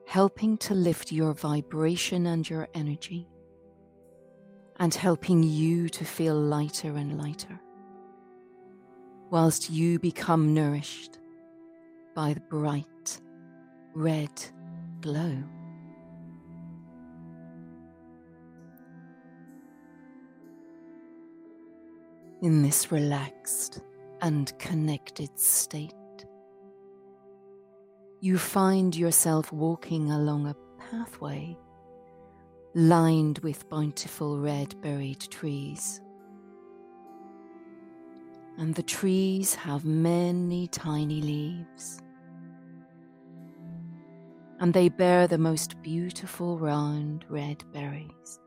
helping 0.05 0.57
to 0.57 0.73
lift 0.73 1.11
your 1.11 1.33
vibration 1.33 2.27
and 2.27 2.49
your 2.49 2.69
energy 2.73 3.27
and 4.79 4.93
helping 4.93 5.41
you 5.41 5.89
to 5.89 6.05
feel 6.05 6.35
lighter 6.35 6.95
and 6.95 7.17
lighter, 7.17 7.59
whilst 9.30 9.69
you 9.69 9.99
become 9.99 10.53
nourished 10.53 11.19
by 12.15 12.34
the 12.34 12.41
bright 12.41 13.21
red 13.93 14.32
glow. 15.01 15.43
in 22.41 22.61
this 22.61 22.91
relaxed 22.91 23.82
and 24.21 24.57
connected 24.59 25.30
state, 25.39 25.93
you 28.19 28.38
find 28.38 28.95
yourself 28.95 29.51
walking 29.51 30.11
along 30.11 30.47
a 30.47 30.55
pathway 30.80 31.57
lined 32.73 33.39
with 33.39 33.67
bountiful 33.69 34.39
red 34.39 34.80
berried 34.82 35.19
trees. 35.32 36.01
And 38.58 38.74
the 38.74 38.84
trees 38.84 39.53
have 39.55 39.86
many 39.86 40.68
tiny 40.68 41.22
leaves. 41.22 42.01
And 44.60 44.74
they 44.74 44.89
bear 44.89 45.28
the 45.28 45.38
most 45.38 45.80
beautiful 45.84 46.58
round 46.58 47.24
red 47.30 47.64
berries. 47.72 48.39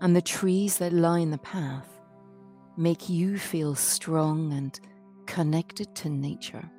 And 0.00 0.16
the 0.16 0.22
trees 0.22 0.78
that 0.78 0.94
line 0.94 1.30
the 1.30 1.38
path 1.38 2.00
make 2.78 3.10
you 3.10 3.36
feel 3.36 3.74
strong 3.74 4.54
and 4.54 4.80
connected 5.26 5.94
to 5.96 6.08
nature. 6.08 6.70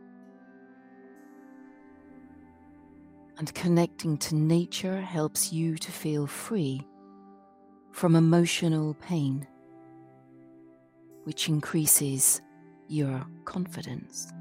And 3.37 3.53
connecting 3.53 4.17
to 4.17 4.35
nature 4.35 4.99
helps 4.99 5.53
you 5.53 5.77
to 5.77 5.91
feel 5.91 6.25
free 6.25 6.81
from 7.91 8.15
emotional 8.15 8.95
pain, 8.95 9.47
which 11.23 11.47
increases 11.47 12.41
your 12.87 13.25
confidence. 13.45 14.31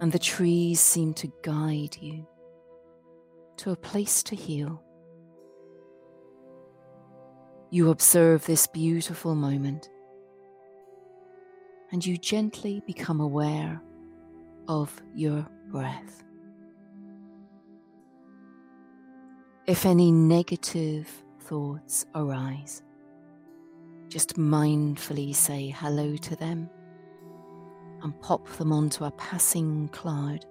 And 0.00 0.12
the 0.12 0.18
trees 0.18 0.80
seem 0.80 1.14
to 1.14 1.32
guide 1.42 1.96
you 2.00 2.26
to 3.58 3.70
a 3.70 3.76
place 3.76 4.22
to 4.24 4.36
heal. 4.36 4.82
You 7.70 7.90
observe 7.90 8.44
this 8.46 8.66
beautiful 8.66 9.34
moment 9.34 9.88
and 11.92 12.04
you 12.04 12.16
gently 12.16 12.82
become 12.86 13.20
aware 13.20 13.80
of 14.68 14.94
your 15.14 15.46
breath. 15.68 16.24
If 19.66 19.86
any 19.86 20.12
negative 20.12 21.08
thoughts 21.40 22.06
arise, 22.14 22.82
just 24.08 24.36
mindfully 24.36 25.34
say 25.34 25.68
hello 25.68 26.16
to 26.16 26.36
them 26.36 26.68
and 28.02 28.20
pop 28.20 28.48
them 28.50 28.72
onto 28.72 29.04
a 29.04 29.10
passing 29.12 29.88
cloud 29.88 30.44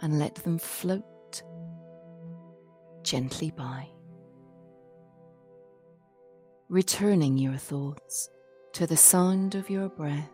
and 0.00 0.18
let 0.18 0.34
them 0.36 0.58
float 0.58 1.42
gently 3.02 3.50
by. 3.50 3.86
Returning 6.68 7.36
your 7.36 7.56
thoughts 7.56 8.30
to 8.72 8.86
the 8.86 8.96
sound 8.96 9.54
of 9.54 9.68
your 9.68 9.88
breath 9.88 10.30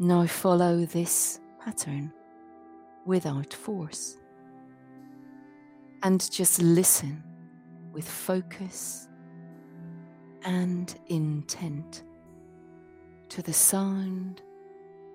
Now 0.00 0.26
follow 0.26 0.84
this 0.84 1.38
pattern 1.64 2.12
without 3.06 3.54
force 3.54 4.16
and 6.02 6.28
just 6.32 6.60
listen 6.60 7.22
with 7.94 8.08
focus 8.08 9.08
and 10.44 10.98
intent 11.06 12.02
to 13.30 13.40
the 13.40 13.52
sound 13.52 14.42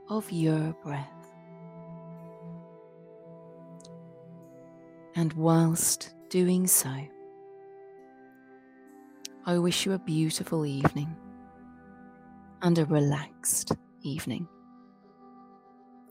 of 0.09 0.31
your 0.31 0.73
breath. 0.83 1.05
And 5.15 5.33
whilst 5.33 6.13
doing 6.29 6.65
so, 6.65 6.91
I 9.45 9.57
wish 9.57 9.85
you 9.85 9.93
a 9.93 9.99
beautiful 9.99 10.65
evening 10.65 11.15
and 12.61 12.79
a 12.79 12.85
relaxed 12.85 13.73
evening 14.01 14.47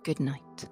good 0.09 0.21
night. 0.21 0.69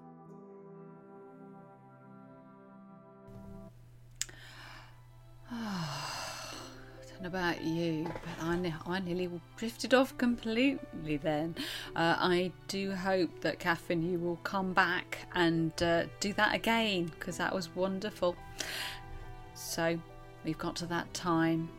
About 7.25 7.63
you, 7.63 8.05
but 8.05 8.45
I, 8.45 8.75
I 8.87 8.99
nearly 9.01 9.31
drifted 9.57 9.95
off 9.95 10.17
completely 10.19 11.17
then. 11.17 11.55
Uh, 11.95 12.17
I 12.19 12.53
do 12.69 12.93
hope 12.93 13.41
that 13.41 13.59
Catherine, 13.59 14.03
you 14.03 14.19
will 14.19 14.37
come 14.43 14.73
back 14.73 15.27
and 15.35 15.73
uh, 15.83 16.05
do 16.21 16.33
that 16.35 16.55
again 16.55 17.07
because 17.19 17.39
that 17.39 17.55
was 17.55 17.75
wonderful. 17.75 18.37
So 19.55 19.99
we've 20.45 20.59
got 20.59 20.77
to 20.77 20.87
that 20.87 21.13
time, 21.15 21.71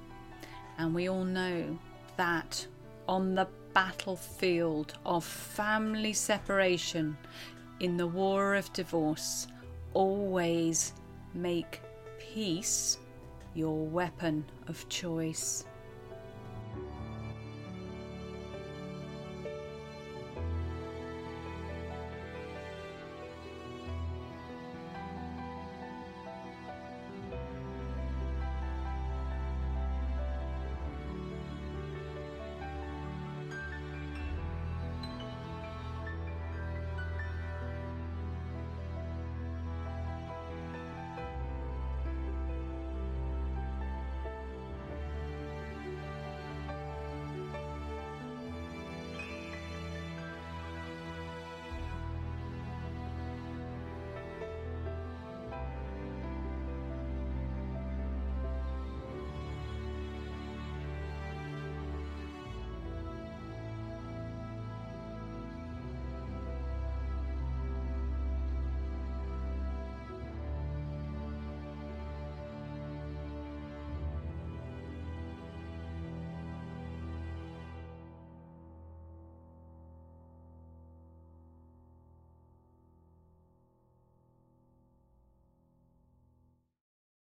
and 0.77 0.95
we 0.95 1.09
all 1.09 1.23
know 1.25 1.77
that 2.15 2.65
on 3.07 3.35
the 3.35 3.47
battlefield 3.73 4.93
of 5.05 5.23
family 5.23 6.13
separation 6.13 7.15
in 7.79 7.97
the 7.97 8.07
war 8.07 8.55
of 8.55 8.73
divorce, 8.73 9.47
always 9.93 10.93
make 11.33 11.81
peace 12.19 12.97
your 13.57 13.87
weapon 13.87 14.45
of 14.67 14.87
choice. 14.87 15.65